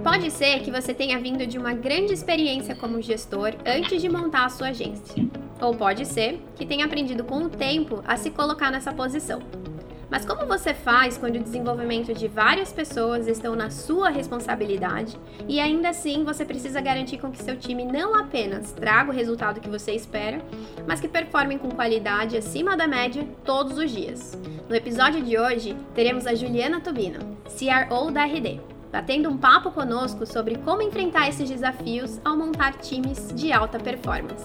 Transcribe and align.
Pode 0.00 0.30
ser 0.30 0.60
que 0.60 0.70
você 0.70 0.92
tenha 0.92 1.18
vindo 1.18 1.46
de 1.46 1.58
uma 1.58 1.74
grande 1.74 2.12
experiência 2.12 2.74
como 2.74 3.02
gestor 3.02 3.54
antes 3.64 4.00
de 4.00 4.08
montar 4.08 4.46
a 4.46 4.48
sua 4.48 4.68
agência. 4.68 5.24
Ou 5.60 5.76
pode 5.76 6.06
ser 6.06 6.40
que 6.56 6.66
tenha 6.66 6.84
aprendido 6.84 7.22
com 7.22 7.44
o 7.44 7.48
tempo 7.48 8.02
a 8.06 8.16
se 8.16 8.30
colocar 8.30 8.70
nessa 8.70 8.92
posição. 8.92 9.40
Mas 10.12 10.26
como 10.26 10.44
você 10.44 10.74
faz 10.74 11.16
quando 11.16 11.36
o 11.36 11.42
desenvolvimento 11.42 12.12
de 12.12 12.28
várias 12.28 12.70
pessoas 12.70 13.26
estão 13.26 13.56
na 13.56 13.70
sua 13.70 14.10
responsabilidade 14.10 15.16
e 15.48 15.58
ainda 15.58 15.88
assim 15.88 16.22
você 16.22 16.44
precisa 16.44 16.82
garantir 16.82 17.16
com 17.16 17.30
que 17.30 17.42
seu 17.42 17.56
time 17.56 17.86
não 17.86 18.14
apenas 18.14 18.72
traga 18.72 19.10
o 19.10 19.14
resultado 19.14 19.58
que 19.58 19.70
você 19.70 19.92
espera, 19.92 20.42
mas 20.86 21.00
que 21.00 21.08
performem 21.08 21.56
com 21.56 21.70
qualidade 21.70 22.36
acima 22.36 22.76
da 22.76 22.86
média 22.86 23.26
todos 23.42 23.78
os 23.78 23.90
dias? 23.90 24.38
No 24.68 24.76
episódio 24.76 25.22
de 25.22 25.38
hoje, 25.38 25.74
teremos 25.94 26.26
a 26.26 26.34
Juliana 26.34 26.78
Tubino, 26.78 27.20
CRO 27.46 28.10
da 28.10 28.24
RD, 28.26 28.60
batendo 28.92 29.28
um 29.28 29.36
papo 29.38 29.72
conosco 29.72 30.26
sobre 30.26 30.56
como 30.58 30.82
enfrentar 30.82 31.28
esses 31.28 31.48
desafios 31.48 32.20
ao 32.24 32.36
montar 32.36 32.74
times 32.74 33.32
de 33.34 33.50
alta 33.52 33.80
performance. 33.80 34.44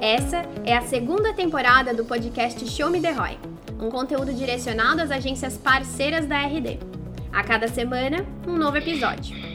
Essa 0.00 0.42
é 0.64 0.76
a 0.76 0.82
segunda 0.82 1.32
temporada 1.34 1.92
do 1.92 2.04
podcast 2.04 2.66
Show 2.66 2.90
Me 2.90 3.00
The 3.00 3.12
Roy 3.12 3.38
um 3.80 3.90
conteúdo 3.90 4.32
direcionado 4.32 5.02
às 5.02 5.10
agências 5.10 5.56
parceiras 5.56 6.26
da 6.26 6.40
RD. 6.40 6.78
A 7.32 7.42
cada 7.42 7.68
semana, 7.68 8.24
um 8.46 8.56
novo 8.56 8.76
episódio. 8.76 9.45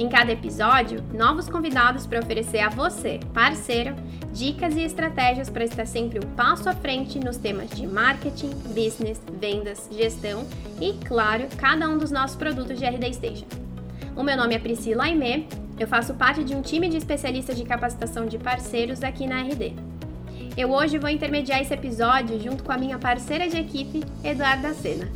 Em 0.00 0.08
cada 0.08 0.32
episódio, 0.32 1.04
novos 1.12 1.46
convidados 1.46 2.06
para 2.06 2.20
oferecer 2.20 2.60
a 2.60 2.70
você, 2.70 3.20
parceiro, 3.34 3.94
dicas 4.32 4.74
e 4.74 4.80
estratégias 4.80 5.50
para 5.50 5.62
estar 5.62 5.84
sempre 5.84 6.18
um 6.18 6.30
passo 6.30 6.70
à 6.70 6.74
frente 6.74 7.18
nos 7.18 7.36
temas 7.36 7.68
de 7.68 7.86
marketing, 7.86 8.48
business, 8.68 9.20
vendas, 9.38 9.90
gestão 9.92 10.46
e, 10.80 10.94
claro, 11.04 11.46
cada 11.58 11.86
um 11.86 11.98
dos 11.98 12.10
nossos 12.10 12.34
produtos 12.34 12.78
de 12.78 12.86
RD 12.86 13.12
Station. 13.12 13.44
O 14.16 14.22
meu 14.22 14.38
nome 14.38 14.54
é 14.54 14.58
Priscila 14.58 15.04
Aimé, 15.04 15.44
eu 15.78 15.86
faço 15.86 16.14
parte 16.14 16.44
de 16.44 16.54
um 16.54 16.62
time 16.62 16.88
de 16.88 16.96
especialistas 16.96 17.58
de 17.58 17.64
capacitação 17.64 18.24
de 18.24 18.38
parceiros 18.38 19.02
aqui 19.02 19.26
na 19.26 19.42
RD. 19.42 19.74
Eu 20.56 20.70
hoje 20.72 20.96
vou 20.96 21.10
intermediar 21.10 21.60
esse 21.60 21.74
episódio 21.74 22.40
junto 22.40 22.64
com 22.64 22.72
a 22.72 22.78
minha 22.78 22.98
parceira 22.98 23.46
de 23.46 23.58
equipe, 23.58 24.02
Eduarda 24.24 24.72
Sena. 24.72 25.06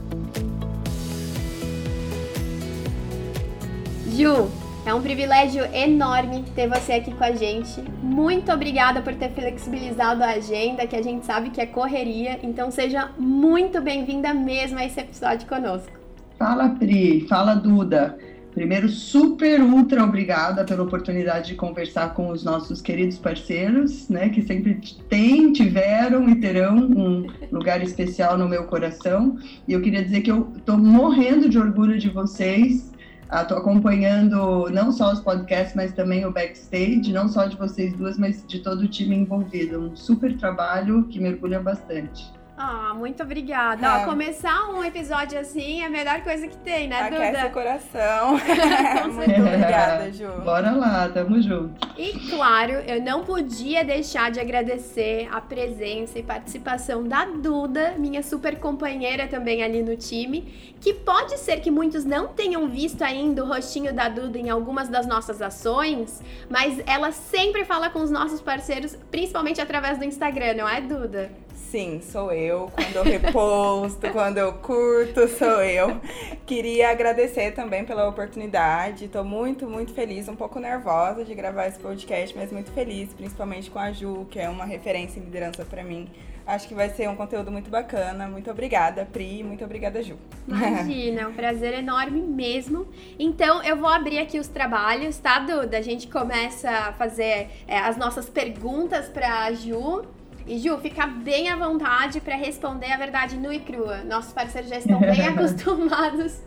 Ju, 4.14 4.50
é 4.86 4.92
um 4.92 5.00
privilégio 5.00 5.64
enorme 5.74 6.44
ter 6.54 6.68
você 6.68 6.94
aqui 6.94 7.12
com 7.14 7.24
a 7.24 7.32
gente. 7.32 7.82
Muito 8.02 8.52
obrigada 8.52 9.00
por 9.00 9.14
ter 9.14 9.30
flexibilizado 9.30 10.22
a 10.22 10.32
agenda, 10.32 10.86
que 10.86 10.94
a 10.94 11.02
gente 11.02 11.24
sabe 11.24 11.50
que 11.50 11.60
é 11.60 11.66
correria. 11.66 12.38
Então 12.42 12.70
seja 12.70 13.10
muito 13.18 13.80
bem-vinda 13.80 14.34
mesmo 14.34 14.78
a 14.78 14.84
esse 14.84 15.00
episódio 15.00 15.48
conosco. 15.48 15.90
Fala, 16.38 16.68
Pri. 16.68 17.26
Fala, 17.28 17.54
Duda. 17.54 18.18
Primeiro, 18.54 18.88
super 18.88 19.60
ultra 19.60 20.04
obrigada 20.04 20.64
pela 20.64 20.84
oportunidade 20.84 21.48
de 21.48 21.54
conversar 21.56 22.14
com 22.14 22.28
os 22.28 22.44
nossos 22.44 22.80
queridos 22.80 23.18
parceiros, 23.18 24.08
né, 24.08 24.28
que 24.28 24.42
sempre 24.42 24.78
têm, 25.08 25.52
tiveram 25.52 26.28
e 26.28 26.36
terão 26.36 26.76
um 26.76 27.26
lugar 27.50 27.82
especial 27.82 28.38
no 28.38 28.48
meu 28.48 28.64
coração. 28.64 29.36
E 29.66 29.72
eu 29.72 29.80
queria 29.80 30.04
dizer 30.04 30.20
que 30.20 30.30
eu 30.30 30.52
estou 30.56 30.78
morrendo 30.78 31.48
de 31.48 31.58
orgulho 31.58 31.98
de 31.98 32.08
vocês. 32.08 32.93
Estou 33.32 33.56
ah, 33.56 33.60
acompanhando 33.60 34.68
não 34.70 34.92
só 34.92 35.12
os 35.12 35.20
podcasts, 35.20 35.74
mas 35.74 35.92
também 35.92 36.26
o 36.26 36.32
backstage, 36.32 37.12
não 37.12 37.28
só 37.28 37.46
de 37.46 37.56
vocês 37.56 37.94
duas, 37.94 38.18
mas 38.18 38.44
de 38.46 38.60
todo 38.60 38.80
o 38.82 38.88
time 38.88 39.16
envolvido. 39.16 39.80
Um 39.80 39.96
super 39.96 40.36
trabalho 40.36 41.04
que 41.08 41.18
mergulha 41.18 41.60
bastante. 41.60 42.33
Ah, 42.56 42.94
muito 42.94 43.20
obrigada. 43.22 43.84
É. 43.84 43.90
Ó, 43.90 44.04
começar 44.04 44.70
um 44.70 44.84
episódio 44.84 45.38
assim 45.38 45.82
é 45.82 45.86
a 45.86 45.90
melhor 45.90 46.22
coisa 46.22 46.46
que 46.46 46.56
tem, 46.58 46.86
né, 46.86 47.00
Aquece 47.00 47.32
Duda? 47.32 47.46
o 47.46 47.50
coração. 47.50 48.38
muito 49.12 49.40
obrigada, 49.40 50.12
Ju. 50.12 50.28
Bora 50.44 50.70
lá, 50.70 51.08
tamo 51.08 51.42
junto. 51.42 51.74
E 51.98 52.12
claro, 52.30 52.72
eu 52.86 53.02
não 53.02 53.24
podia 53.24 53.84
deixar 53.84 54.30
de 54.30 54.38
agradecer 54.38 55.28
a 55.32 55.40
presença 55.40 56.18
e 56.18 56.22
participação 56.22 57.02
da 57.02 57.24
Duda, 57.24 57.94
minha 57.98 58.22
super 58.22 58.58
companheira 58.60 59.26
também 59.26 59.62
ali 59.62 59.82
no 59.82 59.96
time, 59.96 60.74
que 60.80 60.92
pode 60.92 61.36
ser 61.38 61.60
que 61.60 61.72
muitos 61.72 62.04
não 62.04 62.28
tenham 62.28 62.68
visto 62.68 63.02
ainda 63.02 63.42
o 63.42 63.48
rostinho 63.48 63.92
da 63.92 64.08
Duda 64.08 64.38
em 64.38 64.48
algumas 64.48 64.88
das 64.88 65.06
nossas 65.06 65.42
ações, 65.42 66.22
mas 66.48 66.80
ela 66.86 67.10
sempre 67.10 67.64
fala 67.64 67.90
com 67.90 68.00
os 68.00 68.12
nossos 68.12 68.40
parceiros, 68.40 68.96
principalmente 69.10 69.60
através 69.60 69.98
do 69.98 70.04
Instagram, 70.04 70.54
não 70.54 70.68
é, 70.68 70.80
Duda? 70.80 71.43
Sim, 71.74 72.00
sou 72.00 72.30
eu. 72.30 72.70
Quando 72.72 72.94
eu 72.94 73.02
reposto, 73.02 74.08
quando 74.14 74.38
eu 74.38 74.52
curto, 74.52 75.26
sou 75.26 75.60
eu. 75.60 76.00
Queria 76.46 76.90
agradecer 76.90 77.50
também 77.50 77.84
pela 77.84 78.08
oportunidade. 78.08 79.06
Estou 79.06 79.24
muito, 79.24 79.68
muito 79.68 79.92
feliz, 79.92 80.28
um 80.28 80.36
pouco 80.36 80.60
nervosa 80.60 81.24
de 81.24 81.34
gravar 81.34 81.66
esse 81.66 81.80
podcast, 81.80 82.32
mas 82.36 82.52
muito 82.52 82.70
feliz, 82.70 83.12
principalmente 83.12 83.72
com 83.72 83.80
a 83.80 83.90
Ju, 83.90 84.24
que 84.30 84.38
é 84.38 84.48
uma 84.48 84.64
referência 84.64 85.18
em 85.18 85.24
liderança 85.24 85.64
para 85.64 85.82
mim. 85.82 86.08
Acho 86.46 86.68
que 86.68 86.74
vai 86.74 86.90
ser 86.90 87.08
um 87.08 87.16
conteúdo 87.16 87.50
muito 87.50 87.68
bacana. 87.68 88.28
Muito 88.28 88.48
obrigada, 88.52 89.04
Pri. 89.12 89.42
Muito 89.42 89.64
obrigada, 89.64 90.00
Ju. 90.00 90.16
Imagina, 90.46 91.22
é 91.22 91.26
um 91.26 91.32
prazer 91.32 91.74
enorme 91.74 92.20
mesmo. 92.20 92.86
Então, 93.18 93.60
eu 93.64 93.76
vou 93.76 93.88
abrir 93.88 94.20
aqui 94.20 94.38
os 94.38 94.46
trabalhos, 94.46 95.18
tá, 95.18 95.40
Duda? 95.40 95.78
A 95.78 95.82
gente 95.82 96.06
começa 96.06 96.70
a 96.70 96.92
fazer 96.92 97.48
é, 97.66 97.78
as 97.78 97.96
nossas 97.96 98.28
perguntas 98.28 99.08
para 99.08 99.46
a 99.46 99.52
Ju. 99.52 100.04
E 100.46 100.58
Ju, 100.58 100.76
fica 100.78 101.06
bem 101.06 101.48
à 101.48 101.56
vontade 101.56 102.20
para 102.20 102.36
responder 102.36 102.92
a 102.92 102.96
verdade 102.98 103.36
nua 103.36 103.54
e 103.54 103.60
crua. 103.60 104.04
Nossos 104.04 104.32
parceiros 104.32 104.68
já 104.68 104.78
estão 104.78 105.00
bem 105.00 105.22
acostumados 105.28 106.38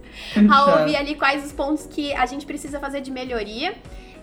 a 0.52 0.80
ouvir 0.80 0.96
ali 0.96 1.16
quais 1.16 1.44
os 1.44 1.52
pontos 1.52 1.88
que 1.88 2.13
a 2.13 2.25
gente 2.28 2.46
precisa 2.46 2.80
fazer 2.80 3.02
de 3.02 3.09
melhoria. 3.09 3.74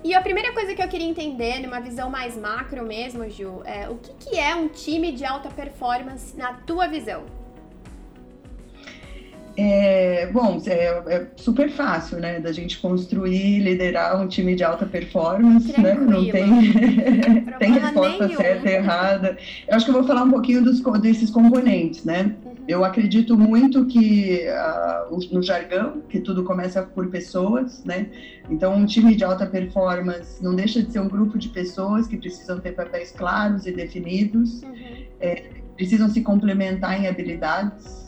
E 0.04 0.14
a 0.14 0.20
primeira 0.20 0.52
coisa 0.52 0.74
que 0.74 0.82
eu 0.82 0.86
queria 0.86 1.08
entender, 1.08 1.60
numa 1.60 1.80
visão 1.80 2.10
mais 2.10 2.36
macro 2.36 2.84
mesmo, 2.84 3.28
Ju, 3.28 3.62
é 3.64 3.88
o 3.88 3.96
que, 3.96 4.12
que 4.12 4.38
é 4.38 4.54
um 4.54 4.68
time 4.68 5.10
de 5.10 5.24
alta 5.24 5.48
performance 5.48 6.36
na 6.36 6.52
tua 6.52 6.86
visão? 6.86 7.24
É, 9.56 10.26
bom, 10.32 10.60
é, 10.66 11.03
é, 11.15 11.26
super 11.37 11.70
fácil, 11.70 12.19
né, 12.19 12.41
da 12.41 12.50
gente 12.50 12.78
construir, 12.81 13.60
liderar 13.60 14.20
um 14.20 14.26
time 14.26 14.56
de 14.56 14.65
alta 14.65 14.84
performance, 14.84 15.72
Tranquilo. 15.72 16.06
né? 16.06 16.16
Não 16.16 16.31
tem, 16.31 17.44
tem 17.59 17.72
resposta 17.78 18.26
nenhum. 18.26 18.37
certa 18.37 18.69
e 18.69 18.75
errada. 18.75 19.38
Eu 19.69 19.76
acho 19.76 19.84
que 19.84 19.91
eu 19.93 19.94
vou 19.94 20.04
falar 20.04 20.25
um 20.25 20.31
pouquinho 20.31 20.62
dos, 20.62 20.81
desses 21.00 21.31
componentes, 21.31 22.04
né? 22.04 22.34
Uhum. 22.44 22.53
Eu 22.66 22.84
acredito 22.84 23.38
muito 23.38 23.87
que 23.87 24.41
uh, 24.48 25.32
no 25.32 25.43
jargão, 25.43 26.03
que 26.09 26.19
tudo 26.19 26.43
começa 26.43 26.82
por 26.82 27.09
pessoas, 27.09 27.84
né? 27.84 28.09
Então, 28.50 28.75
um 28.75 28.87
time 28.87 29.14
de 29.14 29.22
alta 29.22 29.47
performance 29.47 30.43
não 30.43 30.54
deixa 30.56 30.82
de 30.82 30.91
ser 30.91 30.98
um 30.98 31.09
grupo 31.09 31.38
de 31.38 31.48
pessoas 31.48 32.09
que 32.09 32.16
precisam 32.16 32.59
ter 32.59 32.72
papéis 32.72 33.12
claros 33.12 33.66
e 33.66 33.72
definidos, 33.72 34.64
uhum. 34.64 35.04
é, 35.20 35.44
precisam 35.76 36.09
se 36.09 36.22
complementar 36.22 37.00
em 37.00 37.06
habilidades 37.06 38.03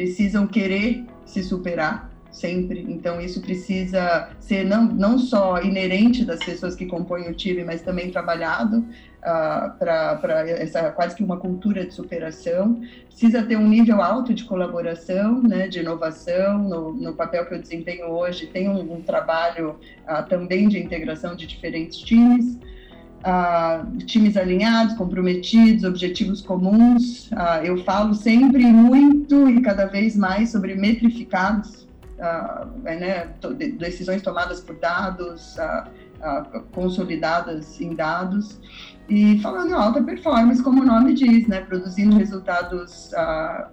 precisam 0.00 0.46
querer 0.46 1.04
se 1.26 1.42
superar 1.42 2.10
sempre. 2.32 2.86
Então, 2.88 3.20
isso 3.20 3.42
precisa 3.42 4.30
ser 4.38 4.64
não, 4.64 4.84
não 4.84 5.18
só 5.18 5.60
inerente 5.60 6.24
das 6.24 6.42
pessoas 6.42 6.74
que 6.74 6.86
compõem 6.86 7.28
o 7.28 7.34
time, 7.34 7.64
mas 7.64 7.82
também 7.82 8.10
trabalhado 8.10 8.78
uh, 8.78 9.78
para 9.78 10.48
essa 10.48 10.90
quase 10.90 11.14
que 11.14 11.22
uma 11.22 11.36
cultura 11.36 11.84
de 11.84 11.92
superação. 11.92 12.80
Precisa 13.08 13.42
ter 13.42 13.56
um 13.56 13.68
nível 13.68 14.00
alto 14.00 14.32
de 14.32 14.44
colaboração, 14.44 15.42
né, 15.42 15.68
de 15.68 15.80
inovação. 15.80 16.58
No, 16.58 16.92
no 16.94 17.12
papel 17.12 17.44
que 17.44 17.54
eu 17.54 17.60
desempenho 17.60 18.06
hoje, 18.06 18.46
tem 18.46 18.70
um, 18.70 18.94
um 18.94 19.02
trabalho 19.02 19.76
uh, 20.08 20.26
também 20.30 20.66
de 20.66 20.78
integração 20.78 21.36
de 21.36 21.46
diferentes 21.46 21.98
times 21.98 22.58
times 24.06 24.36
alinhados, 24.36 24.94
comprometidos, 24.94 25.84
objetivos 25.84 26.40
comuns. 26.40 27.30
Eu 27.62 27.82
falo 27.84 28.14
sempre 28.14 28.64
muito 28.66 29.48
e 29.48 29.60
cada 29.60 29.86
vez 29.86 30.16
mais 30.16 30.50
sobre 30.50 30.74
metrificados, 30.74 31.86
né, 32.82 33.28
decisões 33.78 34.22
tomadas 34.22 34.60
por 34.60 34.76
dados, 34.76 35.56
consolidadas 36.72 37.80
em 37.80 37.94
dados. 37.94 38.58
E 39.10 39.40
falando 39.40 39.74
alta 39.74 40.00
performance, 40.00 40.62
como 40.62 40.82
o 40.82 40.86
nome 40.86 41.12
diz, 41.14 41.48
né, 41.48 41.62
produzindo 41.62 42.16
resultados 42.16 43.10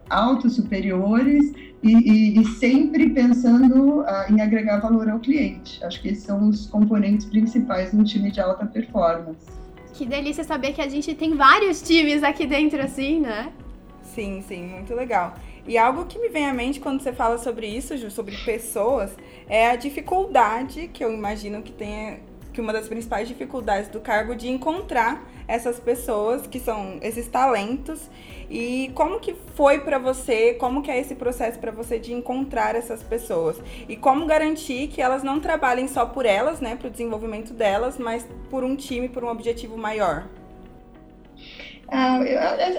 altos, 0.09 0.55
superiores 0.55 1.53
e, 1.83 1.93
e, 1.93 2.41
e 2.41 2.45
sempre 2.55 3.11
pensando 3.11 3.99
uh, 3.99 4.33
em 4.33 4.41
agregar 4.41 4.79
valor 4.79 5.07
ao 5.07 5.19
cliente. 5.19 5.83
Acho 5.85 6.01
que 6.01 6.07
esses 6.07 6.23
são 6.23 6.49
os 6.49 6.65
componentes 6.65 7.27
principais 7.27 7.91
de 7.91 7.97
um 7.97 8.03
time 8.03 8.31
de 8.31 8.41
alta 8.41 8.65
performance. 8.65 9.45
Que 9.93 10.07
delícia 10.07 10.43
saber 10.43 10.73
que 10.73 10.81
a 10.81 10.89
gente 10.89 11.13
tem 11.13 11.35
vários 11.35 11.83
times 11.83 12.23
aqui 12.23 12.47
dentro, 12.47 12.81
assim, 12.81 13.19
né? 13.19 13.51
Sim, 14.01 14.41
sim, 14.41 14.65
muito 14.65 14.95
legal. 14.95 15.35
E 15.67 15.77
algo 15.77 16.05
que 16.05 16.17
me 16.17 16.29
vem 16.29 16.47
à 16.47 16.53
mente 16.53 16.79
quando 16.79 16.99
você 16.99 17.13
fala 17.13 17.37
sobre 17.37 17.67
isso, 17.67 17.95
Ju, 17.95 18.09
sobre 18.09 18.35
pessoas, 18.37 19.15
é 19.47 19.69
a 19.69 19.75
dificuldade 19.75 20.89
que 20.91 21.03
eu 21.03 21.13
imagino 21.13 21.61
que 21.61 21.71
tenha 21.71 22.19
que 22.57 22.61
uma 22.61 22.73
das 22.73 22.87
principais 22.87 23.27
dificuldades 23.27 23.87
do 23.87 23.99
cargo 23.99 24.35
de 24.35 24.49
encontrar 24.49 25.23
essas 25.47 25.79
pessoas 25.79 26.47
que 26.47 26.59
são 26.59 26.97
esses 27.03 27.27
talentos 27.27 28.09
e 28.49 28.91
como 28.95 29.19
que 29.19 29.35
foi 29.53 29.81
para 29.81 29.99
você, 29.99 30.55
como 30.55 30.81
que 30.81 30.89
é 30.89 30.99
esse 30.99 31.13
processo 31.13 31.59
para 31.59 31.69
você 31.71 31.99
de 31.99 32.11
encontrar 32.11 32.73
essas 32.73 33.03
pessoas 33.03 33.61
e 33.87 33.95
como 33.95 34.25
garantir 34.25 34.87
que 34.87 35.03
elas 35.03 35.21
não 35.21 35.39
trabalhem 35.39 35.87
só 35.87 36.03
por 36.03 36.25
elas, 36.25 36.59
né, 36.59 36.75
para 36.75 36.87
o 36.87 36.89
desenvolvimento 36.89 37.53
delas, 37.53 37.99
mas 37.99 38.25
por 38.49 38.63
um 38.63 38.75
time, 38.75 39.07
por 39.07 39.23
um 39.23 39.27
objetivo 39.27 39.77
maior. 39.77 40.27
Ah, 41.89 42.19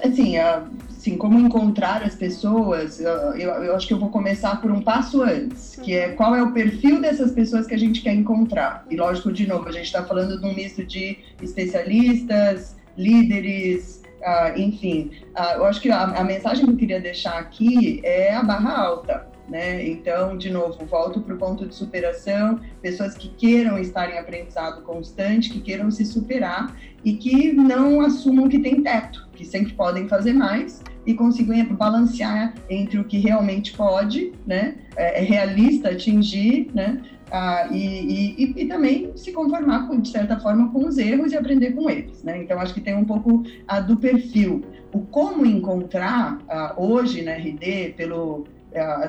assim, 0.04 0.36
assim, 0.36 1.16
como 1.16 1.38
encontrar 1.38 2.02
as 2.02 2.14
pessoas, 2.14 3.00
eu, 3.00 3.10
eu, 3.36 3.74
acho 3.74 3.86
que 3.86 3.94
eu 3.94 3.98
vou 3.98 4.10
começar 4.10 4.60
por 4.60 4.70
um 4.70 4.82
passo 4.82 5.22
antes, 5.22 5.76
que 5.76 5.94
é 5.94 6.10
qual 6.10 6.36
é 6.36 6.42
o 6.42 6.52
perfil 6.52 7.00
dessas 7.00 7.32
pessoas 7.32 7.66
que 7.66 7.74
a 7.74 7.78
gente 7.78 8.02
quer 8.02 8.14
encontrar. 8.14 8.84
E 8.90 8.96
lógico, 8.96 9.32
de 9.32 9.46
novo, 9.46 9.68
a 9.68 9.72
gente 9.72 9.86
está 9.86 10.04
falando 10.04 10.38
de 10.38 10.46
um 10.46 10.54
misto 10.54 10.84
de 10.84 11.18
especialistas, 11.40 12.76
líderes, 12.96 14.02
ah, 14.22 14.52
enfim. 14.56 15.10
Ah, 15.34 15.54
eu 15.54 15.64
acho 15.64 15.80
que 15.80 15.90
a, 15.90 16.02
a 16.02 16.24
mensagem 16.24 16.66
que 16.66 16.72
eu 16.72 16.76
queria 16.76 17.00
deixar 17.00 17.38
aqui 17.38 18.00
é 18.04 18.34
a 18.34 18.42
barra 18.42 18.76
alta. 18.76 19.27
Né? 19.48 19.88
Então, 19.88 20.36
de 20.36 20.50
novo, 20.50 20.84
volto 20.84 21.20
para 21.20 21.34
o 21.34 21.38
ponto 21.38 21.66
de 21.66 21.74
superação, 21.74 22.60
pessoas 22.82 23.14
que 23.14 23.28
queiram 23.30 23.78
estar 23.78 24.10
em 24.10 24.18
aprendizado 24.18 24.82
constante, 24.82 25.48
que 25.48 25.60
queiram 25.60 25.90
se 25.90 26.04
superar 26.04 26.76
e 27.02 27.14
que 27.14 27.52
não 27.52 28.02
assumam 28.02 28.48
que 28.48 28.58
tem 28.58 28.82
teto, 28.82 29.26
que 29.32 29.46
sempre 29.46 29.72
podem 29.72 30.06
fazer 30.06 30.34
mais 30.34 30.82
e 31.06 31.14
consigam 31.14 31.64
balancear 31.74 32.54
entre 32.68 32.98
o 32.98 33.04
que 33.04 33.18
realmente 33.18 33.72
pode, 33.72 34.32
né? 34.46 34.74
É, 34.94 35.20
é 35.20 35.24
realista 35.24 35.88
atingir, 35.88 36.70
né? 36.74 37.00
Ah, 37.30 37.68
e, 37.70 38.36
e, 38.38 38.62
e, 38.62 38.66
também 38.66 39.12
se 39.16 39.32
conformar, 39.32 39.86
com, 39.86 40.00
de 40.00 40.08
certa 40.08 40.38
forma, 40.40 40.70
com 40.72 40.86
os 40.86 40.96
erros 40.96 41.32
e 41.32 41.36
aprender 41.36 41.72
com 41.72 41.88
eles. 41.88 42.22
Né? 42.22 42.42
Então, 42.42 42.58
acho 42.58 42.72
que 42.72 42.80
tem 42.80 42.94
um 42.94 43.04
pouco 43.04 43.42
ah, 43.66 43.80
do 43.80 43.98
perfil. 43.98 44.64
O 44.92 45.00
como 45.00 45.44
encontrar 45.44 46.38
ah, 46.48 46.74
hoje 46.76 47.20
na 47.20 47.32
RD, 47.32 47.94
pelo, 47.98 48.46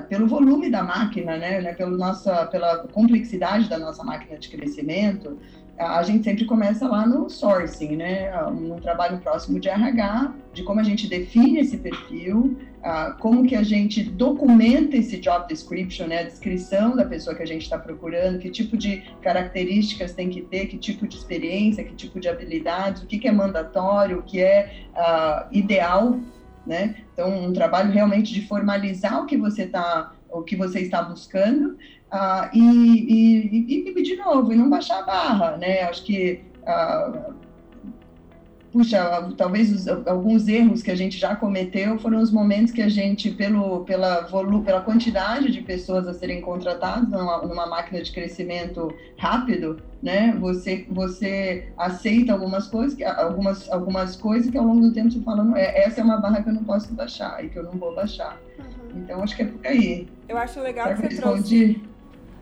pelo 0.07 0.27
volume 0.27 0.69
da 0.69 0.83
máquina, 0.83 1.37
né, 1.37 1.61
né, 1.61 1.73
pelo 1.73 1.97
nossa, 1.97 2.45
pela 2.47 2.87
complexidade 2.87 3.69
da 3.69 3.77
nossa 3.77 4.03
máquina 4.03 4.37
de 4.37 4.49
crescimento, 4.49 5.37
a 5.77 6.03
gente 6.03 6.25
sempre 6.25 6.43
começa 6.45 6.87
lá 6.87 7.07
no 7.07 7.29
sourcing, 7.29 7.95
né, 7.95 8.29
no 8.51 8.81
trabalho 8.81 9.17
próximo 9.19 9.59
de 9.59 9.69
RH, 9.69 10.33
de 10.53 10.63
como 10.63 10.81
a 10.81 10.83
gente 10.83 11.07
define 11.07 11.59
esse 11.59 11.77
perfil, 11.77 12.57
como 13.19 13.45
que 13.45 13.55
a 13.55 13.63
gente 13.63 14.03
documenta 14.03 14.97
esse 14.97 15.17
job 15.19 15.47
description, 15.47 16.07
né, 16.07 16.19
a 16.19 16.23
descrição 16.23 16.97
da 16.97 17.05
pessoa 17.05 17.33
que 17.33 17.43
a 17.43 17.45
gente 17.45 17.61
está 17.61 17.77
procurando, 17.77 18.39
que 18.39 18.49
tipo 18.49 18.75
de 18.75 19.03
características 19.21 20.13
tem 20.13 20.29
que 20.29 20.41
ter, 20.41 20.65
que 20.65 20.77
tipo 20.77 21.07
de 21.07 21.15
experiência, 21.15 21.81
que 21.81 21.95
tipo 21.95 22.19
de 22.19 22.27
habilidades, 22.27 23.01
o 23.01 23.07
que, 23.07 23.17
que 23.17 23.27
é 23.27 23.31
mandatório, 23.31 24.19
o 24.19 24.23
que 24.23 24.41
é 24.41 24.83
uh, 24.93 25.47
ideal 25.49 26.19
né? 26.69 26.95
Então, 27.13 27.47
um 27.47 27.51
trabalho 27.51 27.91
realmente 27.91 28.31
de 28.31 28.47
formalizar 28.47 29.19
o 29.21 29.25
que 29.25 29.35
você 29.35 29.63
está 29.63 30.13
o 30.31 30.43
que 30.43 30.55
você 30.55 30.81
está 30.81 31.01
buscando 31.01 31.75
uh, 32.13 32.47
e, 32.53 32.61
e, 33.67 33.89
e, 33.89 34.03
de 34.03 34.15
novo, 34.15 34.53
e 34.53 34.55
não 34.55 34.69
baixar 34.69 34.99
a 34.99 35.01
barra, 35.01 35.57
né? 35.57 35.81
Acho 35.81 36.03
que 36.05 36.43
uh, 36.61 37.33
puxa, 38.71 39.33
talvez 39.37 39.71
os, 39.71 39.87
alguns 40.07 40.47
erros 40.47 40.81
que 40.81 40.91
a 40.91 40.95
gente 40.95 41.17
já 41.17 41.35
cometeu 41.35 41.97
foram 41.99 42.19
os 42.19 42.31
momentos 42.31 42.71
que 42.71 42.81
a 42.81 42.89
gente, 42.89 43.31
pelo, 43.31 43.83
pela, 43.83 44.21
volu, 44.21 44.63
pela 44.63 44.81
quantidade 44.81 45.51
de 45.51 45.61
pessoas 45.61 46.07
a 46.07 46.13
serem 46.13 46.41
contratadas 46.41 47.09
numa, 47.09 47.41
numa 47.41 47.65
máquina 47.67 48.01
de 48.01 48.11
crescimento 48.11 48.93
rápido, 49.17 49.81
né? 50.01 50.35
Você, 50.39 50.85
você 50.89 51.71
aceita 51.77 52.33
algumas 52.33 52.67
coisas, 52.67 52.99
algumas, 53.01 53.69
algumas 53.69 54.15
coisas 54.15 54.49
que 54.49 54.57
ao 54.57 54.65
longo 54.65 54.81
do 54.81 54.93
tempo 54.93 55.11
você 55.11 55.19
fala, 55.21 55.59
é, 55.59 55.85
essa 55.85 56.01
é 56.01 56.03
uma 56.03 56.17
barra 56.17 56.41
que 56.41 56.49
eu 56.49 56.53
não 56.53 56.63
posso 56.63 56.93
baixar 56.93 57.43
e 57.43 57.49
que 57.49 57.57
eu 57.57 57.63
não 57.63 57.73
vou 57.73 57.95
baixar. 57.95 58.39
Uhum. 58.57 59.01
Então 59.01 59.23
acho 59.23 59.35
que 59.35 59.43
é 59.43 59.45
por 59.45 59.65
aí. 59.65 60.07
Eu 60.27 60.37
acho 60.37 60.59
legal 60.61 60.87
Será 60.87 60.97
que 60.97 61.15
você 61.15 61.21
trouxe 61.21 61.81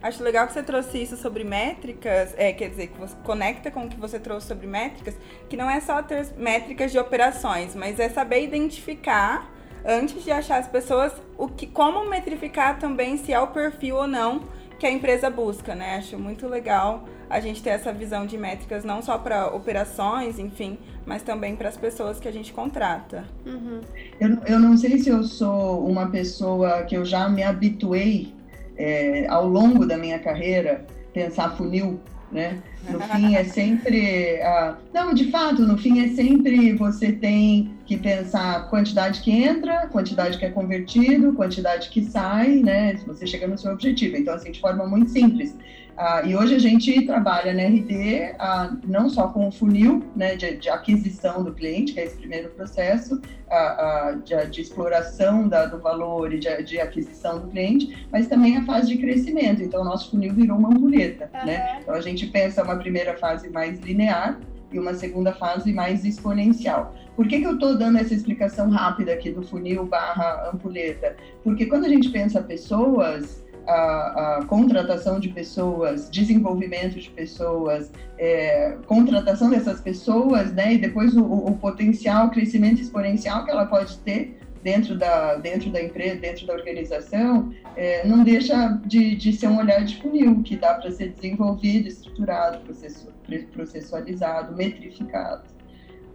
Acho 0.02 0.24
legal 0.24 0.46
que 0.48 0.54
você 0.54 0.64
trouxe 0.64 1.02
isso 1.02 1.18
sobre 1.18 1.44
métricas, 1.44 2.34
é, 2.38 2.54
quer 2.54 2.70
dizer, 2.70 2.88
que 2.88 3.00
você 3.00 3.16
conecta 3.24 3.72
com 3.72 3.86
o 3.86 3.90
que 3.90 4.00
você 4.00 4.20
trouxe 4.20 4.48
sobre 4.48 4.68
métricas, 4.68 5.16
que 5.50 5.58
não 5.58 5.70
é 5.70 5.80
só 5.80 6.02
ter 6.04 6.28
métricas 6.38 6.92
de 6.92 7.00
operações, 7.00 7.76
mas 7.76 8.00
é 8.00 8.08
saber 8.08 8.44
identificar 8.44 9.52
antes 9.86 10.24
de 10.24 10.32
achar 10.32 10.60
as 10.60 10.68
pessoas 10.68 11.14
o 11.38 11.48
que, 11.48 11.66
como 11.66 12.08
metrificar 12.10 12.78
também 12.78 13.18
se 13.18 13.34
é 13.34 13.40
o 13.40 13.48
perfil 13.48 13.96
ou 13.96 14.08
não 14.08 14.42
que 14.78 14.86
a 14.86 14.92
empresa 14.92 15.30
busca, 15.30 15.74
né? 15.74 15.96
Acho 15.96 16.20
muito 16.20 16.48
legal 16.48 17.06
a 17.30 17.40
gente 17.40 17.62
ter 17.62 17.72
essa 17.72 17.92
visão 17.92 18.26
de 18.26 18.38
métricas 18.38 18.84
não 18.84 19.02
só 19.02 19.18
para 19.18 19.48
operações, 19.48 20.40
enfim, 20.40 20.78
mas 21.06 21.24
também 21.24 21.56
para 21.56 21.68
as 21.68 21.76
pessoas 21.76 22.20
que 22.20 22.28
a 22.28 22.32
gente 22.32 22.54
contrata. 22.54 23.26
Uhum. 23.46 23.82
Eu, 24.20 24.38
eu 24.46 24.60
não 24.60 24.78
sei 24.78 25.00
se 25.00 25.10
eu 25.10 25.24
sou 25.24 25.86
uma 25.86 26.10
pessoa 26.10 26.84
que 26.84 26.96
eu 26.96 27.04
já 27.04 27.28
me 27.28 27.44
habituei 27.44 28.37
é, 28.78 29.26
ao 29.28 29.48
longo 29.48 29.86
da 29.86 29.98
minha 29.98 30.20
carreira, 30.20 30.86
pensar 31.14 31.56
funil, 31.58 32.00
né? 32.32 32.62
No 32.90 33.00
fim 33.00 33.36
é 33.36 33.44
sempre, 33.46 34.42
ah, 34.42 34.78
não, 34.94 35.14
de 35.14 35.32
fato, 35.32 35.62
no 35.62 35.78
fim 35.78 36.00
é 36.00 36.10
sempre 36.10 36.74
você 36.74 37.12
tem 37.12 37.72
que 37.86 37.98
pensar 37.98 38.70
quantidade 38.70 39.22
que 39.22 39.32
entra, 39.32 39.88
quantidade 39.88 40.38
que 40.38 40.46
é 40.46 40.50
convertido, 40.50 41.34
quantidade 41.34 41.90
que 41.90 42.04
sai, 42.04 42.58
né? 42.58 42.96
Se 42.98 43.06
você 43.06 43.26
chega 43.26 43.48
no 43.48 43.58
seu 43.58 43.72
objetivo. 43.72 44.18
Então, 44.18 44.34
assim, 44.34 44.52
de 44.52 44.60
forma 44.60 44.86
muito 44.86 45.10
simples. 45.10 45.56
Ah, 45.98 46.22
e 46.24 46.36
hoje 46.36 46.54
a 46.54 46.60
gente 46.60 47.06
trabalha 47.08 47.52
na 47.56 47.64
RD 47.64 48.36
ah, 48.38 48.72
não 48.86 49.10
só 49.10 49.30
com 49.30 49.48
o 49.48 49.52
funil 49.52 50.04
né, 50.16 50.36
de, 50.36 50.58
de, 50.58 50.70
aquisição 50.70 51.44
do 51.44 51.52
cliente, 51.52 51.94
que 51.94 52.00
é 52.00 52.06
esse 52.06 52.16
primeiro 52.18 52.50
processo 52.50 53.20
ah, 53.50 54.16
de, 54.24 54.46
de, 54.52 54.62
exploração 54.62 55.48
da, 55.48 55.66
do 55.66 55.80
valor 55.80 56.32
e 56.32 56.38
de, 56.38 56.64
de, 56.64 56.80
aquisição 56.80 57.40
do 57.40 57.48
cliente, 57.48 58.08
mas 58.12 58.28
também 58.28 58.58
a 58.58 58.64
fase 58.64 58.90
de 58.90 59.00
crescimento. 59.00 59.64
Então, 59.64 59.82
o 59.82 59.86
nosso 59.86 60.12
funil 60.12 60.36
virou 60.36 60.60
uma 60.60 60.70
ampulheta. 60.70 61.32
Uhum. 61.34 61.46
Né? 61.48 61.80
Então, 61.82 61.96
a 61.96 62.02
gente 62.02 62.28
pensa 62.28 62.64
uma 62.64 62.76
primeira 62.76 63.18
fase 63.18 63.50
mais 63.50 63.80
linear 63.80 64.40
e 64.72 64.78
uma 64.78 64.94
segunda 64.94 65.34
fase 65.34 65.74
mais 65.74 66.06
exponencial. 66.06 66.94
Por 67.16 67.28
que, 67.28 67.40
que 67.40 67.48
eu 67.48 67.54
estou 67.54 67.76
dando 67.76 67.98
essa 67.98 68.14
explicação 68.14 68.70
rápida 68.70 69.14
aqui 69.14 69.32
do 69.32 69.42
funil 69.42 69.86
barra 69.86 70.52
ampulheta? 70.54 71.16
Porque 71.44 71.66
quando 71.66 71.86
a 71.86 71.90
gente 71.90 72.10
pensa 72.10 72.42
pessoas, 72.44 73.44
a, 73.68 74.38
a, 74.38 74.46
contratação 74.46 75.20
de 75.20 75.30
pessoas, 75.30 76.10
desenvolvimento 76.10 77.00
de 77.00 77.10
pessoas, 77.10 77.92
é, 78.18 78.78
contratação 78.86 79.50
dessas 79.50 79.82
pessoas, 79.82 80.52
né, 80.54 80.74
e 80.74 80.78
depois 80.78 81.16
o, 81.16 81.24
o, 81.24 81.58
potencial 81.58 82.30
crescimento 82.30 82.82
exponencial 82.82 83.46
que 83.46 83.52
ela 83.52 83.66
pode 83.66 83.98
ter 84.00 84.40
dentro 84.64 84.98
da, 84.98 85.36
dentro 85.36 85.70
da 85.70 85.82
empresa, 85.82 86.16
dentro 86.20 86.48
da 86.48 86.54
organização, 86.54 87.54
é, 87.76 88.06
não 88.08 88.24
deixa 88.24 88.80
de, 88.86 89.16
de 89.16 89.34
ser 89.34 89.48
um 89.48 89.60
olhar 89.60 89.84
de 89.84 89.98
funil, 90.02 90.42
que 90.44 90.56
dá 90.56 90.74
para 90.74 90.92
ser 90.92 91.14
desenvolvido, 91.14 91.88
estruturado, 91.88 92.60
processu, 92.60 93.08
processualizado, 93.54 94.56
metrificado. 94.56 95.57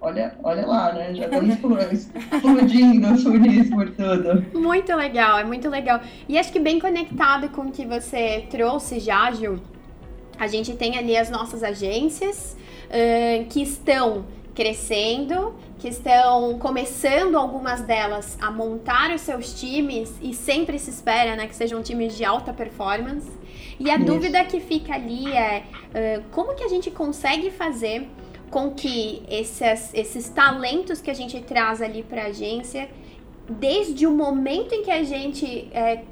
Olha, 0.04 0.35
olha 0.42 0.66
lá, 0.66 0.92
né? 0.92 1.14
Já 1.14 1.26
estamos 1.26 1.54
explodindo 1.54 3.12
os 3.12 3.23
funis 3.23 3.71
por 3.71 3.88
tudo. 3.90 4.44
Muito 4.52 4.92
legal, 4.97 5.38
é 5.38 5.44
muito 5.44 5.68
legal. 5.68 6.00
E 6.28 6.37
acho 6.37 6.50
que 6.50 6.59
bem 6.59 6.80
conectado 6.80 7.49
com 7.50 7.62
o 7.62 7.71
que 7.71 7.87
você 7.87 8.44
trouxe 8.50 8.99
já, 8.99 9.30
Gil, 9.30 9.61
a 10.37 10.49
gente 10.49 10.75
tem 10.75 10.99
ali 10.99 11.16
as 11.16 11.30
nossas 11.30 11.62
agências 11.62 12.56
uh, 12.88 13.44
que 13.44 13.62
estão 13.62 14.25
crescendo, 14.56 15.54
que 15.78 15.87
estão 15.87 16.59
começando 16.59 17.37
algumas 17.37 17.82
delas 17.82 18.37
a 18.40 18.50
montar 18.50 19.14
os 19.14 19.21
seus 19.21 19.54
times 19.54 20.12
e 20.21 20.35
sempre 20.35 20.80
se 20.80 20.90
espera 20.90 21.37
né, 21.37 21.47
que 21.47 21.54
sejam 21.54 21.80
times 21.80 22.16
de 22.16 22.25
alta 22.25 22.52
performance. 22.52 23.30
E 23.78 23.88
a 23.88 23.94
Isso. 23.94 24.04
dúvida 24.04 24.44
que 24.44 24.59
fica 24.59 24.94
ali 24.94 25.32
é 25.32 25.62
uh, 25.62 26.23
como 26.32 26.56
que 26.56 26.64
a 26.64 26.68
gente 26.68 26.90
consegue 26.90 27.52
fazer 27.52 28.09
com 28.52 28.71
que 28.71 29.23
esses, 29.30 29.94
esses 29.94 30.28
talentos 30.28 31.00
que 31.00 31.11
a 31.11 31.14
gente 31.14 31.40
traz 31.40 31.80
ali 31.80 32.02
para 32.02 32.25
a 32.25 32.26
agência, 32.26 32.87
desde 33.49 34.06
o 34.06 34.11
momento 34.11 34.75
em 34.75 34.82
que 34.82 34.90
a 34.90 35.02
gente 35.02 35.71
é, 35.73 36.02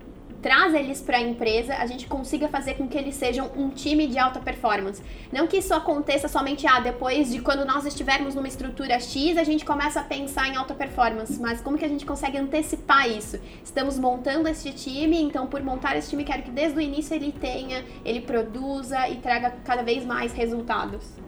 traz 0.40 0.73
eles 0.73 1.02
para 1.02 1.18
a 1.18 1.20
empresa, 1.20 1.75
a 1.75 1.85
gente 1.85 2.06
consiga 2.06 2.49
fazer 2.49 2.76
com 2.78 2.88
que 2.88 2.97
eles 2.97 3.14
sejam 3.14 3.50
um 3.54 3.68
time 3.68 4.06
de 4.06 4.18
alta 4.18 4.40
performance. 4.40 5.02
Não 5.30 5.47
que 5.47 5.59
isso 5.59 5.75
aconteça 5.75 6.28
somente 6.28 6.66
ah, 6.66 6.80
depois 6.80 7.30
de 7.30 7.42
quando 7.42 7.66
nós 7.66 7.85
estivermos 7.85 8.35
numa 8.35 8.49
estrutura 8.49 8.99
X, 8.99 9.37
a 9.37 9.44
gente 9.44 9.62
começa 9.62 10.00
a 10.00 10.02
pensar 10.02 10.49
em 10.49 10.56
alta 10.56 10.73
performance, 10.73 11.38
mas 11.38 11.61
como 11.61 11.76
que 11.76 11.85
a 11.85 11.88
gente 11.88 12.06
consegue 12.06 12.38
antecipar 12.38 13.06
isso? 13.06 13.38
Estamos 13.62 13.99
montando 13.99 14.49
este 14.49 14.73
time, 14.73 15.20
então 15.20 15.47
por 15.47 15.62
montar 15.62 15.94
esse 15.94 16.09
time 16.09 16.25
quero 16.25 16.42
que 16.42 16.50
desde 16.50 16.78
o 16.78 16.80
início 16.80 17.14
ele 17.14 17.32
tenha, 17.32 17.85
ele 18.02 18.23
produza 18.23 19.11
e 19.11 19.16
traga 19.16 19.50
cada 19.62 19.82
vez 19.82 20.06
mais 20.06 20.32
resultados. 20.32 21.20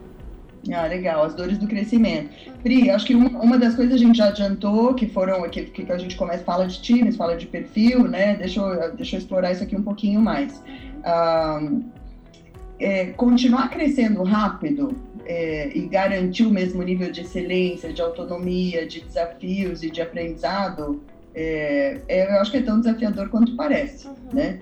Ah, 0.70 0.86
legal, 0.86 1.24
as 1.24 1.34
dores 1.34 1.58
do 1.58 1.66
crescimento. 1.66 2.30
Pri, 2.62 2.88
acho 2.90 3.06
que 3.06 3.14
uma, 3.14 3.28
uma 3.40 3.58
das 3.58 3.74
coisas 3.74 3.94
a 3.94 3.98
gente 3.98 4.16
já 4.16 4.28
adiantou, 4.28 4.94
que 4.94 5.08
foram, 5.08 5.42
que, 5.48 5.64
que 5.64 5.90
a 5.90 5.98
gente 5.98 6.16
começa, 6.16 6.44
fala 6.44 6.66
de 6.66 6.80
times, 6.80 7.16
fala 7.16 7.36
de 7.36 7.46
perfil, 7.46 8.06
né? 8.06 8.36
Deixa 8.36 8.60
eu, 8.60 8.94
deixa 8.94 9.16
eu 9.16 9.18
explorar 9.18 9.50
isso 9.52 9.62
aqui 9.62 9.74
um 9.74 9.82
pouquinho 9.82 10.20
mais. 10.20 10.62
é, 12.78 13.06
continuar 13.16 13.70
crescendo 13.70 14.22
rápido 14.22 14.94
é, 15.26 15.76
e 15.76 15.86
garantir 15.86 16.44
o 16.44 16.50
mesmo 16.50 16.82
nível 16.82 17.10
de 17.10 17.22
excelência, 17.22 17.92
de 17.92 18.00
autonomia, 18.00 18.86
de 18.86 19.00
desafios 19.00 19.82
e 19.82 19.90
de 19.90 20.00
aprendizado, 20.00 21.02
é, 21.34 22.00
é, 22.08 22.34
eu 22.34 22.40
acho 22.40 22.50
que 22.50 22.58
é 22.58 22.62
tão 22.62 22.78
desafiador 22.78 23.28
quanto 23.28 23.56
parece, 23.56 24.06
uhum. 24.06 24.14
né? 24.32 24.60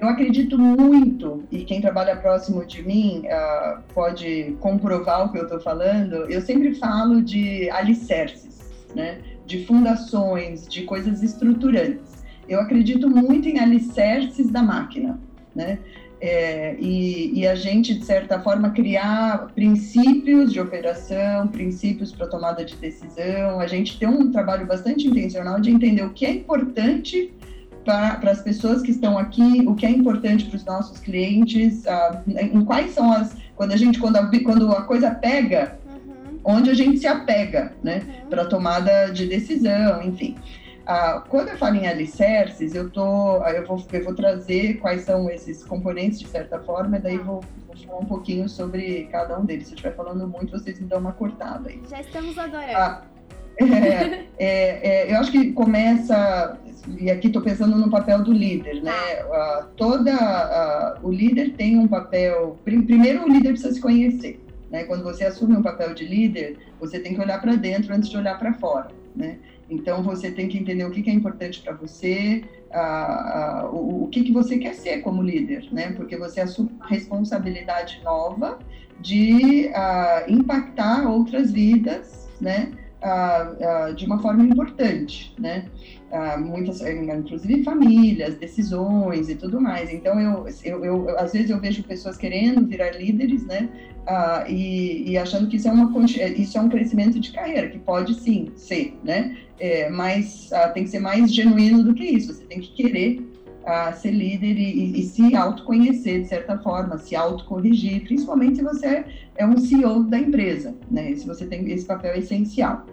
Eu 0.00 0.08
acredito 0.08 0.58
muito, 0.58 1.44
e 1.52 1.62
quem 1.62 1.78
trabalha 1.78 2.16
próximo 2.16 2.64
de 2.64 2.82
mim 2.82 3.22
uh, 3.26 3.82
pode 3.92 4.56
comprovar 4.58 5.26
o 5.26 5.28
que 5.30 5.36
eu 5.36 5.42
estou 5.42 5.60
falando, 5.60 6.24
eu 6.30 6.40
sempre 6.40 6.74
falo 6.74 7.20
de 7.20 7.68
alicerces, 7.68 8.72
né? 8.94 9.18
de 9.44 9.66
fundações, 9.66 10.66
de 10.66 10.84
coisas 10.84 11.22
estruturantes. 11.22 12.24
Eu 12.48 12.60
acredito 12.60 13.10
muito 13.10 13.46
em 13.46 13.58
alicerces 13.58 14.50
da 14.50 14.62
máquina. 14.62 15.20
Né? 15.54 15.78
É, 16.18 16.76
e, 16.78 17.38
e, 17.38 17.46
a 17.46 17.54
gente, 17.54 17.92
de 17.92 18.04
certa 18.04 18.40
forma, 18.40 18.70
criar 18.70 19.48
princípios 19.54 20.50
de 20.50 20.60
operação, 20.60 21.48
princípios 21.48 22.10
para 22.10 22.26
tomada 22.26 22.64
de 22.64 22.74
decisão. 22.76 23.60
A 23.60 23.66
gente 23.66 23.98
tem 23.98 24.08
um 24.08 24.30
trabalho 24.30 24.66
bastante 24.66 25.06
intencional 25.06 25.60
de 25.60 25.70
entender 25.70 26.04
o 26.04 26.10
que 26.10 26.24
é 26.24 26.30
importante 26.30 27.34
para 27.84 28.30
as 28.30 28.42
pessoas 28.42 28.82
que 28.82 28.90
estão 28.90 29.18
aqui, 29.18 29.64
o 29.66 29.74
que 29.74 29.86
é 29.86 29.90
importante 29.90 30.46
para 30.46 30.56
os 30.56 30.64
nossos 30.64 30.98
clientes, 30.98 31.84
uh, 31.84 32.22
em 32.26 32.64
quais 32.64 32.92
são 32.92 33.12
as 33.12 33.34
quando 33.54 33.72
a 33.72 33.76
gente 33.76 33.98
quando 33.98 34.16
a, 34.16 34.26
quando 34.42 34.72
a 34.72 34.82
coisa 34.82 35.10
pega, 35.10 35.78
uhum. 35.86 36.38
onde 36.44 36.70
a 36.70 36.74
gente 36.74 36.98
se 36.98 37.06
apega, 37.06 37.74
né, 37.82 38.02
uhum. 38.06 38.30
para 38.30 38.46
tomada 38.46 39.10
de 39.10 39.26
decisão, 39.26 40.02
enfim. 40.02 40.36
Uh, 40.80 41.20
quando 41.28 41.48
eu 41.48 41.58
falo 41.58 41.76
em 41.76 41.86
alicerces, 41.86 42.74
eu 42.74 42.90
tô, 42.90 43.36
eu 43.46 43.66
vou, 43.66 43.84
eu 43.92 44.04
vou 44.04 44.14
trazer 44.14 44.78
quais 44.78 45.02
são 45.02 45.30
esses 45.30 45.62
componentes 45.62 46.18
de 46.18 46.26
certa 46.26 46.58
forma, 46.58 46.96
e 46.96 47.00
daí 47.00 47.18
tá. 47.18 47.24
vou, 47.24 47.44
vou 47.66 47.76
falar 47.76 47.98
um 47.98 48.06
pouquinho 48.06 48.48
sobre 48.48 49.04
cada 49.12 49.38
um 49.38 49.44
deles. 49.44 49.66
Se 49.66 49.72
eu 49.72 49.76
estiver 49.76 49.94
falando 49.94 50.26
muito, 50.26 50.58
vocês 50.58 50.80
me 50.80 50.86
dão 50.86 50.98
uma 50.98 51.12
cortada 51.12 51.68
aí. 51.68 51.82
Já 51.88 52.00
estamos 52.00 52.36
adorando. 52.38 53.10
É, 53.60 54.24
é, 54.38 55.08
é, 55.08 55.12
eu 55.12 55.18
acho 55.18 55.30
que 55.30 55.52
começa 55.52 56.58
e 56.88 57.10
aqui 57.10 57.26
estou 57.26 57.42
pensando 57.42 57.76
no 57.76 57.90
papel 57.90 58.22
do 58.22 58.32
líder, 58.32 58.82
né? 58.82 58.92
Uh, 59.24 59.66
toda 59.76 60.98
o 61.02 61.10
líder 61.10 61.54
tem 61.54 61.78
um 61.78 61.88
papel. 61.88 62.58
Primeiro, 62.64 63.24
o 63.24 63.28
líder 63.28 63.50
precisa 63.50 63.74
se 63.74 63.80
conhecer, 63.80 64.42
né? 64.70 64.84
Quando 64.84 65.02
você 65.02 65.24
assume 65.24 65.56
um 65.56 65.62
papel 65.62 65.94
de 65.94 66.04
líder, 66.04 66.58
você 66.78 66.98
tem 66.98 67.14
que 67.14 67.20
olhar 67.20 67.40
para 67.40 67.56
dentro 67.56 67.94
antes 67.94 68.08
de 68.08 68.16
olhar 68.16 68.38
para 68.38 68.54
fora, 68.54 68.88
né? 69.14 69.38
Então 69.68 70.02
você 70.02 70.30
tem 70.30 70.48
que 70.48 70.58
entender 70.58 70.84
o 70.84 70.90
que, 70.90 71.02
que 71.02 71.10
é 71.10 71.12
importante 71.12 71.60
para 71.62 71.72
você, 71.74 72.44
o, 73.72 74.04
o 74.04 74.08
que, 74.08 74.24
que 74.24 74.32
você 74.32 74.58
quer 74.58 74.74
ser 74.74 75.00
como 75.00 75.22
líder, 75.22 75.68
né? 75.70 75.92
Porque 75.92 76.16
você 76.16 76.40
assume 76.40 76.70
uma 76.76 76.86
responsabilidade 76.86 78.00
nova 78.02 78.58
de 78.98 79.70
impactar 80.28 81.08
outras 81.08 81.52
vidas, 81.52 82.28
né? 82.40 82.72
De 83.94 84.04
uma 84.06 84.18
forma 84.18 84.42
importante, 84.42 85.32
né? 85.38 85.66
Uh, 86.10 86.40
muitas, 86.40 86.80
inclusive 86.80 87.62
famílias, 87.62 88.34
decisões 88.34 89.28
e 89.28 89.36
tudo 89.36 89.60
mais. 89.60 89.92
Então, 89.92 90.18
eu, 90.20 90.44
eu, 90.64 90.84
eu, 90.84 91.18
às 91.18 91.32
vezes 91.32 91.50
eu 91.50 91.60
vejo 91.60 91.84
pessoas 91.84 92.16
querendo 92.16 92.66
virar 92.66 92.90
líderes, 92.90 93.46
né? 93.46 93.68
e, 94.48 95.10
e, 95.10 95.18
achando 95.18 95.48
que 95.48 95.56
isso 95.56 95.68
é, 95.68 95.72
uma, 95.72 96.04
isso 96.04 96.58
é 96.58 96.60
um 96.60 96.68
crescimento 96.68 97.20
de 97.20 97.32
carreira, 97.32 97.68
que 97.68 97.78
pode 97.78 98.14
sim 98.14 98.50
ser, 98.56 98.98
né? 99.04 99.36
É, 99.58 99.88
mas 99.90 100.50
tem 100.74 100.84
que 100.84 100.90
ser 100.90 101.00
mais 101.00 101.32
genuíno 101.32 101.84
do 101.84 101.94
que 101.94 102.04
isso. 102.04 102.32
Você 102.32 102.44
tem 102.44 102.60
que 102.60 102.72
querer 102.72 103.24
ser 103.96 104.10
líder 104.10 104.58
e, 104.58 104.98
e, 104.98 105.02
se 105.02 105.36
autoconhecer 105.36 106.22
de 106.22 106.28
certa 106.28 106.58
forma, 106.58 106.98
se 106.98 107.14
autocorrigir, 107.14 108.02
principalmente 108.04 108.56
se 108.56 108.62
você 108.62 109.04
é 109.36 109.46
um 109.46 109.58
CEO 109.58 110.02
da 110.04 110.18
empresa, 110.18 110.74
né? 110.90 111.14
Se 111.14 111.26
você 111.26 111.46
tem 111.46 111.70
esse 111.70 111.84
papel 111.84 112.14
essencial. 112.16 112.86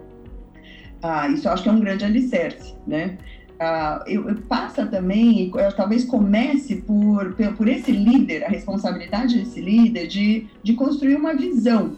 Ah, 1.02 1.28
isso 1.28 1.46
eu 1.46 1.52
acho 1.52 1.62
que 1.62 1.68
é 1.68 1.72
um 1.72 1.80
grande 1.80 2.04
alicerce, 2.04 2.74
né? 2.86 3.18
Ah, 3.60 4.04
eu, 4.06 4.28
eu, 4.28 4.36
passa 4.42 4.86
também, 4.86 5.50
eu, 5.54 5.72
talvez 5.72 6.04
comece 6.04 6.76
por, 6.76 7.34
por 7.56 7.68
esse 7.68 7.90
líder, 7.90 8.44
a 8.44 8.48
responsabilidade 8.48 9.38
desse 9.38 9.60
líder 9.60 10.06
de, 10.06 10.46
de 10.62 10.74
construir 10.74 11.16
uma 11.16 11.34
visão, 11.34 11.96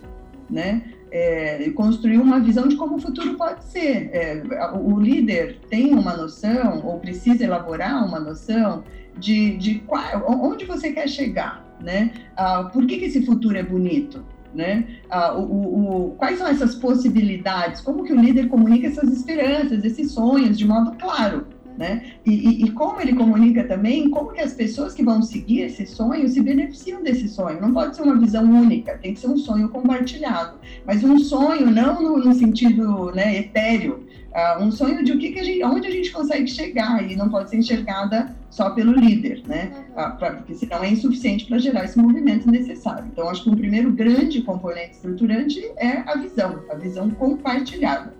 né? 0.48 0.82
É, 1.12 1.68
construir 1.70 2.18
uma 2.18 2.38
visão 2.38 2.68
de 2.68 2.76
como 2.76 2.96
o 2.96 3.00
futuro 3.00 3.34
pode 3.34 3.64
ser. 3.64 4.10
É, 4.12 4.42
o 4.74 4.98
líder 4.98 5.58
tem 5.68 5.92
uma 5.92 6.16
noção, 6.16 6.82
ou 6.84 6.98
precisa 6.98 7.44
elaborar 7.44 8.06
uma 8.06 8.20
noção, 8.20 8.84
de, 9.18 9.56
de 9.56 9.80
qual, 9.80 10.02
onde 10.26 10.64
você 10.64 10.92
quer 10.92 11.08
chegar, 11.08 11.64
né? 11.80 12.12
Ah, 12.36 12.64
por 12.72 12.86
que, 12.86 12.98
que 12.98 13.06
esse 13.06 13.24
futuro 13.26 13.58
é 13.58 13.62
bonito? 13.62 14.24
Né? 14.54 14.84
Ah, 15.08 15.34
o, 15.38 16.08
o, 16.08 16.10
quais 16.16 16.38
são 16.38 16.46
essas 16.46 16.74
possibilidades? 16.74 17.80
Como 17.80 18.04
que 18.04 18.12
o 18.12 18.20
líder 18.20 18.48
comunica 18.48 18.88
essas 18.88 19.12
esperanças, 19.12 19.84
esses 19.84 20.10
sonhos 20.12 20.58
de 20.58 20.66
modo 20.66 20.92
claro? 20.98 21.46
Né? 21.78 22.12
E, 22.26 22.32
e, 22.32 22.64
e, 22.64 22.70
como 22.72 23.00
ele 23.00 23.14
comunica 23.14 23.64
também, 23.64 24.10
como 24.10 24.32
que 24.32 24.40
as 24.40 24.52
pessoas 24.52 24.92
que 24.92 25.02
vão 25.02 25.22
seguir 25.22 25.60
esse 25.62 25.86
sonho 25.86 26.28
se 26.28 26.42
beneficiam 26.42 27.02
desse 27.02 27.26
sonho. 27.26 27.58
Não 27.58 27.72
pode 27.72 27.96
ser 27.96 28.02
uma 28.02 28.18
visão 28.18 28.44
única, 28.44 28.98
tem 28.98 29.14
que 29.14 29.20
ser 29.20 29.28
um 29.28 29.38
sonho 29.38 29.68
compartilhado. 29.70 30.58
Mas 30.84 31.02
um 31.02 31.18
sonho 31.18 31.70
não 31.70 32.02
no, 32.02 32.18
no 32.18 32.34
sentido 32.34 33.12
né, 33.12 33.34
etéreo, 33.38 34.04
uh, 34.32 34.62
um 34.62 34.70
sonho 34.70 35.04
de 35.04 35.12
o 35.12 35.18
que, 35.18 35.32
que 35.32 35.40
a 35.40 35.44
gente, 35.44 35.64
onde 35.64 35.86
a 35.86 35.90
gente 35.90 36.10
consegue 36.10 36.46
chegar 36.48 37.08
e 37.08 37.16
não 37.16 37.28
pode 37.28 37.50
ser 37.50 37.56
enxergada 37.56 38.34
só 38.50 38.70
pelo 38.70 38.92
líder, 38.92 39.42
né? 39.46 39.70
Uh, 39.90 40.16
pra, 40.16 40.32
porque 40.34 40.54
senão 40.54 40.82
é 40.82 40.90
insuficiente 40.90 41.46
para 41.46 41.58
gerar 41.58 41.84
esse 41.84 41.98
movimento 41.98 42.50
necessário. 42.50 43.06
Então, 43.12 43.28
acho 43.28 43.44
que 43.44 43.50
um 43.50 43.56
primeiro 43.56 43.92
grande 43.92 44.42
componente 44.42 44.92
estruturante 44.92 45.60
é 45.76 46.02
a 46.06 46.16
visão, 46.16 46.62
a 46.70 46.74
visão 46.74 47.10
compartilhada. 47.10 48.14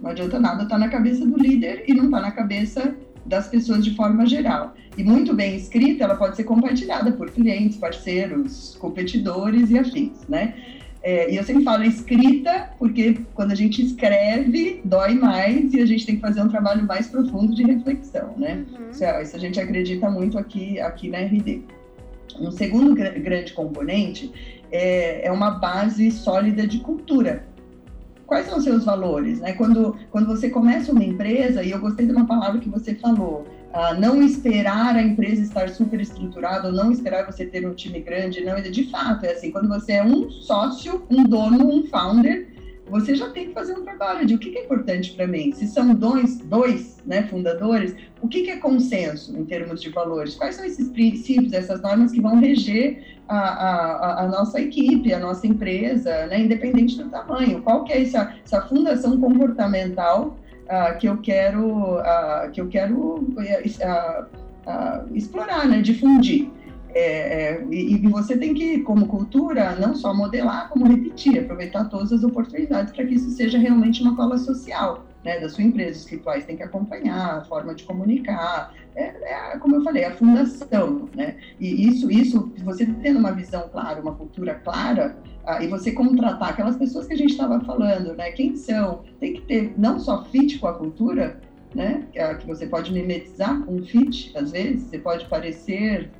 Não 0.00 0.10
adianta 0.10 0.38
nada 0.38 0.64
estar 0.64 0.74
tá 0.74 0.78
na 0.78 0.88
cabeça 0.88 1.24
do 1.24 1.36
líder 1.38 1.84
e 1.86 1.94
não 1.94 2.06
estar 2.06 2.18
tá 2.18 2.22
na 2.22 2.30
cabeça 2.30 2.94
das 3.24 3.48
pessoas 3.48 3.84
de 3.84 3.94
forma 3.94 4.24
geral. 4.26 4.74
E 4.96 5.04
muito 5.04 5.34
bem 5.34 5.56
escrita, 5.56 6.04
ela 6.04 6.16
pode 6.16 6.36
ser 6.36 6.44
compartilhada 6.44 7.12
por 7.12 7.30
clientes, 7.30 7.76
parceiros, 7.76 8.76
competidores 8.78 9.70
e 9.70 9.78
afins, 9.78 10.26
né? 10.28 10.54
É, 11.06 11.30
e 11.30 11.36
eu 11.36 11.44
sempre 11.44 11.62
falo 11.62 11.84
escrita, 11.84 12.70
porque 12.80 13.20
quando 13.32 13.52
a 13.52 13.54
gente 13.54 13.80
escreve, 13.80 14.80
dói 14.84 15.14
mais 15.14 15.72
e 15.72 15.80
a 15.80 15.86
gente 15.86 16.04
tem 16.04 16.16
que 16.16 16.20
fazer 16.20 16.42
um 16.42 16.48
trabalho 16.48 16.84
mais 16.84 17.06
profundo 17.06 17.54
de 17.54 17.62
reflexão, 17.62 18.34
né? 18.36 18.64
Uhum. 18.72 18.90
Isso, 18.90 19.04
é, 19.04 19.22
isso, 19.22 19.36
a 19.36 19.38
gente 19.38 19.60
acredita 19.60 20.10
muito 20.10 20.36
aqui, 20.36 20.80
aqui 20.80 21.08
na 21.08 21.18
RD. 21.18 21.62
Um 22.40 22.50
segundo 22.50 22.92
gr 22.92 23.20
grande 23.20 23.52
componente 23.52 24.32
é, 24.72 25.28
é 25.28 25.30
uma 25.30 25.52
base 25.52 26.10
sólida 26.10 26.66
de 26.66 26.80
cultura 26.80 27.44
quais 28.26 28.46
são 28.46 28.58
os 28.58 28.64
seus 28.64 28.84
valores, 28.84 29.38
né? 29.38 29.52
Quando, 29.52 29.96
quando 30.10 30.26
você 30.26 30.50
começa 30.50 30.90
uma 30.90 31.04
empresa, 31.04 31.62
e 31.62 31.70
eu 31.70 31.78
gostei 31.78 32.04
de 32.04 32.10
uma 32.10 32.26
palavra 32.26 32.60
que 32.60 32.68
você 32.68 32.96
falou, 32.96 33.46
uh, 33.76 34.00
não 34.00 34.22
esperar 34.22 34.96
a 34.96 35.02
empresa 35.02 35.42
estar 35.42 35.68
super 35.68 36.00
estruturada, 36.00 36.68
ou 36.68 36.74
não 36.74 36.90
esperar 36.90 37.26
você 37.26 37.44
ter 37.44 37.68
um 37.68 37.74
time 37.74 38.00
grande, 38.00 38.42
não, 38.42 38.60
de 38.60 38.90
fato, 38.90 39.26
é 39.26 39.32
assim, 39.32 39.50
quando 39.50 39.68
você 39.68 39.92
é 39.92 40.04
um 40.04 40.30
sócio, 40.30 41.04
um 41.10 41.22
dono, 41.22 41.68
um 41.68 41.86
founder, 41.86 42.48
você 42.88 43.16
já 43.16 43.28
tem 43.30 43.48
que 43.48 43.52
fazer 43.52 43.72
um 43.72 43.82
trabalho 43.82 44.24
de 44.24 44.34
o 44.36 44.38
que 44.38 44.56
é 44.56 44.64
importante 44.64 45.12
para 45.12 45.26
mim. 45.26 45.50
Se 45.52 45.66
são 45.66 45.92
dois, 45.92 46.38
dois 46.38 47.02
né, 47.04 47.24
fundadores, 47.24 47.96
o 48.22 48.28
que 48.28 48.48
é 48.48 48.56
consenso 48.58 49.36
em 49.36 49.44
termos 49.44 49.82
de 49.82 49.90
valores? 49.90 50.36
Quais 50.36 50.54
são 50.54 50.64
esses 50.64 50.88
princípios, 50.90 51.52
essas 51.52 51.82
normas 51.82 52.12
que 52.12 52.20
vão 52.20 52.38
reger 52.38 53.18
a, 53.26 53.38
a, 53.38 54.24
a 54.24 54.28
nossa 54.28 54.60
equipe, 54.60 55.12
a 55.12 55.18
nossa 55.18 55.48
empresa, 55.48 56.26
né, 56.26 56.40
independente 56.40 56.96
do 56.96 57.10
tamanho? 57.10 57.60
Qual 57.60 57.82
que 57.82 57.92
é 57.92 58.02
essa, 58.02 58.36
essa 58.44 58.62
fundação 58.62 59.20
comportamental 59.20 60.38
uh, 60.66 60.98
que 60.98 61.08
eu 61.08 61.18
quero, 61.18 61.98
uh, 61.98 62.50
que 62.52 62.60
eu 62.60 62.68
quero 62.68 62.98
uh, 63.18 65.14
explorar, 65.14 65.66
né, 65.66 65.80
difundir? 65.80 66.50
É, 66.98 67.58
é, 67.58 67.64
e, 67.70 67.94
e, 67.94 68.08
você 68.08 68.38
tem 68.38 68.54
que, 68.54 68.78
como 68.80 69.06
cultura, 69.06 69.76
não 69.76 69.94
só 69.94 70.14
modelar, 70.14 70.70
como 70.70 70.86
repetir, 70.86 71.38
aproveitar 71.38 71.84
todas 71.90 72.10
as 72.10 72.24
oportunidades 72.24 72.90
para 72.94 73.04
que 73.04 73.16
isso 73.16 73.28
seja 73.32 73.58
realmente 73.58 74.00
uma 74.00 74.16
cola 74.16 74.38
social 74.38 75.04
né, 75.26 75.40
da 75.40 75.48
sua 75.48 75.64
empresa. 75.64 75.98
Os 75.98 76.06
rituais 76.06 76.44
têm 76.44 76.56
que 76.56 76.62
acompanhar, 76.62 77.38
a 77.38 77.44
forma 77.44 77.74
de 77.74 77.82
comunicar, 77.82 78.72
é, 78.94 79.02
é, 79.02 79.58
como 79.58 79.74
eu 79.74 79.82
falei, 79.82 80.04
a 80.04 80.12
fundação. 80.12 81.08
Né? 81.14 81.36
E 81.58 81.88
isso, 81.88 82.08
isso, 82.10 82.52
você 82.58 82.86
tendo 82.86 83.18
uma 83.18 83.32
visão 83.32 83.68
clara, 83.68 84.00
uma 84.00 84.14
cultura 84.14 84.54
clara, 84.54 85.18
ah, 85.44 85.62
e 85.62 85.66
você 85.66 85.90
contratar 85.90 86.50
aquelas 86.50 86.76
pessoas 86.76 87.06
que 87.06 87.14
a 87.14 87.16
gente 87.16 87.32
estava 87.32 87.60
falando, 87.60 88.14
né? 88.14 88.30
quem 88.30 88.56
são, 88.56 89.02
tem 89.18 89.34
que 89.34 89.40
ter 89.42 89.74
não 89.76 89.98
só 89.98 90.24
fit 90.26 90.58
com 90.60 90.68
a 90.68 90.74
cultura, 90.74 91.40
né? 91.74 92.06
Que 92.12 92.46
você 92.46 92.66
pode 92.66 92.92
mimetizar 92.92 93.60
com 93.62 93.76
um 93.76 93.84
fit, 93.84 94.32
às 94.36 94.50
vezes, 94.52 94.82
você 94.82 94.98
pode 94.98 95.26
parecer 95.26 96.10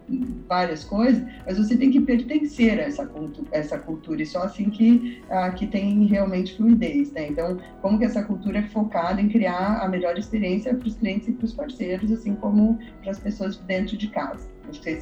várias 0.49 0.85
coisas, 0.85 1.23
mas 1.47 1.59
você 1.59 1.76
tem 1.76 1.91
que 1.91 2.00
pertencer 2.00 2.79
a 2.79 2.83
essa, 2.83 3.07
cultura, 3.07 3.49
essa 3.53 3.79
cultura, 3.79 4.23
e 4.23 4.26
só 4.26 4.43
assim 4.43 4.71
que, 4.71 5.23
uh, 5.31 5.55
que 5.55 5.67
tem 5.67 6.05
realmente 6.07 6.57
fluidez, 6.57 7.12
né? 7.12 7.29
Então, 7.29 7.59
como 7.81 7.99
que 7.99 8.05
essa 8.05 8.23
cultura 8.23 8.59
é 8.59 8.62
focada 8.62 9.21
em 9.21 9.29
criar 9.29 9.81
a 9.81 9.88
melhor 9.88 10.19
experiência 10.19 10.75
para 10.75 10.87
os 10.87 10.97
clientes 10.97 11.29
e 11.29 11.33
para 11.33 11.45
os 11.45 11.55
parceiros, 11.55 12.11
assim 12.12 12.35
como 12.35 12.79
para 13.03 13.11
as 13.11 13.19
pessoas 13.19 13.57
dentro 13.59 13.97
de 13.97 14.09
casa. 14.09 14.49
Que, 14.83 14.99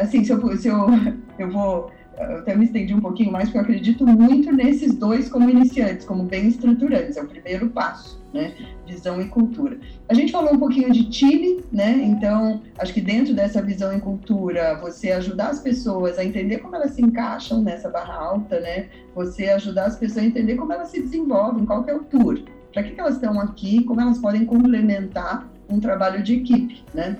assim, 0.00 0.24
se 0.24 0.32
eu, 0.32 0.56
se 0.56 0.68
eu, 0.68 0.86
eu 1.38 1.50
vou 1.50 1.90
eu 2.18 2.38
até 2.38 2.54
me 2.54 2.64
estendi 2.64 2.94
um 2.94 3.00
pouquinho 3.00 3.30
mais, 3.30 3.44
porque 3.44 3.58
eu 3.58 3.62
acredito 3.62 4.06
muito 4.06 4.52
nesses 4.52 4.94
dois 4.94 5.28
como 5.28 5.50
iniciantes, 5.50 6.06
como 6.06 6.22
bem 6.24 6.48
estruturantes, 6.48 7.16
é 7.16 7.22
o 7.22 7.26
primeiro 7.26 7.68
passo, 7.68 8.22
né? 8.32 8.54
Visão 8.86 9.20
e 9.20 9.26
cultura. 9.28 9.78
A 10.08 10.14
gente 10.14 10.32
falou 10.32 10.54
um 10.54 10.58
pouquinho 10.58 10.90
de 10.92 11.08
time, 11.10 11.62
né? 11.70 11.92
Então, 11.92 12.62
acho 12.78 12.94
que 12.94 13.00
dentro 13.00 13.34
dessa 13.34 13.60
visão 13.60 13.94
e 13.96 14.00
cultura, 14.00 14.78
você 14.80 15.12
ajudar 15.12 15.48
as 15.48 15.60
pessoas 15.60 16.18
a 16.18 16.24
entender 16.24 16.58
como 16.58 16.74
elas 16.74 16.92
se 16.92 17.02
encaixam 17.02 17.62
nessa 17.62 17.88
barra 17.90 18.14
alta, 18.14 18.60
né? 18.60 18.88
Você 19.14 19.48
ajudar 19.50 19.86
as 19.86 19.96
pessoas 19.96 20.24
a 20.24 20.28
entender 20.28 20.56
como 20.56 20.72
elas 20.72 20.88
se 20.88 21.02
desenvolvem, 21.02 21.66
qual 21.66 21.84
que 21.84 21.90
é 21.90 21.94
o 21.94 22.04
tour, 22.04 22.40
para 22.72 22.82
que, 22.82 22.92
que 22.92 23.00
elas 23.00 23.14
estão 23.14 23.38
aqui, 23.40 23.84
como 23.84 24.00
elas 24.00 24.18
podem 24.18 24.44
complementar 24.46 25.46
um 25.68 25.80
trabalho 25.80 26.22
de 26.22 26.34
equipe, 26.34 26.82
né? 26.94 27.16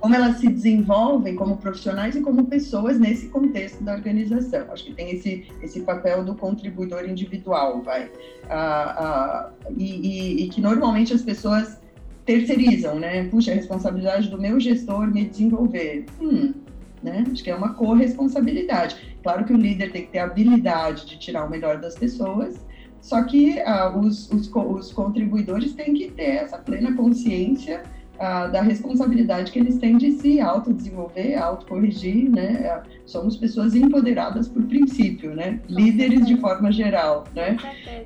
Como 0.00 0.14
elas 0.14 0.38
se 0.38 0.48
desenvolvem 0.48 1.36
como 1.36 1.56
profissionais 1.56 2.14
e 2.16 2.20
como 2.20 2.46
pessoas 2.46 2.98
nesse 2.98 3.28
contexto 3.28 3.82
da 3.82 3.94
organização. 3.94 4.66
Acho 4.72 4.84
que 4.84 4.94
tem 4.94 5.10
esse, 5.10 5.46
esse 5.62 5.80
papel 5.80 6.24
do 6.24 6.34
contribuidor 6.34 7.08
individual, 7.08 7.82
vai. 7.82 8.10
Ah, 8.48 8.96
ah, 8.98 9.50
e, 9.76 9.84
e, 9.84 10.44
e, 10.44 10.48
que 10.48 10.60
normalmente 10.60 11.12
as 11.12 11.22
pessoas 11.22 11.78
terceirizam, 12.24 12.98
né? 12.98 13.24
Puxa, 13.28 13.52
a 13.52 13.54
responsabilidade 13.54 14.28
do 14.28 14.40
meu 14.40 14.58
gestor 14.58 15.06
me 15.06 15.24
desenvolver. 15.24 16.06
Hum, 16.20 16.54
né? 17.02 17.24
Acho 17.30 17.42
que 17.42 17.50
é 17.50 17.54
uma 17.54 17.74
corresponsabilidade. 17.74 19.18
Claro 19.22 19.44
que 19.44 19.52
o 19.52 19.56
líder 19.56 19.92
tem 19.92 20.06
que 20.06 20.12
ter 20.12 20.18
a 20.20 20.24
habilidade 20.24 21.06
de 21.06 21.18
tirar 21.18 21.44
o 21.44 21.50
melhor 21.50 21.80
das 21.80 21.94
pessoas, 21.94 22.64
só 23.00 23.24
que 23.24 23.60
ah, 23.60 23.92
os, 23.96 24.30
os, 24.30 24.48
os 24.54 24.92
contribuidores 24.92 25.74
têm 25.74 25.92
que 25.94 26.10
ter 26.10 26.36
essa 26.36 26.56
plena 26.56 26.96
consciência 26.96 27.82
da 28.18 28.62
responsabilidade 28.62 29.50
que 29.50 29.58
eles 29.58 29.78
têm 29.78 29.96
de 29.96 30.12
se 30.12 30.40
autodesenvolver, 30.40 31.42
autocorrigir, 31.42 32.30
né? 32.30 32.82
Somos 33.04 33.36
pessoas 33.36 33.74
empoderadas 33.74 34.48
por 34.48 34.62
princípio, 34.64 35.34
né? 35.34 35.60
Líderes 35.68 36.26
de 36.26 36.36
forma 36.36 36.70
geral, 36.70 37.24
né? 37.34 37.56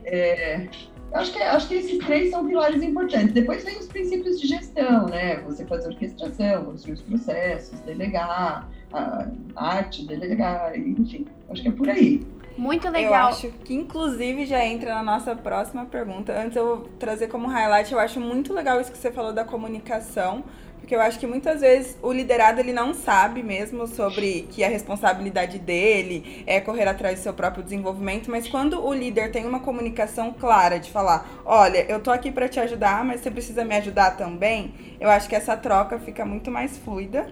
É, 0.04 0.66
acho 1.12 1.32
que, 1.32 1.42
acho 1.42 1.68
que 1.68 1.74
esses 1.74 1.98
três 1.98 2.30
são 2.30 2.46
pilares 2.46 2.82
importantes. 2.82 3.32
Depois 3.32 3.64
vem 3.64 3.78
os 3.78 3.86
princípios 3.86 4.40
de 4.40 4.46
gestão, 4.46 5.06
né? 5.06 5.36
Você 5.40 5.66
fazer 5.66 5.88
orquestração, 5.88 6.64
construir 6.64 6.94
os 6.94 7.02
processos, 7.02 7.78
delegar, 7.80 8.68
a 8.92 9.26
arte, 9.54 10.06
delegar, 10.06 10.78
enfim. 10.78 11.26
Acho 11.50 11.62
que 11.62 11.68
é 11.68 11.72
por 11.72 11.88
aí. 11.88 12.26
Muito 12.56 12.88
legal. 12.88 13.12
Eu 13.12 13.28
acho 13.28 13.48
que, 13.64 13.74
inclusive, 13.74 14.46
já 14.46 14.64
entra 14.64 14.94
na 14.94 15.02
nossa 15.02 15.36
próxima 15.36 15.84
pergunta. 15.84 16.32
Antes 16.32 16.56
eu 16.56 16.66
vou 16.66 16.88
trazer 16.98 17.28
como 17.28 17.48
highlight, 17.48 17.92
eu 17.92 17.98
acho 17.98 18.20
muito 18.20 18.52
legal 18.52 18.80
isso 18.80 18.90
que 18.90 18.98
você 18.98 19.12
falou 19.12 19.32
da 19.32 19.44
comunicação, 19.44 20.42
porque 20.78 20.94
eu 20.94 21.00
acho 21.00 21.18
que 21.18 21.26
muitas 21.26 21.60
vezes 21.60 21.98
o 22.02 22.12
liderado 22.12 22.60
ele 22.60 22.72
não 22.72 22.94
sabe 22.94 23.42
mesmo 23.42 23.86
sobre 23.86 24.46
que 24.50 24.62
a 24.62 24.68
responsabilidade 24.68 25.58
dele 25.58 26.44
é 26.46 26.60
correr 26.60 26.86
atrás 26.86 27.18
do 27.18 27.22
seu 27.22 27.34
próprio 27.34 27.62
desenvolvimento, 27.62 28.30
mas 28.30 28.48
quando 28.48 28.84
o 28.84 28.92
líder 28.94 29.30
tem 29.30 29.44
uma 29.44 29.60
comunicação 29.60 30.32
clara 30.32 30.78
de 30.78 30.90
falar, 30.90 31.28
olha, 31.44 31.84
eu 31.90 32.00
tô 32.00 32.10
aqui 32.10 32.30
para 32.30 32.48
te 32.48 32.60
ajudar, 32.60 33.04
mas 33.04 33.20
você 33.20 33.30
precisa 33.30 33.64
me 33.64 33.74
ajudar 33.74 34.16
também, 34.16 34.74
eu 35.00 35.10
acho 35.10 35.28
que 35.28 35.34
essa 35.34 35.56
troca 35.56 35.98
fica 35.98 36.24
muito 36.24 36.50
mais 36.50 36.78
fluida. 36.78 37.26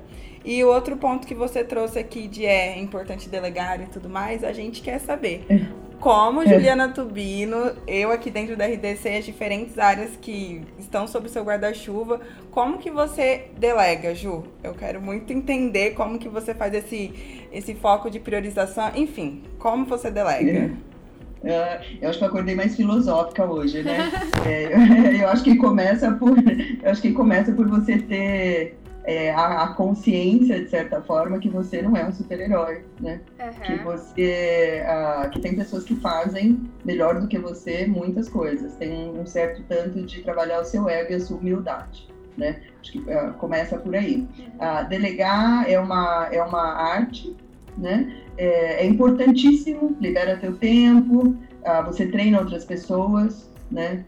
E 0.45 0.63
o 0.63 0.69
outro 0.69 0.97
ponto 0.97 1.27
que 1.27 1.35
você 1.35 1.65
trouxe 1.65 1.99
aqui 1.99 2.29
de 2.29 2.45
é 2.45 2.79
importante 2.79 3.29
delegar 3.31 3.81
e 3.81 3.87
tudo 3.87 4.11
mais, 4.11 4.45
a 4.45 4.53
gente 4.53 4.83
quer 4.83 4.99
saber. 4.99 5.45
É. 5.49 5.85
Como 5.99 6.43
é. 6.43 6.47
Juliana 6.47 6.91
Tubino, 6.91 7.73
eu 7.87 8.13
aqui 8.13 8.31
dentro 8.31 8.55
da 8.55 8.67
RDC, 8.67 9.09
as 9.09 9.25
diferentes 9.25 9.79
áreas 9.79 10.11
que 10.21 10.61
estão 10.79 11.07
sob 11.07 11.29
o 11.29 11.31
seu 11.31 11.43
guarda-chuva, 11.43 12.21
como 12.51 12.77
que 12.77 12.91
você 12.91 13.47
delega, 13.59 14.15
Ju? 14.15 14.45
Eu 14.63 14.75
quero 14.75 15.01
muito 15.01 15.33
entender 15.33 15.93
como 15.93 16.19
que 16.19 16.29
você 16.29 16.53
faz 16.53 16.75
esse, 16.75 17.47
esse 17.51 17.75
foco 17.75 18.11
de 18.11 18.21
priorização, 18.21 18.93
enfim, 18.95 19.45
como 19.59 19.87
você 19.87 20.11
delega? 20.11 20.77
É. 21.43 21.81
eu 22.03 22.11
acho 22.11 22.19
que 22.19 22.25
eu 22.25 22.29
acordei 22.29 22.55
mais 22.55 22.77
filosófica 22.77 23.47
hoje, 23.47 23.83
né? 23.83 24.11
é, 24.47 25.23
eu 25.23 25.29
acho 25.29 25.43
que 25.43 25.57
começa 25.57 26.13
por, 26.13 26.37
eu 26.37 26.91
acho 26.91 27.01
que 27.01 27.13
começa 27.13 27.51
por 27.53 27.67
você 27.67 27.97
ter 27.97 28.77
é, 29.05 29.31
a, 29.31 29.65
a, 29.65 29.69
consciência, 29.75 30.63
de 30.63 30.71
certa 30.71 31.01
forma, 31.03 31.39
que 31.39 31.49
você 31.49 31.83
não 31.83 31.95
é 31.95 32.07
um 32.07 32.13
super-herói, 32.13 32.85
né? 32.99 33.21
Uhum. 33.39 33.61
Que 33.63 33.85
você... 33.85 34.83
Uh, 34.83 35.31
que 35.31 35.40
tem 35.40 35.55
pessoas 35.55 35.85
que 35.85 35.95
fazem 35.97 36.59
melhor 36.85 37.21
do 37.21 37.29
que 37.29 37.38
você 37.38 37.87
muitas 37.87 38.31
coisas. 38.31 38.75
Tem 38.77 39.11
um 39.11 39.27
certo 39.27 39.62
tanto 39.69 40.03
de 40.03 40.23
trabalhar 40.23 40.61
o 40.61 40.64
seu 40.64 40.88
ego 40.88 41.12
e 41.12 41.17
a 41.17 41.21
sua 41.21 41.37
humildade, 41.37 42.09
né? 42.37 42.62
Acho 42.81 42.93
que 42.93 42.99
uh, 43.01 43.35
começa 43.35 43.77
por 43.77 43.95
aí. 43.95 44.27
Uh, 44.38 44.88
delegar 44.88 45.71
é 45.71 45.79
uma, 45.79 46.29
é 46.33 46.43
uma 46.43 46.73
arte, 46.73 47.37
né? 47.77 48.23
É, 48.38 48.85
é 48.85 48.87
importantíssimo, 48.87 49.97
libera 50.01 50.38
teu 50.38 50.57
tempo, 50.57 51.37
você 51.87 52.07
treina 52.07 52.40
outras 52.40 52.64
pessoas, 52.64 53.51
né? 53.71 54.05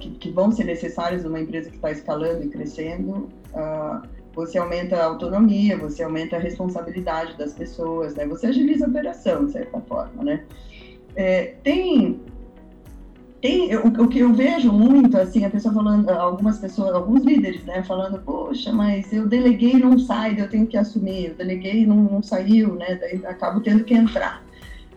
Que, 0.00 0.10
que, 0.12 0.30
vão 0.30 0.50
ser 0.50 0.64
necessárias 0.64 1.22
numa 1.24 1.38
empresa 1.38 1.68
que 1.68 1.76
está 1.76 1.90
escalando 1.90 2.42
e 2.42 2.48
crescendo. 2.48 3.28
Uh, 3.52 4.08
você 4.34 4.58
aumenta 4.58 4.96
a 4.96 5.04
autonomia, 5.04 5.76
você 5.76 6.02
aumenta 6.02 6.36
a 6.36 6.38
responsabilidade 6.38 7.36
das 7.36 7.52
pessoas, 7.52 8.14
né? 8.14 8.26
Você 8.26 8.46
agiliza 8.46 8.86
a 8.86 8.88
operação, 8.88 9.46
de 9.46 9.52
certa 9.52 9.80
forma, 9.80 10.24
né? 10.24 10.44
É, 11.14 11.54
tem 11.62 12.20
tem 13.42 13.74
o, 13.74 13.88
o, 13.88 14.08
que 14.08 14.20
eu 14.20 14.32
vejo 14.32 14.72
muito 14.72 15.18
assim 15.18 15.44
a 15.44 15.50
pessoa 15.50 15.74
falando 15.74 16.08
algumas 16.08 16.58
pessoas 16.58 16.94
alguns 16.94 17.24
líderes 17.24 17.64
né 17.64 17.82
falando 17.82 18.22
poxa 18.22 18.72
mas 18.72 19.12
eu 19.12 19.26
deleguei 19.28 19.74
não 19.74 19.98
sai 19.98 20.40
eu 20.40 20.48
tenho 20.48 20.66
que 20.66 20.76
assumir 20.76 21.26
eu 21.26 21.34
deleguei 21.34 21.84
não, 21.84 21.96
não 21.96 22.22
saiu 22.22 22.76
né 22.76 22.94
daí 22.94 23.20
acabo 23.26 23.60
tendo 23.60 23.82
que 23.82 23.92
entrar 23.92 24.42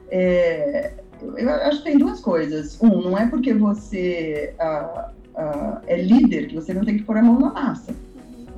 é, 0.10 0.94
eu 1.36 1.50
acho 1.50 1.80
que 1.80 1.90
tem 1.90 1.98
duas 1.98 2.22
coisas 2.22 2.80
um 2.82 3.02
não 3.02 3.18
é 3.18 3.28
porque 3.28 3.52
você 3.52 4.54
ah, 4.60 5.12
ah, 5.36 5.82
é 5.88 5.98
líder 5.98 6.48
que 6.48 6.56
você 6.56 6.72
não 6.72 6.86
tem 6.86 6.98
que 6.98 7.04
pôr 7.04 7.18
a 7.18 7.24
mão 7.24 7.40
na 7.40 7.52
massa 7.52 7.94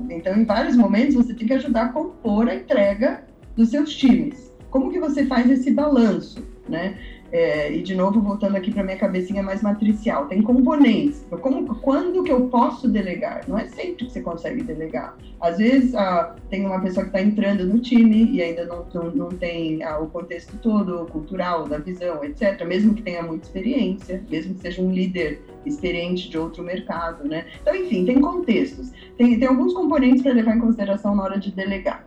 então, 0.09 0.35
em 0.35 0.45
vários 0.45 0.75
momentos, 0.75 1.15
você 1.15 1.33
tem 1.33 1.47
que 1.47 1.53
ajudar 1.53 1.85
a 1.85 1.89
compor 1.89 2.47
a 2.47 2.55
entrega 2.55 3.23
dos 3.55 3.69
seus 3.69 3.95
times. 3.95 4.53
Como 4.69 4.91
que 4.91 4.99
você 4.99 5.25
faz 5.25 5.49
esse 5.49 5.71
balanço, 5.71 6.45
né? 6.67 6.97
É, 7.31 7.73
e 7.73 7.81
de 7.81 7.93
novo, 7.93 8.21
voltando 8.21 8.55
aqui 8.55 8.71
para 8.71 8.83
minha 8.83 8.97
cabecinha 8.97 9.43
mais 9.43 9.61
matricial, 9.61 10.27
tem 10.27 10.41
componentes. 10.41 11.25
Como, 11.41 11.66
quando 11.87 12.21
que 12.21 12.33
eu 12.33 12.49
posso 12.49 12.85
delegar? 12.89 13.45
Não 13.47 13.57
é 13.57 13.65
sempre 13.69 14.03
que 14.05 14.11
você 14.11 14.19
consegue 14.19 14.61
delegar. 14.61 15.15
Às 15.39 15.57
vezes 15.57 15.95
ah, 15.95 16.35
tem 16.49 16.65
uma 16.65 16.81
pessoa 16.81 17.05
que 17.05 17.15
está 17.15 17.21
entrando 17.21 17.65
no 17.65 17.79
time 17.79 18.29
e 18.29 18.41
ainda 18.41 18.65
não, 18.65 18.85
não, 18.93 19.09
não 19.11 19.29
tem 19.29 19.81
ah, 19.81 19.97
o 19.97 20.07
contexto 20.07 20.57
todo 20.57 21.05
cultural, 21.05 21.65
da 21.65 21.77
visão, 21.77 22.21
etc. 22.25 22.61
Mesmo 22.67 22.93
que 22.93 23.03
tenha 23.03 23.23
muita 23.23 23.45
experiência, 23.45 24.21
mesmo 24.29 24.55
que 24.55 24.63
seja 24.63 24.81
um 24.81 24.91
líder 24.91 25.41
experiente 25.65 26.29
de 26.29 26.37
outro 26.37 26.61
mercado, 26.61 27.25
né? 27.25 27.45
Então, 27.61 27.73
enfim, 27.73 28.03
tem 28.03 28.19
contextos. 28.19 28.91
Tem, 29.17 29.39
tem 29.39 29.47
alguns 29.47 29.73
componentes 29.73 30.21
para 30.21 30.33
levar 30.33 30.57
em 30.57 30.59
consideração 30.59 31.15
na 31.15 31.23
hora 31.23 31.39
de 31.39 31.53
delegar. 31.53 32.05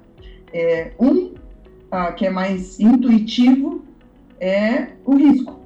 É, 0.53 0.91
um 1.01 1.33
ah, 1.91 2.13
que 2.13 2.27
é 2.27 2.31
mais 2.31 2.79
intuitivo 2.79 3.83
é 4.39 4.89
o 5.07 5.17
risco. 5.17 5.60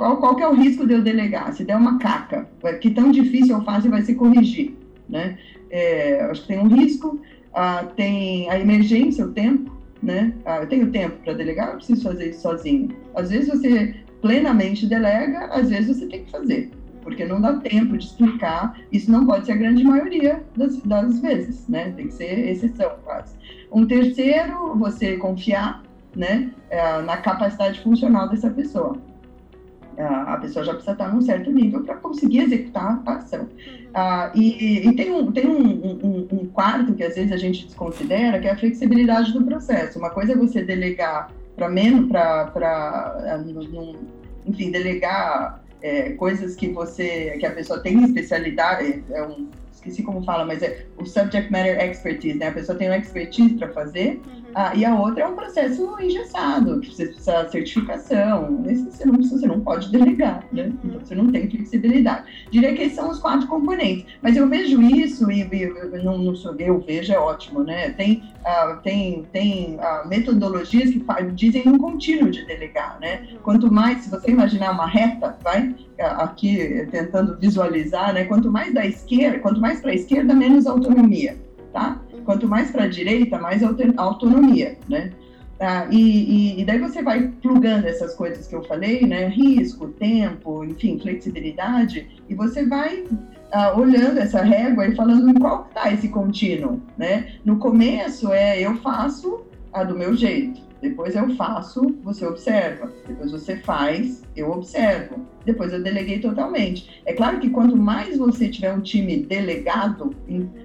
Qual, 0.00 0.16
qual 0.16 0.34
que 0.34 0.42
é 0.42 0.48
o 0.48 0.54
risco 0.54 0.86
de 0.86 0.94
eu 0.94 1.02
delegar? 1.02 1.52
Se 1.52 1.62
der 1.62 1.76
uma 1.76 1.98
caca, 1.98 2.48
que 2.80 2.90
tão 2.90 3.10
difícil 3.10 3.60
faço 3.60 3.86
e 3.86 3.90
vai 3.90 4.00
se 4.00 4.14
corrigir, 4.14 4.74
né? 5.06 5.36
É, 5.68 6.22
acho 6.22 6.40
que 6.40 6.48
tem 6.48 6.58
um 6.58 6.68
risco, 6.68 7.20
ah, 7.52 7.84
tem 7.94 8.48
a 8.48 8.58
emergência, 8.58 9.26
o 9.26 9.32
tempo, 9.32 9.70
né? 10.02 10.32
Ah, 10.46 10.60
eu 10.62 10.68
tenho 10.70 10.90
tempo 10.90 11.18
para 11.22 11.34
delegar, 11.34 11.68
eu 11.68 11.76
preciso 11.76 12.02
fazer 12.02 12.30
isso 12.30 12.40
sozinho. 12.40 12.88
Às 13.14 13.28
vezes 13.28 13.50
você 13.50 13.94
plenamente 14.22 14.86
delega, 14.86 15.48
às 15.52 15.68
vezes 15.68 15.98
você 15.98 16.06
tem 16.06 16.24
que 16.24 16.30
fazer, 16.30 16.70
porque 17.02 17.26
não 17.26 17.38
dá 17.38 17.56
tempo 17.58 17.98
de 17.98 18.06
explicar. 18.06 18.80
Isso 18.90 19.12
não 19.12 19.26
pode 19.26 19.44
ser 19.44 19.52
a 19.52 19.56
grande 19.56 19.84
maioria 19.84 20.42
das, 20.56 20.78
das 20.78 21.20
vezes, 21.20 21.68
né? 21.68 21.92
Tem 21.94 22.06
que 22.06 22.14
ser 22.14 22.48
exceção, 22.48 22.92
quase. 23.04 23.34
Um 23.70 23.84
terceiro, 23.86 24.74
você 24.78 25.18
confiar 25.18 25.82
né, 26.16 26.50
é, 26.70 27.02
na 27.02 27.18
capacidade 27.18 27.82
funcional 27.82 28.30
dessa 28.30 28.48
pessoa. 28.48 29.09
É, 30.00 30.04
a 30.06 30.38
pessoa 30.38 30.64
já 30.64 30.72
precisa 30.72 30.92
estar 30.92 31.12
num 31.12 31.20
certo 31.20 31.52
nível 31.52 31.82
para 31.82 31.96
conseguir 31.96 32.40
executar 32.40 33.02
a 33.04 33.16
ação. 33.16 33.46
Ah, 33.92 34.32
e, 34.34 34.88
e, 34.88 34.96
tem, 34.96 35.12
um, 35.12 35.30
tem 35.30 35.46
um, 35.46 35.60
um, 35.62 36.28
um, 36.32 36.46
quarto 36.46 36.94
que 36.94 37.04
às 37.04 37.16
vezes 37.16 37.30
a 37.30 37.36
gente 37.36 37.66
desconsidera, 37.66 38.40
que 38.40 38.48
é 38.48 38.52
a 38.52 38.56
flexibilidade 38.56 39.30
do 39.34 39.44
processo. 39.44 39.98
Uma 39.98 40.08
coisa 40.08 40.32
é 40.32 40.36
você 40.36 40.62
delegar 40.62 41.30
para 41.54 41.68
menos, 41.68 42.08
para, 42.08 43.44
enfim, 44.46 44.70
delegar 44.70 45.62
é, 45.82 46.12
coisas 46.12 46.56
que 46.56 46.68
você, 46.68 47.36
que 47.38 47.44
a 47.44 47.50
pessoa 47.50 47.78
tem 47.80 48.02
especialidade, 48.02 49.04
é 49.10 49.22
um, 49.22 49.48
esqueci 49.70 50.02
como 50.02 50.24
fala, 50.24 50.46
mas 50.46 50.62
é 50.62 50.86
o 50.96 51.04
subject 51.04 51.52
matter 51.52 51.78
expertise, 51.78 52.38
né? 52.38 52.48
A 52.48 52.52
pessoa 52.52 52.78
tem 52.78 52.88
uma 52.88 52.96
expertise 52.96 53.54
para 53.54 53.68
fazer. 53.68 54.18
Uhum 54.26 54.39
Ah, 54.54 54.74
e 54.74 54.84
a 54.84 54.98
outra 54.98 55.24
é 55.24 55.26
um 55.26 55.34
processo 55.34 55.96
engessado, 56.00 56.80
que 56.80 56.94
você 56.94 57.06
precisa 57.06 57.42
de 57.42 57.52
certificação. 57.52 58.50
Nesse 58.50 58.84
você 58.84 59.04
não, 59.04 59.22
você 59.22 59.46
não 59.46 59.60
pode 59.60 59.90
delegar, 59.90 60.44
né? 60.52 60.64
Uhum. 60.64 60.78
Então 60.84 61.00
você 61.00 61.14
não 61.14 61.30
tem 61.30 61.48
flexibilidade. 61.48 62.24
Diria 62.50 62.74
que 62.74 62.82
esses 62.82 62.96
são 62.96 63.10
os 63.10 63.18
quatro 63.18 63.46
componentes. 63.46 64.06
Mas 64.22 64.36
eu 64.36 64.48
vejo 64.48 64.80
isso, 64.82 65.30
e, 65.30 65.42
e 65.42 66.02
não, 66.02 66.18
não 66.18 66.34
sou 66.34 66.54
eu 66.58 66.80
vejo, 66.80 67.12
é 67.12 67.18
ótimo, 67.18 67.62
né? 67.62 67.90
Tem, 67.90 68.22
ah, 68.44 68.80
tem, 68.82 69.24
tem 69.32 69.78
ah, 69.80 70.04
metodologias 70.06 70.90
que 70.90 71.04
dizem 71.34 71.68
um 71.68 71.78
contínuo 71.78 72.30
de 72.30 72.44
delegar, 72.44 72.98
né? 73.00 73.28
Uhum. 73.32 73.38
Quanto 73.42 73.72
mais, 73.72 74.02
se 74.02 74.10
você 74.10 74.30
imaginar 74.30 74.72
uma 74.72 74.86
reta, 74.86 75.36
vai 75.42 75.74
aqui 75.98 76.88
tentando 76.90 77.36
visualizar, 77.38 78.12
né? 78.12 78.24
Quanto 78.24 78.50
mais 78.50 78.72
da 78.72 78.84
esquerda, 78.86 79.38
quanto 79.38 79.60
mais 79.60 79.80
para 79.80 79.90
a 79.90 79.94
esquerda, 79.94 80.34
menos 80.34 80.66
autonomia, 80.66 81.36
tá? 81.72 82.00
Quanto 82.24 82.48
mais 82.48 82.70
para 82.70 82.84
a 82.84 82.88
direita, 82.88 83.38
mais 83.38 83.62
autonomia, 83.96 84.78
né? 84.88 85.12
Ah, 85.58 85.86
e, 85.90 86.58
e, 86.58 86.64
daí 86.64 86.78
você 86.78 87.02
vai 87.02 87.28
plugando 87.42 87.84
essas 87.84 88.14
coisas 88.14 88.46
que 88.46 88.54
eu 88.54 88.64
falei, 88.64 89.06
né? 89.06 89.28
Risco, 89.28 89.88
tempo, 89.88 90.64
enfim, 90.64 90.98
flexibilidade, 90.98 92.22
e 92.30 92.34
você 92.34 92.64
vai 92.64 93.04
ah, 93.52 93.76
olhando 93.76 94.18
essa 94.18 94.42
régua 94.42 94.86
e 94.86 94.96
falando 94.96 95.28
em 95.28 95.34
qual 95.34 95.66
está 95.68 95.92
esse 95.92 96.08
contínuo, 96.08 96.80
né? 96.96 97.34
No 97.44 97.58
começo 97.58 98.32
é 98.32 98.58
eu 98.58 98.76
faço 98.76 99.42
a 99.70 99.84
do 99.84 99.98
meu 99.98 100.16
jeito. 100.16 100.69
Depois 100.80 101.14
eu 101.14 101.28
faço, 101.36 101.94
você 102.02 102.24
observa. 102.26 102.90
Depois 103.06 103.30
você 103.30 103.56
faz, 103.56 104.22
eu 104.34 104.50
observo. 104.50 105.26
Depois 105.44 105.72
eu 105.72 105.82
deleguei 105.82 106.20
totalmente. 106.20 107.02
É 107.04 107.12
claro 107.12 107.38
que 107.38 107.50
quanto 107.50 107.76
mais 107.76 108.16
você 108.16 108.48
tiver 108.48 108.72
um 108.72 108.80
time 108.80 109.18
delegado, 109.24 110.14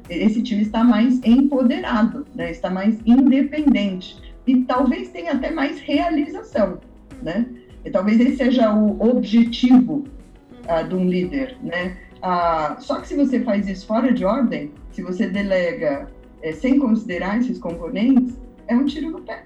esse 0.09 0.41
time 0.41 0.61
está 0.61 0.83
mais 0.83 1.21
empoderado, 1.23 2.25
né? 2.33 2.51
está 2.51 2.69
mais 2.69 2.97
independente. 3.05 4.17
E 4.47 4.63
talvez 4.63 5.09
tenha 5.09 5.33
até 5.33 5.51
mais 5.51 5.79
realização. 5.81 6.79
Né? 7.21 7.45
E 7.83 7.89
talvez 7.89 8.19
esse 8.19 8.37
seja 8.37 8.73
o 8.73 9.01
objetivo 9.01 10.05
uh, 10.69 10.87
de 10.87 10.95
um 10.95 11.07
líder. 11.09 11.57
Né? 11.61 11.97
Uh, 12.17 12.81
só 12.81 13.01
que 13.01 13.07
se 13.07 13.15
você 13.15 13.41
faz 13.41 13.67
isso 13.67 13.85
fora 13.85 14.13
de 14.13 14.23
ordem, 14.23 14.71
se 14.91 15.01
você 15.01 15.27
delega 15.27 16.07
é, 16.41 16.53
sem 16.53 16.79
considerar 16.79 17.39
esses 17.39 17.59
componentes, 17.59 18.37
é 18.67 18.75
um 18.75 18.85
tiro 18.85 19.11
no 19.11 19.21
pé. 19.21 19.43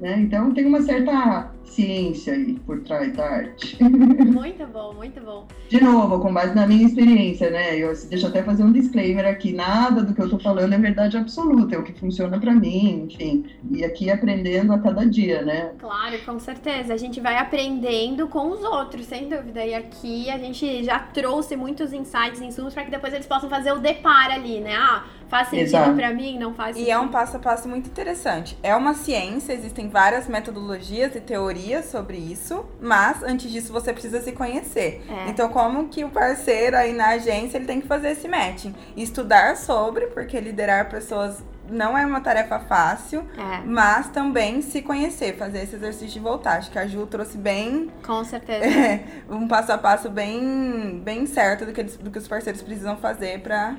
Né? 0.00 0.20
Então 0.20 0.52
tem 0.52 0.66
uma 0.66 0.82
certa 0.82 1.50
ciência 1.64 2.34
aí 2.34 2.54
por 2.66 2.80
trás 2.80 3.12
da 3.14 3.24
arte. 3.24 3.82
Muito 3.82 4.66
bom, 4.66 4.92
muito 4.94 5.20
bom. 5.20 5.46
De 5.68 5.82
novo, 5.82 6.20
com 6.20 6.32
base 6.32 6.54
na 6.54 6.66
minha 6.66 6.86
experiência, 6.86 7.50
né? 7.50 7.76
Eu 7.76 7.92
deixa 8.08 8.28
até 8.28 8.42
fazer 8.42 8.62
um 8.62 8.72
disclaimer 8.72 9.26
aqui, 9.26 9.52
nada 9.52 10.02
do 10.02 10.14
que 10.14 10.20
eu 10.20 10.28
tô 10.28 10.38
falando 10.38 10.72
é 10.72 10.78
verdade 10.78 11.16
absoluta, 11.16 11.74
é 11.74 11.78
o 11.78 11.82
que 11.82 11.92
funciona 11.92 12.38
para 12.38 12.54
mim, 12.54 13.08
enfim. 13.10 13.44
E 13.70 13.84
aqui 13.84 14.10
aprendendo 14.10 14.72
a 14.72 14.78
cada 14.78 15.04
dia, 15.06 15.42
né? 15.42 15.72
Claro, 15.78 16.18
com 16.24 16.38
certeza. 16.38 16.94
A 16.94 16.96
gente 16.96 17.20
vai 17.20 17.36
aprendendo 17.36 18.28
com 18.28 18.50
os 18.50 18.62
outros, 18.62 19.06
sem 19.06 19.28
dúvida. 19.28 19.64
E 19.64 19.74
aqui 19.74 20.30
a 20.30 20.38
gente 20.38 20.84
já 20.84 20.98
trouxe 20.98 21.56
muitos 21.56 21.92
insights, 21.92 22.40
insumos 22.40 22.74
para 22.74 22.84
que 22.84 22.90
depois 22.90 23.12
eles 23.12 23.26
possam 23.26 23.48
fazer 23.48 23.72
o 23.72 23.78
depar 23.78 24.30
ali, 24.30 24.60
né? 24.60 24.74
Ah, 24.76 25.04
faz 25.34 25.48
sentido 25.48 25.96
para 25.96 26.14
mim, 26.14 26.38
não 26.38 26.54
faz 26.54 26.76
sentido. 26.76 26.88
E 26.88 26.92
é 26.92 26.98
um 26.98 27.08
passo 27.08 27.36
a 27.36 27.40
passo 27.40 27.68
muito 27.68 27.88
interessante. 27.88 28.56
É 28.62 28.74
uma 28.76 28.94
ciência, 28.94 29.52
existem 29.52 29.88
várias 29.88 30.28
metodologias 30.28 31.16
e 31.16 31.20
teorias 31.20 31.86
sobre 31.86 32.16
isso, 32.16 32.64
mas 32.80 33.20
antes 33.24 33.50
disso 33.50 33.72
você 33.72 33.92
precisa 33.92 34.22
se 34.22 34.30
conhecer. 34.30 35.04
É. 35.08 35.28
Então, 35.28 35.48
como 35.48 35.88
que 35.88 36.04
o 36.04 36.08
parceiro 36.08 36.76
aí 36.76 36.92
na 36.92 37.08
agência 37.08 37.58
ele 37.58 37.66
tem 37.66 37.80
que 37.80 37.88
fazer 37.88 38.10
esse 38.10 38.28
matching? 38.28 38.76
Estudar 38.96 39.56
sobre, 39.56 40.06
porque 40.06 40.38
liderar 40.38 40.88
pessoas 40.88 41.42
não 41.68 41.98
é 41.98 42.06
uma 42.06 42.20
tarefa 42.20 42.60
fácil, 42.60 43.26
é. 43.36 43.60
mas 43.64 44.08
também 44.10 44.62
se 44.62 44.82
conhecer, 44.82 45.36
fazer 45.36 45.62
esse 45.62 45.74
exercício 45.74 46.08
de 46.08 46.20
voltar. 46.20 46.58
Acho 46.58 46.70
que 46.70 46.78
a 46.78 46.86
Ju 46.86 47.06
trouxe 47.06 47.36
bem. 47.36 47.90
Com 48.06 48.22
certeza. 48.22 48.64
É, 48.84 49.00
um 49.30 49.48
passo 49.48 49.72
a 49.72 49.78
passo 49.78 50.10
bem, 50.10 51.00
bem 51.02 51.26
certo 51.26 51.64
do 51.64 51.72
que, 51.72 51.82
do 51.82 52.10
que 52.10 52.18
os 52.18 52.28
parceiros 52.28 52.60
precisam 52.60 52.96
fazer 52.96 53.40
para 53.40 53.76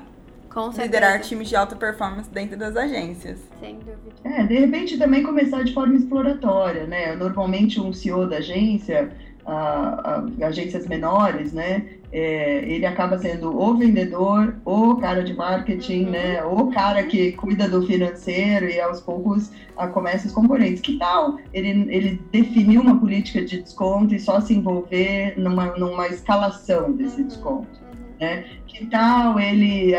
liderar 0.78 1.20
times 1.20 1.48
de 1.48 1.56
alta 1.56 1.76
performance 1.76 2.30
dentro 2.30 2.56
das 2.56 2.76
agências. 2.76 3.38
Sem 3.60 3.78
dúvida. 3.78 4.14
É, 4.24 4.42
de 4.44 4.58
repente 4.58 4.98
também 4.98 5.22
começar 5.22 5.62
de 5.62 5.72
forma 5.72 5.96
exploratória, 5.96 6.86
né? 6.86 7.14
Normalmente 7.14 7.80
um 7.80 7.92
CEO 7.92 8.26
da 8.26 8.38
agência, 8.38 9.10
a, 9.44 10.24
a, 10.40 10.46
agências 10.46 10.86
menores, 10.86 11.52
né? 11.52 11.84
É, 12.12 12.64
ele 12.68 12.86
acaba 12.86 13.18
sendo 13.18 13.56
o 13.56 13.76
vendedor, 13.76 14.56
o 14.64 14.96
cara 14.96 15.22
de 15.22 15.34
marketing, 15.34 16.04
uhum. 16.04 16.10
né? 16.10 16.44
O 16.44 16.68
cara 16.68 17.02
que 17.04 17.32
cuida 17.32 17.68
do 17.68 17.86
financeiro 17.86 18.66
e 18.66 18.80
aos 18.80 19.00
poucos 19.00 19.50
a, 19.76 19.86
começa 19.86 20.26
os 20.26 20.32
componentes. 20.32 20.80
Que 20.80 20.98
tal 20.98 21.38
ele, 21.52 21.68
ele 21.94 22.22
definir 22.32 22.78
uma 22.78 22.98
política 22.98 23.44
de 23.44 23.62
desconto 23.62 24.14
e 24.14 24.20
só 24.20 24.40
se 24.40 24.54
envolver 24.54 25.34
numa, 25.36 25.76
numa 25.76 26.08
escalação 26.08 26.92
desse 26.92 27.20
uhum. 27.20 27.28
desconto? 27.28 27.86
Né? 28.20 28.44
Que 28.66 28.86
tal 28.86 29.38
ele 29.38 29.94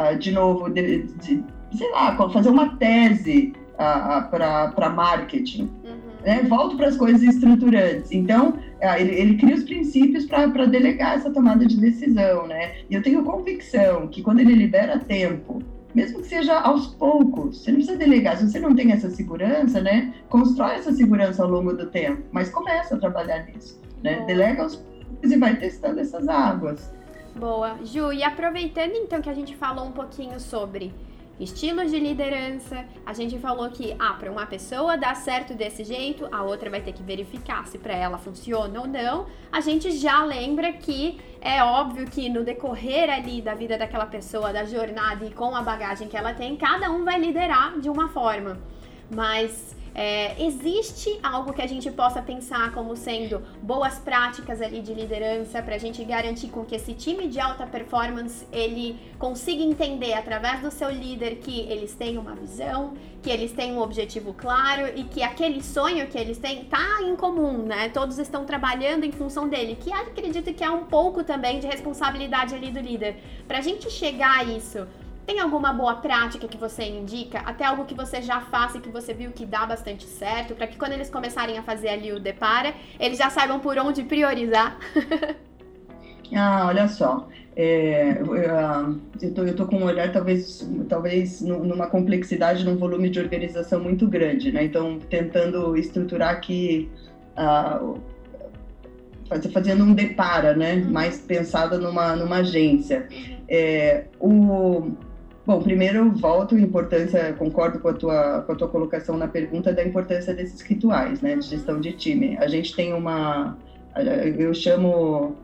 uh, 0.00 0.18
de 0.18 0.32
novo, 0.32 0.68
de, 0.70 1.02
de, 1.02 1.44
sei 1.76 1.90
lá, 1.90 2.16
fazer 2.30 2.48
uma 2.48 2.76
tese 2.76 3.52
uh, 3.74 4.28
para 4.30 4.90
marketing. 4.94 5.70
Uhum. 5.84 6.10
Né? 6.24 6.42
Volto 6.42 6.76
para 6.76 6.88
as 6.88 6.96
coisas 6.96 7.22
estruturantes. 7.22 8.12
Então, 8.12 8.58
ele, 8.98 9.14
ele 9.14 9.36
cria 9.36 9.54
os 9.54 9.64
princípios 9.64 10.26
para 10.26 10.66
delegar 10.66 11.16
essa 11.16 11.30
tomada 11.30 11.64
de 11.64 11.76
decisão. 11.78 12.46
Né? 12.46 12.76
E 12.90 12.94
eu 12.94 13.02
tenho 13.02 13.22
convicção 13.24 14.06
que 14.08 14.22
quando 14.22 14.40
ele 14.40 14.54
libera 14.54 14.98
tempo, 14.98 15.62
mesmo 15.94 16.20
que 16.20 16.28
seja 16.28 16.58
aos 16.60 16.88
poucos, 16.88 17.62
você 17.62 17.70
não 17.70 17.78
precisa 17.78 17.98
delegar. 17.98 18.36
Se 18.36 18.48
você 18.48 18.60
não 18.60 18.74
tem 18.74 18.92
essa 18.92 19.10
segurança, 19.10 19.80
né? 19.80 20.14
Constrói 20.28 20.76
essa 20.76 20.92
segurança 20.92 21.42
ao 21.42 21.50
longo 21.50 21.72
do 21.72 21.86
tempo, 21.86 22.22
mas 22.30 22.48
começa 22.50 22.94
a 22.94 22.98
trabalhar 22.98 23.46
nisso. 23.46 23.80
Né? 24.02 24.24
Delega 24.26 24.62
aos 24.62 24.76
poucos 24.76 25.30
e 25.30 25.36
vai 25.36 25.56
testando 25.56 26.00
essas 26.00 26.28
águas. 26.28 26.92
Boa. 27.34 27.78
Ju, 27.84 28.12
e 28.12 28.22
aproveitando 28.22 28.92
então 28.94 29.22
que 29.22 29.30
a 29.30 29.34
gente 29.34 29.54
falou 29.56 29.86
um 29.86 29.92
pouquinho 29.92 30.38
sobre 30.40 30.92
estilos 31.38 31.90
de 31.90 31.98
liderança, 31.98 32.84
a 33.06 33.14
gente 33.14 33.38
falou 33.38 33.70
que, 33.70 33.96
ah, 33.98 34.12
para 34.12 34.30
uma 34.30 34.44
pessoa 34.44 34.98
dar 34.98 35.16
certo 35.16 35.54
desse 35.54 35.82
jeito, 35.84 36.28
a 36.30 36.42
outra 36.42 36.68
vai 36.68 36.82
ter 36.82 36.92
que 36.92 37.02
verificar 37.02 37.66
se 37.66 37.78
para 37.78 37.94
ela 37.94 38.18
funciona 38.18 38.80
ou 38.80 38.86
não. 38.86 39.26
A 39.50 39.60
gente 39.60 39.90
já 39.92 40.22
lembra 40.22 40.72
que 40.72 41.18
é 41.40 41.62
óbvio 41.62 42.06
que 42.06 42.28
no 42.28 42.44
decorrer 42.44 43.08
ali 43.08 43.40
da 43.40 43.54
vida 43.54 43.78
daquela 43.78 44.06
pessoa, 44.06 44.52
da 44.52 44.64
jornada 44.64 45.24
e 45.24 45.30
com 45.30 45.54
a 45.56 45.62
bagagem 45.62 46.08
que 46.08 46.16
ela 46.16 46.34
tem, 46.34 46.56
cada 46.56 46.90
um 46.90 47.04
vai 47.04 47.18
liderar 47.18 47.80
de 47.80 47.88
uma 47.88 48.08
forma. 48.08 48.58
Mas 49.10 49.74
é, 49.94 50.42
existe 50.44 51.18
algo 51.22 51.52
que 51.52 51.62
a 51.62 51.66
gente 51.66 51.90
possa 51.90 52.22
pensar 52.22 52.72
como 52.72 52.96
sendo 52.96 53.42
boas 53.62 53.98
práticas 53.98 54.62
ali 54.62 54.80
de 54.80 54.94
liderança 54.94 55.62
para 55.62 55.74
a 55.74 55.78
gente 55.78 56.04
garantir 56.04 56.48
com 56.48 56.64
que 56.64 56.74
esse 56.74 56.94
time 56.94 57.28
de 57.28 57.40
alta 57.40 57.66
performance 57.66 58.46
ele 58.52 58.98
consiga 59.18 59.62
entender 59.62 60.12
através 60.12 60.60
do 60.60 60.70
seu 60.70 60.90
líder 60.90 61.36
que 61.36 61.60
eles 61.60 61.94
têm 61.94 62.18
uma 62.18 62.34
visão, 62.34 62.94
que 63.22 63.30
eles 63.30 63.52
têm 63.52 63.72
um 63.72 63.80
objetivo 63.80 64.32
claro 64.32 64.86
e 64.94 65.04
que 65.04 65.22
aquele 65.22 65.62
sonho 65.62 66.06
que 66.06 66.16
eles 66.16 66.38
têm 66.38 66.64
tá 66.64 67.02
em 67.02 67.16
comum, 67.16 67.58
né? 67.58 67.88
Todos 67.88 68.18
estão 68.18 68.44
trabalhando 68.44 69.04
em 69.04 69.12
função 69.12 69.48
dele, 69.48 69.76
que 69.78 69.92
acredito 69.92 70.54
que 70.54 70.64
é 70.64 70.70
um 70.70 70.84
pouco 70.84 71.22
também 71.24 71.60
de 71.60 71.66
responsabilidade 71.66 72.54
ali 72.54 72.70
do 72.70 72.80
líder. 72.80 73.16
Para 73.46 73.58
a 73.58 73.60
gente 73.60 73.90
chegar 73.90 74.38
a 74.38 74.44
isso 74.44 74.86
tem 75.30 75.38
alguma 75.38 75.72
boa 75.72 75.94
prática 75.94 76.48
que 76.48 76.58
você 76.58 76.82
indica? 76.82 77.38
Até 77.38 77.64
algo 77.64 77.84
que 77.84 77.94
você 77.94 78.20
já 78.20 78.40
faça 78.40 78.78
e 78.78 78.80
que 78.80 78.88
você 78.88 79.14
viu 79.14 79.30
que 79.30 79.46
dá 79.46 79.64
bastante 79.64 80.04
certo, 80.04 80.56
para 80.56 80.66
que 80.66 80.76
quando 80.76 80.90
eles 80.90 81.08
começarem 81.08 81.56
a 81.56 81.62
fazer 81.62 81.90
ali 81.90 82.12
o 82.12 82.18
depara, 82.18 82.74
eles 82.98 83.16
já 83.16 83.30
saibam 83.30 83.60
por 83.60 83.78
onde 83.78 84.02
priorizar? 84.02 84.76
ah, 86.34 86.66
olha 86.66 86.88
só. 86.88 87.28
É, 87.54 88.20
eu, 89.22 89.32
tô, 89.32 89.44
eu 89.44 89.54
tô 89.54 89.66
com 89.66 89.76
um 89.76 89.84
olhar 89.84 90.12
talvez, 90.12 90.68
talvez 90.88 91.40
numa 91.42 91.86
complexidade, 91.86 92.64
num 92.64 92.76
volume 92.76 93.08
de 93.08 93.20
organização 93.20 93.78
muito 93.78 94.08
grande, 94.08 94.50
né? 94.50 94.64
Então, 94.64 94.98
tentando 94.98 95.76
estruturar 95.76 96.30
aqui, 96.30 96.90
uh, 97.38 98.00
fazendo 99.52 99.84
um 99.84 99.94
depara, 99.94 100.56
né? 100.56 100.74
Uhum. 100.74 100.90
Mais 100.90 101.20
pensada 101.20 101.78
numa, 101.78 102.16
numa 102.16 102.38
agência. 102.38 103.06
É, 103.48 104.04
o, 104.18 104.92
Bom, 105.50 105.60
primeiro 105.60 105.98
eu 105.98 106.12
volto 106.12 106.54
à 106.54 106.60
importância, 106.60 107.32
concordo 107.32 107.80
com 107.80 107.88
a, 107.88 107.92
tua, 107.92 108.42
com 108.42 108.52
a 108.52 108.54
tua 108.54 108.68
colocação 108.68 109.16
na 109.16 109.26
pergunta 109.26 109.72
da 109.72 109.84
importância 109.84 110.32
desses 110.32 110.60
rituais, 110.60 111.20
né, 111.20 111.34
de 111.34 111.44
gestão 111.44 111.80
de 111.80 111.90
time. 111.90 112.36
A 112.38 112.46
gente 112.46 112.72
tem 112.72 112.94
uma, 112.94 113.58
eu 114.38 114.54
chamo, 114.54 115.34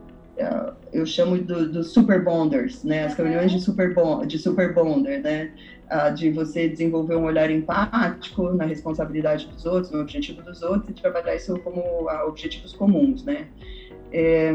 eu 0.93 1.05
chamo 1.05 1.37
dos 1.39 1.73
do 1.73 1.83
super 1.83 2.23
bonders, 2.23 2.85
né, 2.85 3.03
as 3.03 3.15
reuniões 3.15 3.51
de 3.51 3.59
super, 3.59 3.93
bond, 3.93 4.25
de 4.25 4.39
super 4.39 4.73
bonder, 4.73 5.21
né, 5.21 5.51
de 6.15 6.31
você 6.31 6.69
desenvolver 6.69 7.17
um 7.17 7.25
olhar 7.25 7.51
empático 7.51 8.53
na 8.53 8.63
responsabilidade 8.63 9.45
dos 9.49 9.65
outros, 9.65 9.91
no 9.91 9.99
objetivo 9.99 10.41
dos 10.41 10.61
outros 10.61 10.87
e 10.87 10.93
trabalhar 10.93 11.35
isso 11.35 11.59
como 11.59 12.07
objetivos 12.25 12.71
comuns, 12.71 13.25
né. 13.25 13.49
É, 14.13 14.53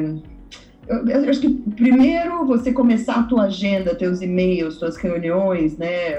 eu, 0.89 1.31
acho 1.31 1.41
que 1.41 1.49
primeiro 1.49 2.45
você 2.47 2.73
começar 2.73 3.15
a 3.15 3.23
tua 3.23 3.45
agenda, 3.45 3.95
teus 3.95 4.21
e-mails, 4.21 4.79
tuas 4.79 4.97
reuniões, 4.97 5.77
né? 5.79 6.17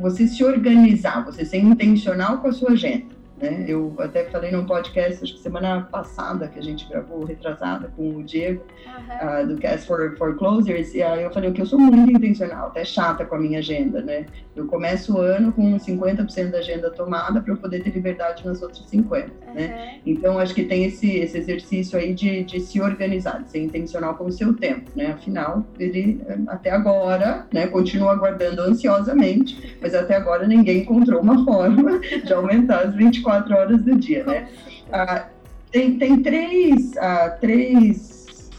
Você 0.00 0.26
se 0.26 0.42
organizar, 0.42 1.24
você 1.24 1.44
ser 1.44 1.58
intencional 1.58 2.38
com 2.38 2.48
a 2.48 2.52
sua 2.52 2.72
agenda. 2.72 3.17
Né? 3.40 3.64
Eu 3.68 3.94
até 3.98 4.24
falei 4.24 4.50
num 4.50 4.64
podcast, 4.64 5.22
acho 5.22 5.34
que 5.34 5.40
semana 5.40 5.82
passada, 5.82 6.48
que 6.48 6.58
a 6.58 6.62
gente 6.62 6.88
gravou, 6.88 7.24
retrasada, 7.24 7.90
com 7.96 8.16
o 8.16 8.22
Diego, 8.22 8.64
uhum. 8.86 9.42
uh, 9.42 9.46
do 9.46 9.56
Cast 9.56 9.86
for, 9.86 10.16
for 10.16 10.36
Closers, 10.36 10.92
e 10.94 11.02
aí 11.02 11.22
eu 11.22 11.30
falei 11.30 11.52
que 11.52 11.62
eu 11.62 11.66
sou 11.66 11.78
muito 11.78 12.10
intencional, 12.10 12.68
até 12.68 12.84
chata 12.84 13.24
com 13.24 13.36
a 13.36 13.38
minha 13.38 13.60
agenda, 13.60 14.02
né? 14.02 14.26
Eu 14.56 14.66
começo 14.66 15.14
o 15.16 15.20
ano 15.20 15.52
com 15.52 15.76
50% 15.76 16.50
da 16.50 16.58
agenda 16.58 16.90
tomada 16.90 17.40
para 17.40 17.52
eu 17.52 17.56
poder 17.56 17.80
ter 17.80 17.90
liberdade 17.90 18.44
nas 18.44 18.60
outras 18.60 18.84
50%, 18.90 19.30
uhum. 19.46 19.54
né? 19.54 20.00
Então, 20.04 20.38
acho 20.38 20.54
que 20.54 20.64
tem 20.64 20.84
esse, 20.84 21.18
esse 21.18 21.38
exercício 21.38 21.96
aí 21.96 22.12
de, 22.12 22.42
de 22.42 22.58
se 22.58 22.80
organizar, 22.80 23.42
de 23.44 23.50
ser 23.50 23.62
intencional 23.62 24.16
com 24.16 24.24
o 24.24 24.32
seu 24.32 24.52
tempo, 24.54 24.90
né? 24.96 25.12
Afinal, 25.12 25.64
ele, 25.78 26.20
até 26.48 26.70
agora, 26.70 27.46
né, 27.52 27.68
continua 27.68 28.12
aguardando 28.12 28.62
ansiosamente, 28.62 29.78
mas 29.80 29.94
até 29.94 30.16
agora 30.16 30.46
ninguém 30.46 30.82
encontrou 30.82 31.20
uma 31.20 31.44
forma 31.44 32.00
de 32.24 32.32
aumentar 32.32 32.80
as 32.80 32.94
24 32.94 33.27
24 33.28 33.54
horas 33.54 33.82
do 33.82 33.94
dia, 33.96 34.24
né? 34.24 34.48
Ah, 34.90 35.26
tem, 35.70 35.98
tem 35.98 36.22
três, 36.22 36.96
ah, 36.96 37.36
três, 37.40 38.50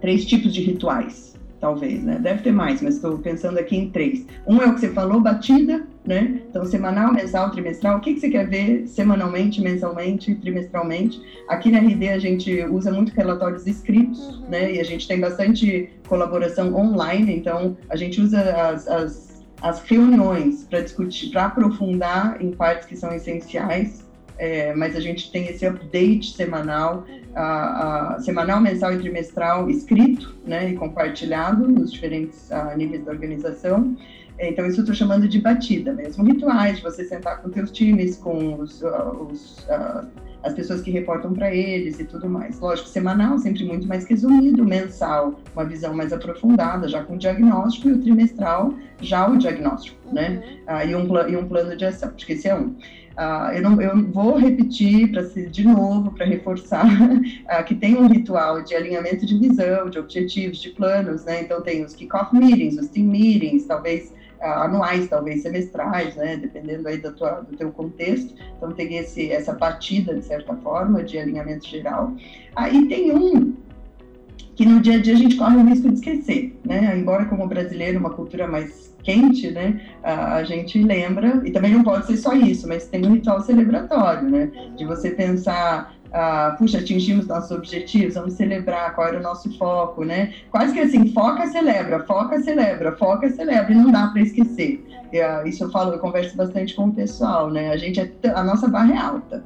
três 0.00 0.26
tipos 0.26 0.52
de 0.52 0.60
rituais, 0.60 1.34
talvez, 1.58 2.04
né? 2.04 2.18
Deve 2.20 2.42
ter 2.42 2.52
mais, 2.52 2.82
mas 2.82 2.96
estou 2.96 3.18
pensando 3.18 3.58
aqui 3.58 3.76
em 3.76 3.90
três. 3.90 4.26
Um 4.46 4.60
é 4.60 4.66
o 4.66 4.74
que 4.74 4.80
você 4.80 4.90
falou, 4.90 5.20
batida, 5.20 5.86
né? 6.04 6.42
Então, 6.50 6.64
semanal, 6.66 7.12
mensal, 7.12 7.50
trimestral. 7.50 7.98
O 7.98 8.00
que, 8.00 8.14
que 8.14 8.20
você 8.20 8.28
quer 8.28 8.46
ver 8.46 8.86
semanalmente, 8.86 9.60
mensalmente, 9.62 10.34
trimestralmente? 10.34 11.20
Aqui 11.48 11.70
na 11.70 11.78
RD 11.78 12.10
a 12.10 12.18
gente 12.18 12.62
usa 12.64 12.92
muito 12.92 13.12
relatórios 13.14 13.66
escritos, 13.66 14.18
uhum. 14.18 14.50
né? 14.50 14.74
E 14.74 14.80
a 14.80 14.84
gente 14.84 15.08
tem 15.08 15.18
bastante 15.18 15.90
colaboração 16.06 16.74
online, 16.74 17.34
então 17.34 17.76
a 17.88 17.96
gente 17.96 18.20
usa 18.20 18.40
as, 18.40 18.86
as 18.86 19.27
as 19.60 19.82
reuniões 19.82 20.64
para 20.64 20.80
discutir, 20.80 21.30
para 21.30 21.46
aprofundar 21.46 22.40
em 22.40 22.52
partes 22.52 22.86
que 22.86 22.96
são 22.96 23.12
essenciais, 23.12 24.06
é, 24.36 24.72
mas 24.74 24.94
a 24.94 25.00
gente 25.00 25.32
tem 25.32 25.48
esse 25.48 25.66
update 25.66 26.32
semanal, 26.32 27.04
a, 27.34 28.14
a, 28.14 28.20
semanal, 28.20 28.60
mensal 28.60 28.92
e 28.92 28.98
trimestral 28.98 29.68
escrito 29.68 30.36
né, 30.46 30.70
e 30.70 30.76
compartilhado 30.76 31.66
nos 31.66 31.92
diferentes 31.92 32.50
a, 32.52 32.76
níveis 32.76 33.04
da 33.04 33.10
organização. 33.10 33.96
Então, 34.38 34.64
isso 34.66 34.78
eu 34.78 34.82
estou 34.82 34.94
chamando 34.94 35.26
de 35.26 35.40
batida 35.40 35.92
mesmo. 35.92 36.24
Rituais, 36.24 36.76
de 36.76 36.82
você 36.84 37.04
sentar 37.04 37.42
com 37.42 37.50
teus 37.50 37.72
times, 37.72 38.16
com 38.16 38.60
os, 38.60 38.80
os 38.82 39.66
as 40.42 40.54
pessoas 40.54 40.80
que 40.80 40.90
reportam 40.90 41.32
para 41.32 41.54
eles 41.54 41.98
e 41.98 42.04
tudo 42.04 42.28
mais. 42.28 42.58
Lógico, 42.60 42.88
semanal, 42.88 43.38
sempre 43.38 43.64
muito 43.64 43.86
mais 43.86 44.04
resumido, 44.06 44.64
mensal, 44.64 45.40
uma 45.54 45.64
visão 45.64 45.94
mais 45.94 46.12
aprofundada, 46.12 46.88
já 46.88 47.02
com 47.02 47.14
o 47.14 47.18
diagnóstico, 47.18 47.88
e 47.88 47.92
o 47.92 47.98
trimestral, 47.98 48.74
já 49.00 49.28
o 49.28 49.36
diagnóstico, 49.36 49.96
né? 50.12 50.28
uhum. 50.28 50.34
né? 50.34 50.58
Ah, 50.66 50.84
e, 50.84 50.94
um, 50.94 51.28
e 51.28 51.36
um 51.36 51.48
plano 51.48 51.76
de 51.76 51.84
ação, 51.84 52.12
acho 52.14 52.26
que 52.26 52.32
esse 52.32 52.48
é 52.48 52.54
um. 52.54 52.74
Uh, 53.18 53.50
eu, 53.52 53.62
não, 53.62 53.82
eu 53.82 54.12
vou 54.12 54.36
repetir 54.36 55.10
para 55.10 55.22
de 55.22 55.66
novo 55.66 56.12
para 56.12 56.24
reforçar 56.24 56.86
uh, 56.86 57.64
que 57.66 57.74
tem 57.74 57.96
um 57.96 58.06
ritual 58.06 58.62
de 58.62 58.76
alinhamento 58.76 59.26
de 59.26 59.36
visão, 59.36 59.90
de 59.90 59.98
objetivos, 59.98 60.58
de 60.58 60.70
planos, 60.70 61.24
né? 61.24 61.42
Então 61.42 61.60
tem 61.60 61.84
os 61.84 61.96
kick-off 61.96 62.32
meetings, 62.32 62.78
os 62.78 62.86
team 62.86 63.06
meetings, 63.06 63.66
talvez 63.66 64.12
anuais, 64.40 65.08
talvez 65.08 65.42
semestrais, 65.42 66.14
né, 66.16 66.36
dependendo 66.36 66.88
aí 66.88 66.98
do, 66.98 67.12
tua, 67.12 67.40
do 67.40 67.56
teu 67.56 67.70
contexto. 67.70 68.34
Então 68.56 68.72
tem 68.72 68.96
esse, 68.96 69.30
essa 69.30 69.52
batida, 69.52 70.14
de 70.14 70.24
certa 70.24 70.54
forma, 70.56 71.02
de 71.02 71.18
alinhamento 71.18 71.66
geral. 71.66 72.12
Aí 72.54 72.86
tem 72.86 73.12
um 73.12 73.54
que 74.54 74.66
no 74.66 74.80
dia 74.80 74.94
a 74.94 74.98
dia 74.98 75.14
a 75.14 75.16
gente 75.16 75.36
corre 75.36 75.56
o 75.56 75.64
risco 75.64 75.88
de 75.88 75.94
esquecer, 75.94 76.58
né? 76.64 76.96
Embora 76.98 77.26
como 77.26 77.46
brasileiro, 77.46 78.00
uma 78.00 78.10
cultura 78.10 78.48
mais 78.48 78.92
quente, 79.04 79.50
né? 79.52 79.80
A, 80.02 80.42
gente 80.42 80.82
lembra, 80.82 81.40
e 81.44 81.52
também 81.52 81.72
não 81.72 81.84
pode 81.84 82.06
ser 82.06 82.16
só 82.16 82.34
isso, 82.34 82.66
mas 82.66 82.88
tem 82.88 83.06
um 83.06 83.12
ritual 83.12 83.40
celebratório, 83.40 84.28
né? 84.28 84.50
De 84.76 84.84
você 84.84 85.10
pensar 85.10 85.94
ah, 86.12 86.54
puxa, 86.58 86.78
atingimos 86.78 87.26
nossos 87.26 87.50
objetivos, 87.50 88.14
vamos 88.14 88.34
celebrar, 88.34 88.94
qual 88.94 89.08
era 89.08 89.18
o 89.18 89.22
nosso 89.22 89.56
foco, 89.58 90.04
né? 90.04 90.34
Quase 90.50 90.72
que 90.72 90.80
assim, 90.80 91.12
foca, 91.12 91.46
celebra, 91.48 92.04
foca, 92.04 92.40
celebra, 92.40 92.96
foca, 92.96 93.30
celebra, 93.30 93.72
e 93.72 93.74
não 93.74 93.90
dá 93.90 94.08
para 94.08 94.22
esquecer. 94.22 94.84
Ah, 95.14 95.42
isso 95.46 95.64
eu 95.64 95.70
falo, 95.70 95.92
eu 95.92 95.98
converso 95.98 96.36
bastante 96.36 96.74
com 96.74 96.86
o 96.86 96.92
pessoal, 96.92 97.50
né? 97.50 97.70
A 97.70 97.76
gente 97.76 98.00
é, 98.00 98.10
a 98.34 98.42
nossa 98.42 98.68
barra 98.68 98.92
é 98.92 98.98
alta, 98.98 99.44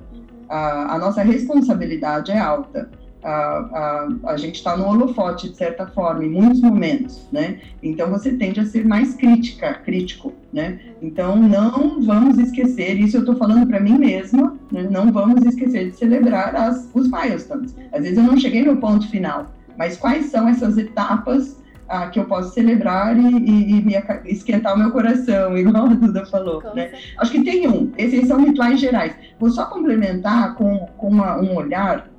a, 0.49 0.95
a 0.95 0.99
nossa 0.99 1.23
responsabilidade 1.23 2.31
é 2.31 2.39
alta 2.39 2.91
a, 3.23 4.09
a, 4.25 4.31
a 4.33 4.37
gente 4.37 4.57
está 4.57 4.77
no 4.77 4.87
holofote, 4.87 5.49
de 5.49 5.57
certa 5.57 5.87
forma, 5.87 6.25
em 6.25 6.31
muitos 6.31 6.61
momentos, 6.61 7.27
né? 7.31 7.61
Então, 7.83 8.11
você 8.11 8.33
tende 8.33 8.61
a 8.61 8.67
ser 8.67 8.85
mais 8.85 9.15
crítica, 9.15 9.75
crítico, 9.75 10.33
né? 10.53 10.81
Então, 11.01 11.37
não 11.37 12.01
vamos 12.03 12.39
esquecer, 12.39 12.99
isso 12.99 13.17
eu 13.17 13.21
estou 13.21 13.37
falando 13.37 13.67
para 13.67 13.81
mim 13.81 13.99
mesma, 13.99 14.57
né? 14.71 14.89
não 14.91 15.13
vamos 15.13 15.45
esquecer 15.45 15.91
de 15.91 15.97
celebrar 15.97 16.55
as, 16.55 16.89
os 16.95 17.11
milestones. 17.11 17.75
Às 17.93 18.03
vezes 18.03 18.19
eu 18.19 18.25
não 18.25 18.37
cheguei 18.37 18.65
no 18.65 18.77
ponto 18.77 19.09
final, 19.09 19.53
mas 19.77 19.97
quais 19.97 20.27
são 20.27 20.49
essas 20.49 20.77
etapas 20.77 21.63
ah, 21.89 22.09
que 22.09 22.19
eu 22.19 22.25
posso 22.25 22.55
celebrar 22.55 23.17
e, 23.17 23.21
e, 23.21 23.79
e 23.79 23.83
me, 23.83 23.95
esquentar 24.25 24.75
o 24.75 24.79
meu 24.79 24.91
coração, 24.91 25.57
igual 25.59 25.87
a 25.87 25.95
Duda 25.95 26.25
falou. 26.27 26.63
né? 26.75 26.93
Acho 27.19 27.33
que 27.33 27.45
tem 27.45 27.69
um, 27.69 27.93
esses 27.99 28.27
são 28.27 28.43
rituais 28.43 28.81
gerais. 28.81 29.15
Vou 29.39 29.51
só 29.51 29.67
complementar 29.67 30.55
com, 30.55 30.87
com 30.97 31.09
uma, 31.09 31.37
um 31.39 31.55
olhar 31.55 32.12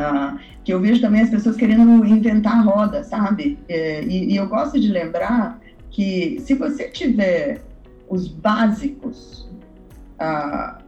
ah, 0.00 0.38
que 0.64 0.72
eu 0.72 0.80
vejo 0.80 1.00
também 1.00 1.20
as 1.20 1.30
pessoas 1.30 1.56
querendo 1.56 2.04
inventar 2.06 2.58
a 2.58 2.62
roda, 2.62 3.04
sabe? 3.04 3.58
É, 3.68 4.02
e, 4.02 4.32
e, 4.32 4.36
eu 4.36 4.48
gosto 4.48 4.80
de 4.80 4.88
lembrar 4.88 5.60
que 5.90 6.38
se 6.40 6.54
você 6.54 6.88
tiver 6.88 7.60
os 8.08 8.26
básicos 8.26 9.48
ah, 10.18 10.78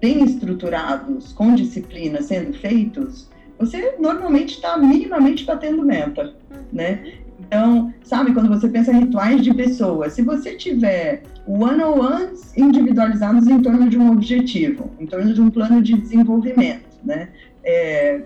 bem 0.00 0.24
estruturados, 0.24 1.32
com 1.32 1.54
disciplina 1.54 2.22
sendo 2.22 2.54
feitos, 2.58 3.28
você 3.58 3.96
normalmente 4.00 4.54
está 4.54 4.78
minimamente 4.78 5.44
batendo 5.44 5.84
meta, 5.84 6.34
uhum. 6.50 6.58
né? 6.72 7.12
Então, 7.40 7.92
sabe, 8.04 8.32
quando 8.32 8.48
você 8.48 8.68
pensa 8.68 8.92
em 8.92 9.00
rituais 9.00 9.42
de 9.42 9.52
pessoas, 9.52 10.12
se 10.12 10.22
você 10.22 10.54
tiver 10.54 11.22
one-on-ones 11.46 12.56
individualizados 12.56 13.46
em 13.48 13.60
torno 13.60 13.88
de 13.88 13.98
um 13.98 14.12
objetivo, 14.12 14.90
em 15.00 15.06
torno 15.06 15.32
de 15.34 15.40
um 15.40 15.50
plano 15.50 15.82
de 15.82 15.94
desenvolvimento, 15.94 16.89
né? 17.04 17.28
é, 17.64 18.20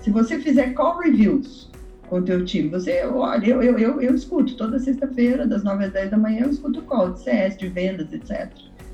se 0.00 0.10
você 0.10 0.38
fizer 0.38 0.74
call 0.74 0.98
reviews 0.98 1.70
com 2.08 2.18
o 2.18 2.22
teu 2.22 2.44
time, 2.44 2.68
você, 2.68 3.04
olha, 3.04 3.46
eu, 3.46 3.62
eu, 3.62 3.78
eu, 3.78 4.00
eu 4.00 4.14
escuto 4.14 4.56
toda 4.56 4.78
sexta-feira, 4.78 5.46
das 5.46 5.62
9 5.62 5.84
às 5.84 5.92
10 5.92 6.10
da 6.10 6.16
manhã, 6.16 6.42
eu 6.44 6.50
escuto 6.50 6.82
call 6.82 7.12
de 7.12 7.20
CS, 7.20 7.56
de 7.56 7.68
vendas, 7.68 8.12
etc. 8.12 8.50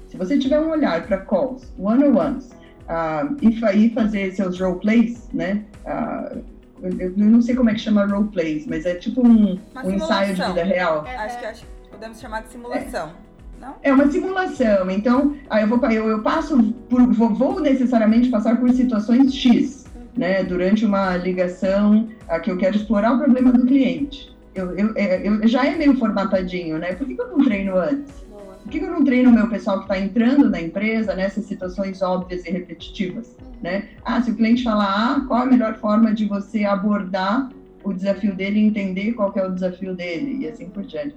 Se 0.08 0.16
você 0.16 0.38
tiver 0.38 0.60
um 0.60 0.70
olhar 0.70 1.06
para 1.06 1.18
calls, 1.18 1.72
one-on-ones, 1.78 2.50
uh, 2.88 3.36
e, 3.40 3.86
e 3.86 3.90
fazer 3.90 4.32
seus 4.32 4.60
role 4.60 4.80
plays, 4.80 5.28
né? 5.32 5.64
Uh, 5.84 6.42
eu, 6.82 7.12
não 7.16 7.40
sei 7.40 7.54
como 7.54 7.70
é 7.70 7.74
que 7.74 7.80
chama 7.80 8.04
role 8.04 8.28
plays, 8.28 8.66
mas 8.66 8.84
é 8.84 8.94
tipo 8.94 9.26
um, 9.26 9.58
um 9.84 9.90
ensaio 9.90 10.34
de 10.34 10.42
vida 10.42 10.64
real. 10.64 11.06
É, 11.06 11.16
acho 11.16 11.38
que 11.38 11.46
acho, 11.46 11.66
podemos 11.90 12.20
chamar 12.20 12.42
de 12.42 12.48
simulação. 12.50 13.08
É. 13.08 13.33
Não? 13.60 13.74
É 13.82 13.92
uma 13.92 14.10
simulação. 14.10 14.90
Então, 14.90 15.36
aí 15.48 15.62
eu, 15.62 15.68
vou, 15.68 15.90
eu, 15.90 16.08
eu 16.08 16.22
passo 16.22 16.62
por, 16.88 17.12
vou, 17.12 17.34
vou, 17.34 17.60
necessariamente 17.60 18.28
passar 18.28 18.58
por 18.58 18.70
situações 18.70 19.34
X, 19.34 19.84
né? 20.16 20.44
Durante 20.44 20.84
uma 20.84 21.16
ligação 21.16 22.08
a 22.28 22.38
que 22.38 22.50
eu 22.50 22.58
quero 22.58 22.76
explorar 22.76 23.14
o 23.14 23.18
problema 23.18 23.52
do 23.52 23.66
cliente. 23.66 24.34
Eu, 24.54 24.76
eu, 24.76 24.92
é, 24.94 25.26
eu 25.26 25.46
já 25.48 25.66
é 25.66 25.76
meio 25.76 25.96
formatadinho, 25.96 26.78
né? 26.78 26.94
Por 26.94 27.06
que, 27.06 27.14
que 27.14 27.20
eu 27.20 27.28
não 27.28 27.44
treino 27.44 27.76
antes? 27.76 28.24
Por 28.64 28.70
que, 28.70 28.78
que 28.78 28.84
eu 28.84 28.90
não 28.90 29.04
treino 29.04 29.30
o 29.30 29.34
meu 29.34 29.48
pessoal 29.48 29.78
que 29.78 29.84
está 29.84 29.98
entrando 29.98 30.48
na 30.48 30.60
empresa 30.60 31.14
nessas 31.14 31.44
situações 31.44 32.00
óbvias 32.00 32.46
e 32.46 32.50
repetitivas? 32.50 33.36
Né? 33.62 33.88
Ah, 34.02 34.22
se 34.22 34.30
o 34.30 34.34
cliente 34.34 34.62
falar, 34.62 34.86
ah, 34.86 35.20
qual 35.28 35.42
a 35.42 35.46
melhor 35.46 35.74
forma 35.76 36.14
de 36.14 36.24
você 36.24 36.64
abordar 36.64 37.50
o 37.84 37.92
desafio 37.92 38.34
dele 38.34 38.60
e 38.60 38.64
entender 38.64 39.12
qual 39.12 39.32
é 39.36 39.46
o 39.46 39.52
desafio 39.52 39.94
dele, 39.94 40.38
e 40.40 40.48
assim 40.48 40.68
por 40.68 40.82
diante. 40.84 41.14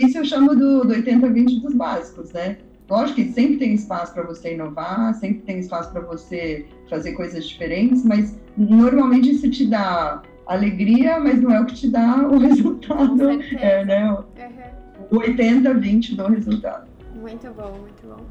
Isso 0.00 0.18
eu 0.18 0.24
chamo 0.24 0.54
do, 0.56 0.84
do 0.84 0.94
80-20 0.94 1.60
dos 1.60 1.74
básicos, 1.74 2.32
né? 2.32 2.58
Lógico 2.88 3.16
que 3.16 3.32
sempre 3.32 3.56
tem 3.56 3.74
espaço 3.74 4.14
para 4.14 4.22
você 4.22 4.54
inovar, 4.54 5.14
sempre 5.14 5.40
tem 5.42 5.58
espaço 5.58 5.90
para 5.90 6.00
você 6.00 6.66
fazer 6.88 7.12
coisas 7.12 7.46
diferentes, 7.46 8.04
mas 8.04 8.38
normalmente 8.56 9.30
isso 9.30 9.50
te 9.50 9.66
dá 9.66 10.22
alegria, 10.46 11.18
mas 11.18 11.40
não 11.40 11.50
é 11.50 11.60
o 11.60 11.66
que 11.66 11.74
te 11.74 11.88
dá 11.88 12.26
o 12.28 12.38
resultado. 12.38 13.30
É, 13.58 13.84
né? 13.84 14.10
Uhum. 14.10 15.18
O 15.18 15.20
80-20 15.20 16.14
do 16.14 16.28
resultado. 16.28 16.88
Muito 17.14 17.48
bom, 17.50 17.72
muito 17.80 18.06
bom. 18.06 18.24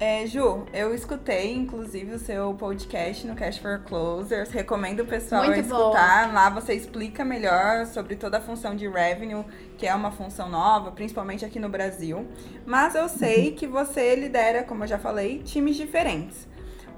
É, 0.00 0.24
Ju, 0.28 0.64
eu 0.72 0.94
escutei, 0.94 1.52
inclusive, 1.56 2.12
o 2.14 2.18
seu 2.20 2.54
podcast 2.54 3.26
no 3.26 3.34
Cash 3.34 3.58
for 3.58 3.80
Closers. 3.80 4.48
Recomendo 4.48 5.00
o 5.00 5.06
pessoal 5.06 5.44
Muito 5.44 5.58
escutar. 5.58 6.28
Bom. 6.28 6.34
Lá 6.34 6.48
você 6.50 6.74
explica 6.74 7.24
melhor 7.24 7.84
sobre 7.84 8.14
toda 8.14 8.38
a 8.38 8.40
função 8.40 8.76
de 8.76 8.86
revenue, 8.86 9.44
que 9.76 9.88
é 9.88 9.94
uma 9.94 10.12
função 10.12 10.48
nova, 10.48 10.92
principalmente 10.92 11.44
aqui 11.44 11.58
no 11.58 11.68
Brasil. 11.68 12.28
Mas 12.64 12.94
eu 12.94 13.08
sei 13.08 13.50
que 13.50 13.66
você 13.66 14.14
lidera, 14.14 14.62
como 14.62 14.84
eu 14.84 14.86
já 14.86 15.00
falei, 15.00 15.42
times 15.42 15.74
diferentes. 15.74 16.46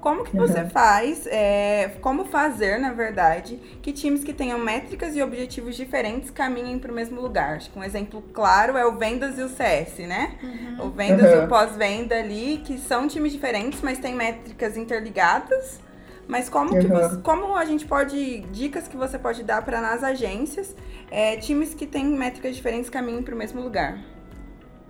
Como 0.01 0.23
que 0.23 0.35
você 0.35 0.61
uhum. 0.61 0.69
faz, 0.71 1.27
é, 1.27 1.91
como 2.01 2.25
fazer, 2.25 2.79
na 2.79 2.91
verdade, 2.91 3.57
que 3.83 3.93
times 3.93 4.23
que 4.23 4.33
tenham 4.33 4.57
métricas 4.57 5.15
e 5.15 5.21
objetivos 5.21 5.75
diferentes 5.75 6.31
caminhem 6.31 6.79
para 6.79 6.91
o 6.91 6.95
mesmo 6.95 7.21
lugar? 7.21 7.57
Acho 7.57 7.69
que 7.69 7.77
um 7.77 7.83
exemplo 7.83 8.21
claro 8.33 8.75
é 8.75 8.85
o 8.85 8.97
Vendas 8.97 9.37
e 9.37 9.43
o 9.43 9.47
CS, 9.47 9.99
né? 9.99 10.33
Uhum. 10.41 10.87
O 10.87 10.89
Vendas 10.89 11.31
uhum. 11.31 11.41
e 11.41 11.45
o 11.45 11.47
pós-venda 11.47 12.15
ali, 12.15 12.63
que 12.65 12.79
são 12.79 13.07
times 13.07 13.31
diferentes, 13.31 13.79
mas 13.83 13.99
têm 13.99 14.15
métricas 14.15 14.75
interligadas. 14.75 15.79
Mas 16.27 16.49
como, 16.49 16.71
que 16.71 16.87
você, 16.87 17.17
como 17.17 17.55
a 17.55 17.65
gente 17.65 17.85
pode, 17.85 18.41
dicas 18.51 18.87
que 18.87 18.97
você 18.97 19.19
pode 19.19 19.43
dar 19.43 19.61
para 19.63 19.81
nas 19.81 20.03
agências, 20.03 20.75
é, 21.11 21.35
times 21.37 21.75
que 21.75 21.85
têm 21.85 22.05
métricas 22.05 22.55
diferentes 22.55 22.89
caminhem 22.89 23.21
para 23.21 23.35
o 23.35 23.37
mesmo 23.37 23.61
lugar? 23.61 23.99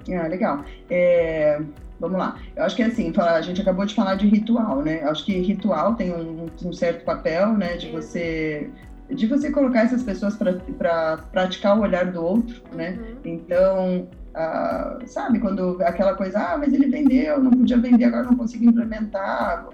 Ah, 0.10 0.28
legal. 0.28 0.64
É, 0.90 1.60
vamos 2.02 2.18
lá. 2.18 2.36
Eu 2.56 2.64
acho 2.64 2.76
que 2.76 2.84
assim, 2.84 3.14
a 3.16 3.42
gente 3.42 3.62
acabou 3.62 3.86
de 3.86 3.94
falar 3.94 4.16
de 4.16 4.28
ritual, 4.28 4.82
né? 4.82 5.04
Eu 5.04 5.10
acho 5.10 5.24
que 5.24 5.40
ritual 5.40 5.94
tem 5.94 6.12
um, 6.12 6.48
um 6.66 6.74
certo 6.74 7.06
papel, 7.06 7.54
né? 7.54 7.78
De 7.78 7.90
você 7.92 8.70
de 9.10 9.28
você 9.28 9.52
colocar 9.52 9.82
essas 9.82 10.04
pessoas 10.04 10.38
para 10.38 11.18
praticar 11.34 11.78
o 11.78 11.82
olhar 11.82 12.06
do 12.12 12.24
outro, 12.24 12.62
né? 12.74 12.98
Uhum. 12.98 13.18
Então, 13.26 14.08
ah, 14.34 15.00
sabe, 15.06 15.40
quando 15.40 15.78
aquela 15.82 16.16
coisa, 16.16 16.40
ah, 16.40 16.58
mas 16.58 16.74
ele 16.74 16.88
vendeu, 16.88 17.44
não 17.44 17.52
podia 17.52 17.78
vender, 17.78 18.06
agora 18.06 18.24
não 18.24 18.38
consigo 18.38 18.64
implementar. 18.66 19.68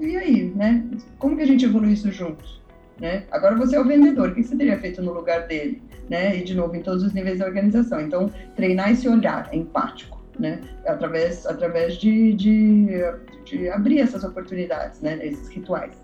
E 0.00 0.16
aí, 0.16 0.52
né? 0.56 0.84
Como 1.18 1.36
que 1.36 1.42
a 1.42 1.46
gente 1.46 1.66
evolui 1.66 1.92
isso 1.92 2.10
juntos? 2.10 2.62
Né? 2.98 3.24
Agora 3.30 3.54
você 3.56 3.76
é 3.76 3.80
o 3.80 3.84
vendedor, 3.84 4.30
o 4.30 4.34
que 4.34 4.42
você 4.42 4.56
teria 4.56 4.78
feito 4.78 5.02
no 5.02 5.12
lugar 5.12 5.46
dele? 5.46 5.82
Né? 6.08 6.38
E 6.38 6.44
de 6.44 6.54
novo, 6.54 6.74
em 6.74 6.82
todos 6.82 7.02
os 7.02 7.12
níveis 7.12 7.40
da 7.40 7.44
organização. 7.44 8.00
Então, 8.00 8.30
treinar 8.54 8.90
esse 8.90 9.06
olhar 9.06 9.50
empático 9.52 10.15
né? 10.38 10.60
Através, 10.86 11.46
através 11.46 11.94
de, 11.94 12.32
de, 12.34 12.88
de 13.44 13.68
abrir 13.68 14.00
essas 14.00 14.24
oportunidades, 14.24 15.00
né? 15.00 15.18
Esses 15.22 15.48
rituais. 15.48 15.96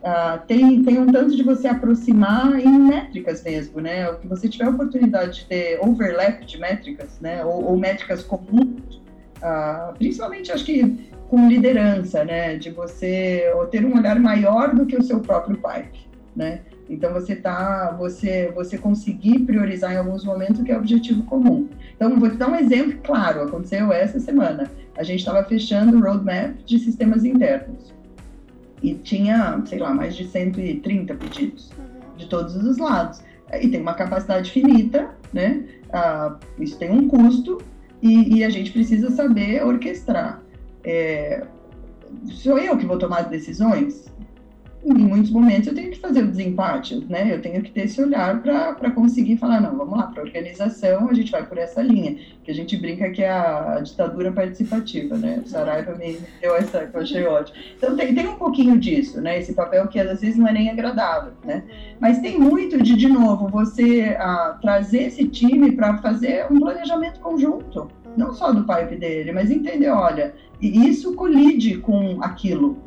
Uh, 0.00 0.40
tem, 0.46 0.82
tem 0.82 0.98
um 0.98 1.12
tanto 1.12 1.36
de 1.36 1.42
você 1.42 1.68
aproximar 1.68 2.58
em 2.58 2.78
métricas 2.78 3.42
mesmo, 3.42 3.80
né? 3.80 4.08
O 4.08 4.16
que 4.16 4.26
você 4.26 4.48
tiver 4.48 4.64
a 4.64 4.70
oportunidade 4.70 5.40
de 5.40 5.46
ter 5.46 5.78
overlap 5.82 6.44
de 6.44 6.58
métricas, 6.58 7.20
né? 7.20 7.44
Ou, 7.44 7.64
ou 7.64 7.76
métricas 7.78 8.22
comuns, 8.22 9.02
uh, 9.42 9.94
principalmente 9.98 10.50
acho 10.52 10.64
que 10.64 11.10
com 11.28 11.48
liderança, 11.48 12.24
né? 12.24 12.56
De 12.56 12.70
você 12.70 13.44
ter 13.70 13.84
um 13.84 13.96
olhar 13.96 14.18
maior 14.18 14.74
do 14.74 14.86
que 14.86 14.96
o 14.96 15.02
seu 15.02 15.20
próprio 15.20 15.56
pipe, 15.58 16.08
né? 16.34 16.62
Então 16.88 17.12
você 17.12 17.36
tá, 17.36 17.94
você, 17.96 18.50
você 18.54 18.76
conseguir 18.76 19.40
priorizar 19.40 19.92
em 19.92 19.96
alguns 19.96 20.24
momentos 20.24 20.60
o 20.60 20.64
que 20.64 20.72
é 20.72 20.76
objetivo 20.76 21.22
comum. 21.22 21.68
Então 22.00 22.18
vou 22.18 22.30
te 22.30 22.36
dar 22.36 22.48
um 22.48 22.56
exemplo 22.56 22.98
claro. 23.04 23.42
Aconteceu 23.42 23.92
essa 23.92 24.18
semana. 24.18 24.70
A 24.96 25.02
gente 25.02 25.18
estava 25.18 25.44
fechando 25.44 25.98
o 25.98 26.00
roadmap 26.00 26.56
de 26.64 26.78
sistemas 26.78 27.26
internos 27.26 27.92
e 28.82 28.94
tinha, 28.94 29.62
sei 29.66 29.78
lá, 29.78 29.92
mais 29.92 30.16
de 30.16 30.26
130 30.26 31.14
pedidos 31.16 31.70
de 32.16 32.26
todos 32.26 32.56
os 32.56 32.78
lados. 32.78 33.20
E 33.60 33.68
tem 33.68 33.82
uma 33.82 33.92
capacidade 33.92 34.50
finita, 34.50 35.10
né? 35.30 35.62
Ah, 35.92 36.38
isso 36.58 36.78
tem 36.78 36.90
um 36.90 37.06
custo 37.06 37.58
e, 38.00 38.38
e, 38.38 38.44
a 38.44 38.48
gente 38.48 38.72
precisa 38.72 39.10
saber 39.10 39.62
orquestrar. 39.62 40.40
É, 40.82 41.44
sou 42.28 42.58
eu 42.58 42.78
que 42.78 42.86
vou 42.86 42.96
tomar 42.96 43.20
as 43.20 43.28
decisões? 43.28 44.10
Em 44.84 44.94
muitos 44.94 45.30
momentos 45.30 45.66
eu 45.68 45.74
tenho 45.74 45.90
que 45.90 45.98
fazer 45.98 46.22
o 46.22 46.28
desempate, 46.28 47.04
né? 47.08 47.32
Eu 47.32 47.42
tenho 47.42 47.62
que 47.62 47.70
ter 47.70 47.82
esse 47.82 48.00
olhar 48.00 48.42
para 48.42 48.90
conseguir 48.90 49.36
falar, 49.36 49.60
não, 49.60 49.76
vamos 49.76 49.96
lá, 49.96 50.06
para 50.06 50.22
organização 50.22 51.08
a 51.08 51.14
gente 51.14 51.30
vai 51.30 51.44
por 51.46 51.58
essa 51.58 51.82
linha, 51.82 52.16
que 52.42 52.50
a 52.50 52.54
gente 52.54 52.76
brinca 52.76 53.10
que 53.10 53.22
é 53.22 53.30
a, 53.30 53.74
a 53.74 53.80
ditadura 53.80 54.32
participativa, 54.32 55.16
né? 55.16 55.42
O 55.44 55.48
Saraiva 55.48 55.94
me 55.94 56.18
deu 56.40 56.56
essa 56.56 56.86
que 56.86 56.96
eu 56.96 57.00
achei 57.00 57.24
ótimo. 57.24 57.58
Então 57.76 57.94
tem, 57.94 58.14
tem 58.14 58.26
um 58.26 58.36
pouquinho 58.36 58.78
disso, 58.78 59.20
né? 59.20 59.38
Esse 59.38 59.52
papel 59.52 59.86
que 59.88 60.00
às 60.00 60.20
vezes 60.20 60.36
não 60.36 60.48
é 60.48 60.52
nem 60.52 60.70
agradável, 60.70 61.32
né? 61.44 61.62
Mas 62.00 62.20
tem 62.20 62.38
muito 62.38 62.82
de, 62.82 62.96
de 62.96 63.08
novo, 63.08 63.48
você 63.48 64.16
trazer 64.62 65.04
esse 65.04 65.28
time 65.28 65.72
para 65.72 65.98
fazer 65.98 66.46
um 66.50 66.58
planejamento 66.58 67.20
conjunto, 67.20 67.88
não 68.16 68.32
só 68.32 68.52
do 68.52 68.64
pipe 68.64 68.96
dele, 68.96 69.32
mas 69.32 69.50
entender, 69.50 69.90
olha, 69.90 70.34
isso 70.60 71.14
colide 71.14 71.78
com 71.78 72.22
aquilo, 72.22 72.78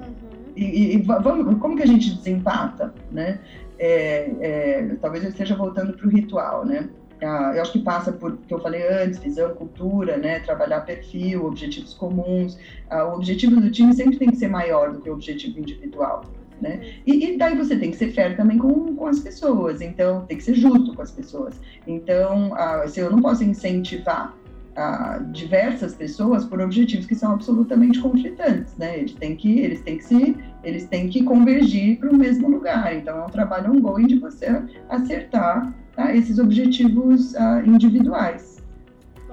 e, 0.56 0.96
e 0.96 1.02
vamos, 1.02 1.60
como 1.60 1.76
que 1.76 1.84
a 1.84 1.88
gente 1.88 2.14
desempata, 2.16 2.94
né? 3.12 3.40
É, 3.80 4.32
é, 4.40 4.96
talvez 5.02 5.24
eu 5.24 5.30
esteja 5.30 5.56
voltando 5.56 5.94
para 5.94 6.08
o 6.08 6.10
ritual, 6.10 6.66
né? 6.66 6.90
Ah, 7.22 7.54
eu 7.56 7.62
acho 7.62 7.72
que 7.72 7.80
passa 7.80 8.12
por 8.12 8.38
que 8.38 8.54
eu 8.54 8.60
falei 8.60 8.86
antes, 8.88 9.20
visão, 9.20 9.54
cultura, 9.56 10.18
né? 10.18 10.40
Trabalhar 10.40 10.82
perfil, 10.82 11.46
objetivos 11.46 11.94
comuns. 11.94 12.58
Ah, 12.90 13.06
o 13.06 13.16
objetivo 13.16 13.60
do 13.60 13.72
time 13.72 13.94
sempre 13.94 14.18
tem 14.18 14.30
que 14.30 14.36
ser 14.36 14.50
maior 14.50 14.92
do 14.92 15.02
que 15.02 15.10
o 15.10 15.14
objetivo 15.14 15.60
individual. 15.60 16.24
Né? 16.62 16.94
E, 17.06 17.26
e, 17.26 17.38
daí 17.38 17.58
você 17.58 17.76
tem 17.76 17.92
que 17.92 17.98
ser 17.98 18.14
fair 18.14 18.38
também 18.38 18.58
com, 18.58 18.96
com 18.96 19.08
as 19.08 19.20
pessoas, 19.20 19.82
então 19.82 20.26
tem 20.26 20.38
que 20.38 20.44
ser 20.44 20.54
justo 20.54 20.94
com 20.96 21.02
as 21.02 21.12
pessoas. 21.12 21.60
Então, 21.86 22.54
ah, 22.56 22.88
se 22.88 23.00
eu 23.00 23.12
não 23.12 23.22
posso 23.22 23.44
incentivar 23.44 24.34
a 24.76 25.20
diversas 25.32 25.94
pessoas 25.94 26.46
por 26.46 26.60
objetivos 26.60 27.06
que 27.06 27.16
são 27.16 27.34
absolutamente 27.34 28.00
conflitantes, 28.00 28.76
né? 28.78 29.00
Eles 29.00 29.14
têm 29.14 29.36
que, 29.36 29.60
eles 29.60 29.82
têm 29.82 29.98
que 29.98 30.04
se, 30.04 30.38
eles 30.64 30.86
têm 30.88 31.10
que 31.10 31.24
convergir 31.24 32.00
para 32.00 32.10
o 32.10 32.16
mesmo 32.16 32.50
lugar. 32.50 32.96
Então 32.96 33.18
é 33.18 33.26
um 33.26 33.30
trabalho 33.30 33.72
ongoing 33.72 34.08
de 34.08 34.20
você 34.20 34.48
acertar 34.90 35.74
tá? 35.96 36.16
esses 36.16 36.40
objetivos 36.40 37.34
uh, 37.34 37.66
individuais. 37.66 38.53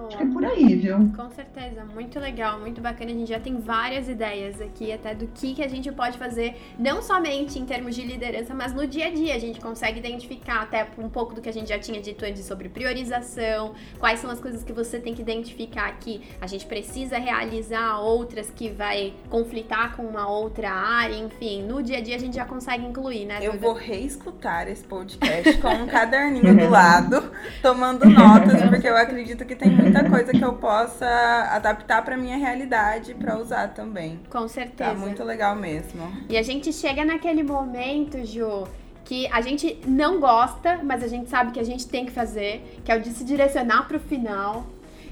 Acho 0.06 0.16
que 0.16 0.22
é 0.22 0.26
por 0.26 0.44
aí, 0.44 0.76
viu? 0.76 0.96
Com 1.16 1.30
certeza, 1.30 1.84
muito 1.84 2.18
legal, 2.18 2.58
muito 2.60 2.80
bacana. 2.80 3.10
A 3.10 3.14
gente 3.14 3.28
já 3.28 3.40
tem 3.40 3.58
várias 3.58 4.08
ideias 4.08 4.60
aqui, 4.60 4.92
até 4.92 5.14
do 5.14 5.26
que, 5.28 5.54
que 5.54 5.62
a 5.62 5.68
gente 5.68 5.90
pode 5.92 6.18
fazer, 6.18 6.56
não 6.78 7.02
somente 7.02 7.58
em 7.58 7.64
termos 7.64 7.94
de 7.94 8.02
liderança, 8.02 8.54
mas 8.54 8.72
no 8.72 8.86
dia 8.86 9.06
a 9.06 9.10
dia. 9.10 9.34
A 9.34 9.38
gente 9.38 9.60
consegue 9.60 9.98
identificar 9.98 10.62
até 10.62 10.86
um 10.98 11.08
pouco 11.08 11.34
do 11.34 11.40
que 11.40 11.48
a 11.48 11.52
gente 11.52 11.68
já 11.68 11.78
tinha 11.78 12.00
dito 12.00 12.24
antes 12.24 12.44
sobre 12.44 12.68
priorização, 12.68 13.74
quais 13.98 14.20
são 14.20 14.30
as 14.30 14.40
coisas 14.40 14.62
que 14.62 14.72
você 14.72 14.98
tem 14.98 15.14
que 15.14 15.22
identificar 15.22 15.90
que 15.98 16.22
a 16.40 16.46
gente 16.46 16.66
precisa 16.66 17.18
realizar, 17.18 17.98
outras 18.00 18.50
que 18.50 18.68
vai 18.68 19.14
conflitar 19.28 19.96
com 19.96 20.02
uma 20.02 20.28
outra 20.28 20.70
área, 20.70 21.16
enfim. 21.16 21.62
No 21.62 21.82
dia 21.82 21.98
a 21.98 22.00
dia 22.00 22.16
a 22.16 22.18
gente 22.18 22.36
já 22.36 22.44
consegue 22.44 22.84
incluir, 22.84 23.26
né? 23.26 23.38
Eu 23.40 23.58
vou 23.58 23.72
reescutar 23.72 24.68
esse 24.68 24.84
podcast 24.84 25.58
com 25.58 25.68
um 25.68 25.86
caderninho 25.86 26.56
do 26.56 26.68
lado, 26.68 27.30
tomando 27.62 28.08
notas, 28.08 28.62
porque 28.68 28.88
eu 28.88 28.96
acredito 28.96 29.44
que 29.44 29.54
tem 29.54 29.70
muita 29.70 30.08
coisa 30.08 30.32
que 30.32 30.42
eu 30.42 30.54
possa 30.54 31.06
adaptar 31.50 32.02
para 32.04 32.16
minha 32.16 32.36
realidade 32.36 33.14
para 33.14 33.38
usar 33.38 33.68
também. 33.68 34.20
Com 34.30 34.48
certeza. 34.48 34.90
Tá 34.90 34.96
muito 34.96 35.22
legal 35.22 35.56
mesmo. 35.56 36.10
E 36.28 36.36
a 36.36 36.42
gente 36.42 36.72
chega 36.72 37.04
naquele 37.04 37.42
momento, 37.42 38.24
Ju, 38.24 38.66
que 39.04 39.26
a 39.28 39.40
gente 39.40 39.78
não 39.86 40.20
gosta, 40.20 40.80
mas 40.84 41.02
a 41.02 41.08
gente 41.08 41.28
sabe 41.28 41.52
que 41.52 41.60
a 41.60 41.64
gente 41.64 41.86
tem 41.88 42.06
que 42.06 42.12
fazer, 42.12 42.80
que 42.84 42.92
é 42.92 42.96
o 42.96 43.00
de 43.00 43.10
se 43.10 43.24
direcionar 43.24 43.88
para 43.88 43.96
o 43.96 44.00
final. 44.00 44.66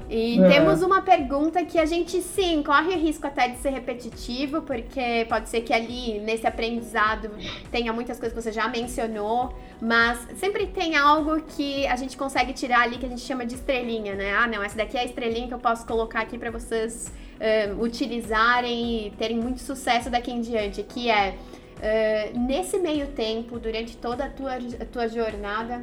E 0.09 0.41
é. 0.41 0.49
temos 0.49 0.83
uma 0.83 1.03
pergunta 1.03 1.63
que 1.65 1.79
a 1.79 1.85
gente 1.85 2.23
sim 2.23 2.63
corre 2.63 2.95
o 2.95 2.99
risco 2.99 3.27
até 3.27 3.49
de 3.49 3.59
ser 3.59 3.71
repetitivo, 3.71 4.63
porque 4.63 5.27
pode 5.29 5.51
ser 5.51 5.61
que 5.61 5.73
ali 5.73 6.19
nesse 6.21 6.47
aprendizado 6.47 7.31
tenha 7.71 7.93
muitas 7.93 8.19
coisas 8.19 8.35
que 8.37 8.43
você 8.43 8.53
já 8.53 8.67
mencionou, 8.69 9.55
mas 9.81 10.19
sempre 10.37 10.67
tem 10.67 10.97
algo 10.97 11.43
que 11.43 11.87
a 11.87 11.97
gente 11.97 12.17
consegue 12.17 12.55
tirar 12.55 12.83
ali 12.83 12.97
que 12.97 13.05
a 13.05 13.09
gente 13.09 13.21
chama 13.21 13.45
de 13.45 13.55
estrelinha, 13.55 14.15
né? 14.15 14.35
Ah, 14.35 14.47
não, 14.47 14.63
essa 14.63 14.77
daqui 14.77 14.97
é 14.97 15.01
a 15.01 15.05
estrelinha 15.05 15.47
que 15.47 15.55
eu 15.55 15.59
posso 15.59 15.87
colocar 15.87 16.21
aqui 16.21 16.39
para 16.39 16.51
vocês 16.51 17.13
uh, 17.39 17.83
utilizarem 17.83 19.09
e 19.09 19.11
terem 19.11 19.37
muito 19.37 19.61
sucesso 19.61 20.09
daqui 20.09 20.31
em 20.31 20.41
diante, 20.41 20.83
que 20.83 21.11
é 21.11 21.35
uh, 21.35 22.39
nesse 22.39 22.79
meio 22.79 23.09
tempo, 23.09 23.59
durante 23.59 23.95
toda 23.95 24.25
a 24.25 24.31
tua, 24.31 24.55
a 24.55 24.85
tua 24.91 25.07
jornada, 25.07 25.83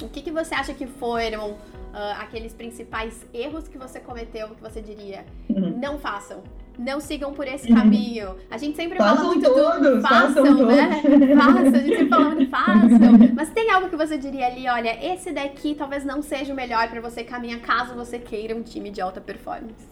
o 0.00 0.08
que, 0.08 0.22
que 0.22 0.30
você 0.30 0.54
acha 0.54 0.72
que 0.72 0.86
foram 0.86 1.56
uh, 1.98 2.20
aqueles 2.20 2.54
principais 2.54 3.26
erros 3.34 3.66
que 3.66 3.76
você 3.76 3.98
cometeu, 3.98 4.48
que 4.50 4.62
você 4.62 4.80
diria, 4.80 5.24
uhum. 5.50 5.76
não 5.78 5.98
façam. 5.98 6.42
Não 6.78 7.00
sigam 7.00 7.32
por 7.34 7.48
esse 7.48 7.66
caminho. 7.74 8.36
A 8.48 8.56
gente 8.56 8.76
sempre 8.76 8.98
façam 8.98 9.16
fala 9.16 9.28
muito 9.34 9.52
todos, 9.52 9.96
do 9.96 10.00
façam, 10.00 10.46
façam 10.46 10.66
né? 10.66 11.02
Façam, 11.34 11.58
a 11.58 11.78
gente 11.80 11.96
sempre 11.96 12.08
fala 12.08 12.24
muito 12.30 12.50
façam. 12.50 13.34
Mas 13.34 13.50
tem 13.50 13.72
algo 13.72 13.88
que 13.88 13.96
você 13.96 14.16
diria 14.16 14.46
ali, 14.46 14.68
olha, 14.68 15.12
esse 15.12 15.32
daqui 15.32 15.74
talvez 15.74 16.04
não 16.04 16.22
seja 16.22 16.52
o 16.52 16.56
melhor 16.56 16.88
para 16.88 17.00
você 17.00 17.24
caminhar 17.24 17.58
caso 17.58 17.96
você 17.96 18.20
queira 18.20 18.54
um 18.54 18.62
time 18.62 18.90
de 18.90 19.00
alta 19.00 19.20
performance. 19.20 19.88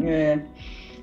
É. 0.00 0.38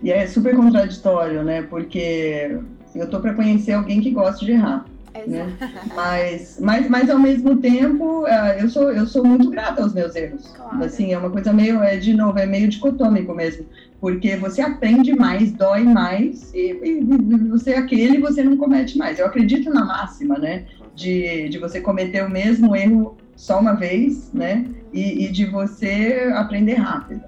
E 0.02 0.10
é 0.10 0.26
super 0.26 0.56
contraditório, 0.56 1.44
né? 1.44 1.64
Porque 1.64 2.58
eu 2.96 3.10
tô 3.10 3.20
para 3.20 3.34
conhecer 3.34 3.74
alguém 3.74 4.00
que 4.00 4.12
gosta 4.12 4.46
de 4.46 4.54
errar. 4.54 4.86
Né? 5.28 5.58
Mas, 5.94 6.58
mas, 6.60 6.90
mas 6.90 7.10
ao 7.10 7.20
mesmo 7.20 7.58
tempo, 7.58 8.24
uh, 8.24 8.60
eu 8.60 8.70
sou, 8.70 8.92
eu 8.92 9.06
sou 9.06 9.26
muito 9.26 9.50
grata 9.50 9.82
aos 9.82 9.94
meus 9.94 10.16
erros. 10.16 10.48
Claro. 10.56 10.84
Assim, 10.84 11.14
é 11.14 11.18
uma 11.18 11.30
coisa 11.30 11.52
meio, 11.54 11.82
é, 11.82 11.98
de 11.98 12.14
novo, 12.14 12.38
é 12.40 12.46
meio 12.46 12.68
dicotômico 12.68 13.34
mesmo. 13.34 13.66
Porque 14.00 14.36
você 14.38 14.62
aprende 14.62 15.14
mais, 15.14 15.52
dói 15.52 15.84
mais, 15.84 16.54
e, 16.54 16.72
e, 16.84 17.00
e 17.00 17.38
você 17.50 17.74
aquele 17.74 18.20
você 18.20 18.44
não 18.44 18.56
comete 18.56 18.98
mais. 18.98 19.20
Eu 19.20 19.26
acredito 19.26 19.70
na 19.70 19.84
máxima, 19.84 20.38
né? 20.38 20.66
De, 20.96 21.50
de 21.50 21.58
você 21.58 21.82
cometer 21.82 22.24
o 22.24 22.30
mesmo 22.30 22.76
erro 22.76 23.18
só 23.36 23.60
uma 23.60 23.74
vez, 23.74 24.32
né? 24.34 24.66
E, 24.94 25.26
e 25.26 25.32
de 25.32 25.46
você 25.46 26.32
aprender 26.34 26.76
rápido. 26.76 27.22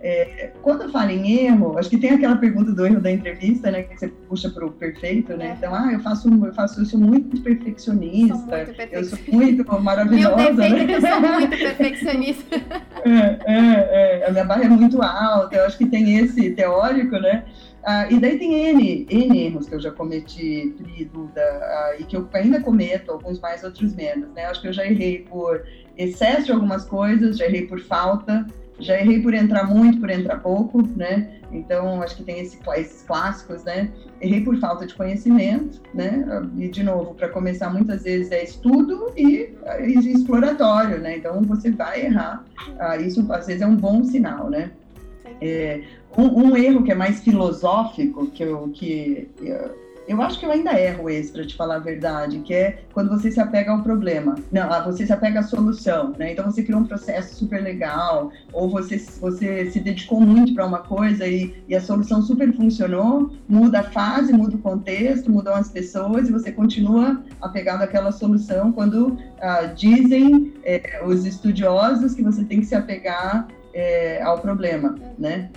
É, 0.00 0.52
quando 0.62 0.90
fala 0.90 1.10
em 1.10 1.46
erro, 1.46 1.78
acho 1.78 1.88
que 1.88 1.96
tem 1.96 2.10
aquela 2.10 2.36
pergunta 2.36 2.70
do 2.72 2.86
erro 2.86 3.00
da 3.00 3.10
entrevista, 3.10 3.70
né? 3.70 3.82
Que 3.82 3.98
você 3.98 4.08
puxa 4.08 4.50
para 4.50 4.66
o 4.66 4.70
perfeito, 4.70 5.36
né? 5.36 5.48
É. 5.48 5.52
Então, 5.52 5.74
ah, 5.74 5.90
eu 5.92 6.00
faço, 6.00 6.28
eu 6.28 6.54
faço, 6.54 6.80
eu 6.80 6.84
sou 6.84 7.00
muito 7.00 7.40
perfeccionista, 7.40 8.36
sou 8.36 8.46
muito 8.46 8.92
eu 8.92 9.04
sou 9.04 9.18
muito 9.32 9.82
maravilhosa. 9.82 10.36
Meu 10.36 10.54
defeito 10.54 10.76
né? 10.76 10.82
é 10.82 10.86
que 10.86 10.92
eu 10.92 11.00
sou 11.00 11.20
muito 11.20 11.56
perfeccionista. 11.58 12.56
É, 13.04 13.52
é, 13.52 14.20
é, 14.20 14.26
a 14.28 14.30
minha 14.30 14.44
barra 14.44 14.64
é 14.64 14.68
muito 14.68 15.00
alta, 15.02 15.56
eu 15.56 15.64
acho 15.64 15.78
que 15.78 15.86
tem 15.86 16.18
esse 16.18 16.50
teórico, 16.50 17.16
né? 17.18 17.44
Ah, 17.82 18.08
e 18.10 18.18
daí 18.18 18.36
tem 18.36 18.52
N, 18.52 19.06
N 19.08 19.46
erros 19.46 19.68
que 19.68 19.74
eu 19.76 19.80
já 19.80 19.92
cometi, 19.92 20.74
Pri, 20.76 21.04
Duda, 21.04 21.40
ah, 21.40 21.94
e 21.98 22.04
que 22.04 22.16
eu 22.16 22.28
ainda 22.34 22.60
cometo, 22.60 23.12
alguns 23.12 23.38
mais, 23.40 23.62
outros 23.62 23.94
menos, 23.94 24.28
né? 24.34 24.44
Acho 24.46 24.60
que 24.60 24.68
eu 24.68 24.72
já 24.72 24.84
errei 24.84 25.20
por 25.20 25.62
excesso 25.96 26.46
de 26.46 26.52
algumas 26.52 26.84
coisas, 26.84 27.38
já 27.38 27.46
errei 27.46 27.66
por 27.66 27.80
falta, 27.80 28.44
já 28.78 28.98
errei 29.00 29.22
por 29.22 29.32
entrar 29.32 29.66
muito, 29.66 30.00
por 30.00 30.10
entrar 30.10 30.38
pouco, 30.38 30.82
né? 30.96 31.40
Então, 31.50 32.02
acho 32.02 32.16
que 32.16 32.24
tem 32.24 32.40
esse, 32.40 32.58
esses 32.76 33.02
clássicos, 33.02 33.64
né? 33.64 33.90
Errei 34.20 34.42
por 34.42 34.58
falta 34.58 34.86
de 34.86 34.94
conhecimento, 34.94 35.80
né? 35.94 36.24
E, 36.58 36.68
de 36.68 36.82
novo, 36.82 37.14
para 37.14 37.28
começar, 37.28 37.70
muitas 37.70 38.02
vezes 38.02 38.30
é 38.32 38.44
estudo 38.44 39.12
e, 39.16 39.54
e 39.80 40.12
exploratório, 40.12 40.98
né? 40.98 41.16
Então, 41.16 41.40
você 41.42 41.70
vai 41.70 42.04
errar. 42.04 42.44
Ah, 42.78 42.96
isso, 42.96 43.30
às 43.32 43.46
vezes, 43.46 43.62
é 43.62 43.66
um 43.66 43.76
bom 43.76 44.04
sinal, 44.04 44.50
né? 44.50 44.72
É, 45.40 45.82
um, 46.16 46.48
um, 46.48 46.56
erro 46.56 46.82
que 46.82 46.92
é 46.92 46.94
mais 46.94 47.20
filosófico, 47.20 48.26
que 48.28 48.42
eu, 48.42 48.70
que 48.74 49.28
eu 49.40 49.85
acho 50.22 50.38
que 50.38 50.46
eu 50.46 50.52
ainda 50.52 50.78
erro 50.78 51.10
esse, 51.10 51.32
para 51.32 51.46
te 51.46 51.56
falar 51.56 51.76
a 51.76 51.80
verdade, 51.80 52.38
que 52.40 52.54
é 52.54 52.78
quando 52.92 53.10
você 53.10 53.30
se 53.30 53.40
apega 53.40 53.72
ao 53.72 53.82
problema. 53.82 54.36
Não, 54.52 54.72
ah, 54.72 54.80
você 54.80 55.04
se 55.04 55.12
apega 55.12 55.40
à 55.40 55.42
solução, 55.42 56.12
né? 56.16 56.32
Então 56.32 56.44
você 56.44 56.62
criou 56.62 56.80
um 56.80 56.86
processo 56.86 57.34
super 57.34 57.62
legal, 57.62 58.30
ou 58.52 58.68
você, 58.68 58.98
você 59.20 59.70
se 59.70 59.80
dedicou 59.80 60.20
muito 60.20 60.54
para 60.54 60.64
uma 60.64 60.78
coisa 60.78 61.26
e, 61.26 61.54
e, 61.68 61.74
a 61.74 61.80
solução 61.80 62.22
super 62.22 62.52
funcionou, 62.54 63.30
muda 63.48 63.80
a 63.80 63.82
fase, 63.82 64.32
muda 64.32 64.56
o 64.56 64.58
contexto, 64.60 65.30
mudam 65.30 65.54
as 65.54 65.70
pessoas 65.70 66.28
e 66.28 66.32
você 66.32 66.52
continua 66.52 67.22
apegado 67.40 67.82
àquela 67.82 68.12
solução 68.12 68.72
quando 68.72 69.18
ah, 69.40 69.62
dizem 69.62 70.54
é, 70.64 71.02
os 71.04 71.26
estudiosos 71.26 72.14
que 72.14 72.22
você 72.22 72.44
tem 72.44 72.60
que 72.60 72.66
se 72.66 72.74
apegar 72.74 73.48
é, 73.74 74.22
ao 74.22 74.38
problema, 74.38 74.94
né? 75.18 75.50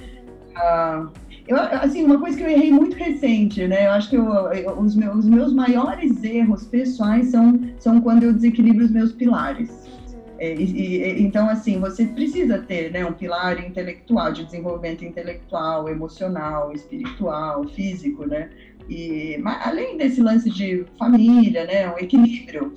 Ah, 0.55 1.07
eu, 1.49 1.57
assim, 1.57 2.03
uma 2.03 2.19
coisa 2.19 2.37
que 2.37 2.43
eu 2.43 2.47
errei 2.47 2.71
muito 2.71 2.95
recente, 2.95 3.67
né? 3.67 3.87
Eu 3.87 3.91
acho 3.93 4.07
que 4.07 4.15
eu, 4.15 4.31
eu, 4.53 4.79
os, 4.79 4.95
meus, 4.95 5.17
os 5.17 5.25
meus 5.25 5.51
maiores 5.51 6.23
erros 6.23 6.65
pessoais 6.65 7.31
são, 7.31 7.59
são 7.79 7.99
quando 7.99 8.21
eu 8.23 8.33
desequilibro 8.33 8.85
os 8.85 8.91
meus 8.91 9.11
pilares. 9.11 9.89
É, 10.37 10.53
e, 10.53 10.63
e, 10.63 11.23
então, 11.23 11.49
assim, 11.49 11.79
você 11.79 12.05
precisa 12.05 12.59
ter 12.59 12.91
né, 12.91 13.03
um 13.03 13.13
pilar 13.13 13.59
intelectual, 13.65 14.31
de 14.31 14.45
desenvolvimento 14.45 15.03
intelectual, 15.03 15.89
emocional, 15.89 16.71
espiritual, 16.71 17.67
físico, 17.69 18.27
né? 18.27 18.51
E, 18.89 19.39
além 19.45 19.97
desse 19.97 20.19
lance 20.19 20.49
de 20.49 20.83
família, 20.97 21.63
né, 21.65 21.93
um 21.93 21.99
equilíbrio, 21.99 22.73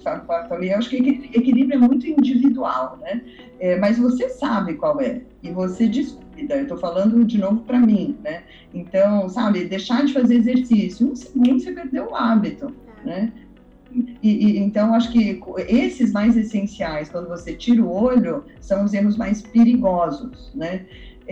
família, 0.48 0.74
eu 0.74 0.78
acho 0.78 0.90
que 0.90 0.96
equilíbrio 1.32 1.76
é 1.76 1.78
muito 1.78 2.06
individual, 2.06 2.98
né? 3.00 3.22
É, 3.58 3.78
mas 3.78 3.98
você 3.98 4.28
sabe 4.28 4.74
qual 4.74 5.00
é 5.00 5.22
e 5.42 5.50
você 5.50 5.88
descuida. 5.88 6.56
Eu 6.56 6.62
estou 6.62 6.76
falando 6.76 7.24
de 7.24 7.38
novo 7.38 7.62
para 7.62 7.78
mim, 7.78 8.18
né? 8.22 8.42
Então, 8.74 9.26
sabe, 9.30 9.64
deixar 9.64 10.04
de 10.04 10.12
fazer 10.12 10.34
exercício, 10.36 11.10
um 11.10 11.16
segundo 11.16 11.58
você 11.58 11.72
perdeu 11.72 12.10
o 12.10 12.14
hábito, 12.14 12.74
né? 13.02 13.32
E, 13.94 14.18
e, 14.22 14.58
então, 14.58 14.94
acho 14.94 15.10
que 15.12 15.40
esses 15.68 16.12
mais 16.12 16.36
essenciais, 16.36 17.08
quando 17.08 17.28
você 17.28 17.54
tira 17.54 17.82
o 17.82 17.90
olho, 17.90 18.44
são 18.60 18.84
os 18.84 18.92
erros 18.92 19.16
mais 19.16 19.40
perigosos, 19.40 20.50
né? 20.54 20.84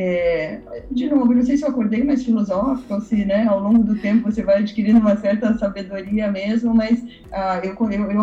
É, 0.03 0.63
de 0.91 1.11
novo, 1.11 1.35
não 1.35 1.43
sei 1.43 1.59
se 1.59 1.63
eu 1.63 1.69
acordei 1.69 2.03
mais 2.03 2.25
filosófica 2.25 2.95
ou 2.95 3.03
se, 3.03 3.23
né, 3.23 3.47
ao 3.47 3.61
longo 3.61 3.85
do 3.85 3.97
tempo 3.97 4.33
você 4.33 4.43
vai 4.43 4.61
adquirindo 4.61 4.99
uma 4.99 5.15
certa 5.15 5.53
sabedoria 5.59 6.31
mesmo, 6.31 6.75
mas 6.75 7.05
ah, 7.31 7.61
eu 7.63 7.75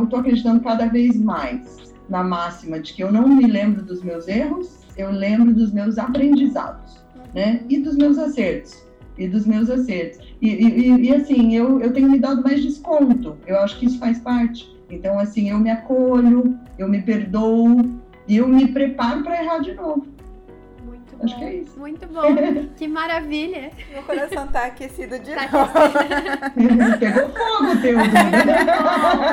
estou 0.04 0.20
acreditando 0.20 0.60
cada 0.62 0.88
vez 0.88 1.16
mais 1.16 1.94
na 2.10 2.24
máxima 2.24 2.80
de 2.80 2.94
que 2.94 3.04
eu 3.04 3.12
não 3.12 3.28
me 3.28 3.46
lembro 3.46 3.84
dos 3.84 4.02
meus 4.02 4.28
erros, 4.28 4.88
eu 4.98 5.12
lembro 5.12 5.54
dos 5.54 5.72
meus 5.72 6.00
aprendizados, 6.00 7.06
né, 7.32 7.62
e 7.70 7.78
dos 7.78 7.96
meus 7.96 8.18
acertos, 8.18 8.84
e 9.16 9.28
dos 9.28 9.46
meus 9.46 9.70
acertos. 9.70 10.18
E, 10.42 10.50
e, 10.50 11.06
e 11.06 11.14
assim, 11.14 11.56
eu, 11.56 11.80
eu 11.80 11.94
tenho 11.94 12.10
me 12.10 12.18
dado 12.18 12.42
mais 12.42 12.60
desconto, 12.60 13.38
eu 13.46 13.60
acho 13.60 13.78
que 13.78 13.86
isso 13.86 14.00
faz 14.00 14.18
parte. 14.18 14.76
Então, 14.90 15.20
assim, 15.20 15.52
eu 15.52 15.60
me 15.60 15.70
acolho, 15.70 16.58
eu 16.80 16.90
me 16.90 17.04
perdoo, 17.04 18.02
e 18.28 18.38
eu 18.38 18.48
me 18.48 18.68
preparo 18.68 19.22
para 19.24 19.44
errar 19.44 19.60
de 19.60 19.76
novo. 19.76 20.17
Acho 21.24 21.38
que 21.38 21.44
é 21.44 21.54
isso. 21.56 21.80
Muito 21.80 22.08
bom. 22.08 22.22
que 22.76 22.88
maravilha. 22.88 23.72
Meu 23.92 24.04
coração 24.04 24.48
tá 24.48 24.66
aquecido 24.66 25.20
de 25.20 25.34
tá 25.34 25.50
novo. 25.52 25.74
Pegou 27.00 27.30
fogo, 27.30 27.82
teu. 27.82 28.00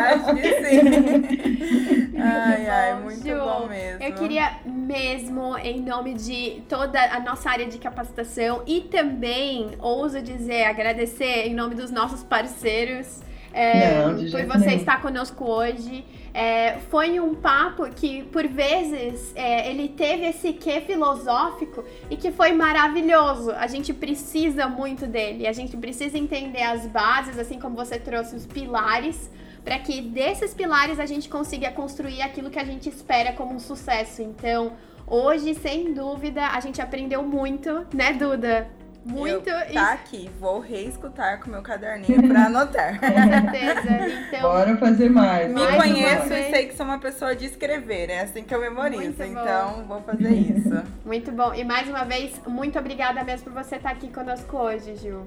Acho 0.07 0.35
que 0.37 0.65
sim. 0.65 2.15
Ai, 2.19 2.67
ai, 2.67 2.95
muito 3.03 3.27
Ju, 3.27 3.37
bom 3.37 3.67
mesmo. 3.69 4.03
Eu 4.03 4.13
queria 4.15 4.53
mesmo, 4.65 5.59
em 5.59 5.81
nome 5.81 6.15
de 6.15 6.63
toda 6.69 7.01
a 7.01 7.21
nossa 7.21 7.51
área 7.51 7.67
de 7.67 7.79
capacitação 7.79 8.63
e 8.67 8.81
também, 8.83 9.73
ouso 9.79 10.23
dizer, 10.23 10.65
agradecer 10.65 11.47
em 11.47 11.55
nome 11.55 11.75
dos 11.75 11.91
nossos 11.91 12.23
parceiros 12.23 13.23
é, 13.55 14.05
Não, 14.05 14.17
por 14.17 14.47
você 14.47 14.67
nenhum. 14.67 14.81
estar 14.81 15.01
conosco 15.01 15.45
hoje. 15.45 16.05
É, 16.35 16.79
foi 16.91 17.21
um 17.21 17.37
papo 17.37 17.89
que, 17.91 18.25
por 18.25 18.45
vezes, 18.49 19.33
é, 19.37 19.71
ele 19.71 19.89
teve 19.91 20.25
esse 20.27 20.53
quê 20.53 20.81
filosófico 20.81 21.85
e 22.11 22.17
que 22.17 22.33
foi 22.33 22.53
maravilhoso. 22.53 23.53
A 23.53 23.69
gente 23.69 23.95
precisa 23.95 24.67
muito 24.67 25.07
dele. 25.07 25.47
A 25.47 25.53
gente 25.53 25.77
precisa 25.77 26.19
entender 26.19 26.63
as 26.63 26.85
bases, 26.89 27.39
assim 27.39 27.61
como 27.61 27.77
você 27.77 27.97
trouxe 27.97 28.35
os 28.35 28.45
pilares, 28.45 29.31
para 29.65 29.79
que 29.79 30.03
desses 30.03 30.53
pilares 30.53 30.99
a 30.99 31.07
gente 31.07 31.29
consiga 31.29 31.71
construir 31.71 32.23
aquilo 32.23 32.51
que 32.51 32.59
a 32.59 32.65
gente 32.65 32.89
espera 32.89 33.33
como 33.35 33.55
um 33.55 33.61
sucesso. 33.61 34.21
Então, 34.21 34.73
hoje, 35.07 35.55
sem 35.55 35.95
dúvida, 35.95 36.49
a 36.49 36.59
gente 36.59 36.83
aprendeu 36.83 37.23
muito, 37.23 37.87
né, 37.95 38.13
Duda? 38.13 38.69
Muito. 39.05 39.49
Eu, 39.51 39.73
tá 39.75 39.93
aqui, 39.93 40.31
vou 40.41 40.61
reescutar 40.61 41.39
com 41.41 41.51
meu 41.51 41.61
caderninho 41.63 42.27
pra 42.27 42.47
anotar. 42.47 42.99
com 42.99 43.07
certeza. 43.07 44.25
Então, 44.29 44.43
Bora 44.43 44.77
fazer 44.79 45.11
mais. 45.11 45.49
Me 45.49 45.55
mais 45.61 45.77
conheço 45.77 46.33
e 46.33 46.51
sei 46.51 46.67
que 46.67 46.75
sou 46.77 46.87
uma 46.87 46.99
pessoa 46.99 47.37
de 47.37 47.45
escrever, 47.45 48.09
é 48.09 48.21
assim 48.21 48.43
que 48.43 48.55
eu 48.55 48.61
memorizo. 48.61 49.23
Então, 49.23 49.85
vou 49.87 50.01
fazer 50.03 50.31
isso. 50.31 50.83
Muito 51.05 51.31
bom. 51.33 51.53
E 51.55 51.63
mais 51.65 51.89
uma 51.89 52.05
vez, 52.05 52.41
muito 52.47 52.79
obrigada 52.79 53.23
mesmo 53.23 53.51
por 53.51 53.63
você 53.63 53.77
estar 53.77 53.91
aqui 53.91 54.09
conosco 54.09 54.57
hoje, 54.57 54.97
Gil. 54.97 55.27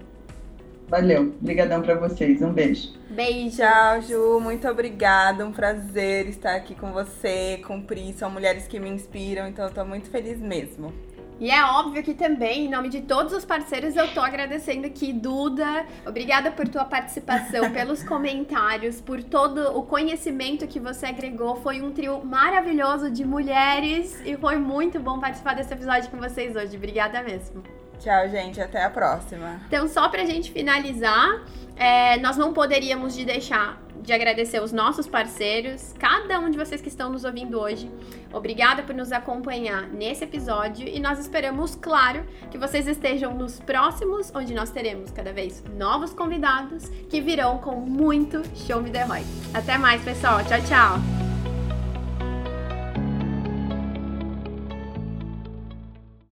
Valeu. 0.87 1.33
Obrigadão 1.41 1.81
para 1.81 1.95
vocês. 1.95 2.41
Um 2.41 2.53
beijo. 2.53 2.93
Beijo. 3.09 3.57
Tchau, 3.57 4.01
Ju. 4.01 4.39
Muito 4.39 4.67
obrigada. 4.67 5.45
Um 5.45 5.51
prazer 5.51 6.27
estar 6.27 6.55
aqui 6.55 6.73
com 6.75 6.91
você, 6.93 7.61
com 7.67 7.81
Pri. 7.81 8.13
São 8.13 8.31
mulheres 8.31 8.67
que 8.67 8.79
me 8.79 8.89
inspiram, 8.89 9.47
então 9.47 9.65
eu 9.65 9.71
tô 9.71 9.83
muito 9.83 10.09
feliz 10.09 10.39
mesmo. 10.39 10.93
E 11.39 11.51
é 11.51 11.63
óbvio 11.63 12.01
que 12.01 12.13
também, 12.13 12.65
em 12.65 12.69
nome 12.69 12.89
de 12.89 13.01
todos 13.01 13.31
os 13.31 13.45
parceiros, 13.45 13.95
eu 13.95 14.11
tô 14.13 14.21
agradecendo 14.21 14.87
aqui, 14.87 15.13
Duda. 15.13 15.85
Obrigada 16.05 16.51
por 16.51 16.67
tua 16.67 16.83
participação, 16.83 17.69
pelos 17.73 18.03
comentários, 18.03 18.99
por 18.99 19.23
todo 19.23 19.77
o 19.77 19.83
conhecimento 19.83 20.67
que 20.67 20.79
você 20.79 21.05
agregou. 21.05 21.55
Foi 21.57 21.81
um 21.81 21.91
trio 21.91 22.25
maravilhoso 22.25 23.11
de 23.11 23.23
mulheres 23.23 24.19
e 24.25 24.35
foi 24.35 24.57
muito 24.57 24.99
bom 24.99 25.19
participar 25.19 25.53
desse 25.53 25.73
episódio 25.73 26.09
com 26.09 26.17
vocês 26.17 26.55
hoje. 26.55 26.75
Obrigada 26.75 27.21
mesmo. 27.21 27.61
Tchau, 27.99 28.29
gente. 28.29 28.59
Até 28.59 28.83
a 28.83 28.89
próxima. 28.89 29.61
Então, 29.67 29.87
só 29.87 30.09
pra 30.09 30.25
gente 30.25 30.51
finalizar, 30.51 31.43
é, 31.75 32.17
nós 32.17 32.37
não 32.37 32.53
poderíamos 32.53 33.15
de 33.15 33.25
deixar 33.25 33.79
de 34.01 34.13
agradecer 34.13 34.61
os 34.61 34.71
nossos 34.71 35.07
parceiros, 35.07 35.93
cada 35.99 36.39
um 36.39 36.49
de 36.49 36.57
vocês 36.57 36.81
que 36.81 36.87
estão 36.87 37.09
nos 37.09 37.23
ouvindo 37.23 37.59
hoje. 37.59 37.89
Obrigada 38.33 38.83
por 38.83 38.95
nos 38.95 39.11
acompanhar 39.11 39.87
nesse 39.87 40.23
episódio 40.23 40.87
e 40.87 40.99
nós 40.99 41.19
esperamos, 41.19 41.75
claro, 41.75 42.25
que 42.51 42.57
vocês 42.57 42.87
estejam 42.87 43.33
nos 43.33 43.59
próximos, 43.59 44.31
onde 44.33 44.53
nós 44.53 44.69
teremos 44.69 45.11
cada 45.11 45.31
vez 45.33 45.63
novos 45.75 46.13
convidados 46.13 46.89
que 47.09 47.21
virão 47.21 47.57
com 47.59 47.75
muito 47.75 48.41
show 48.55 48.81
me 48.81 48.89
the 48.89 49.03
Roy. 49.03 49.23
Até 49.53 49.77
mais, 49.77 50.01
pessoal. 50.03 50.43
Tchau, 50.45 50.61
tchau. 50.67 51.26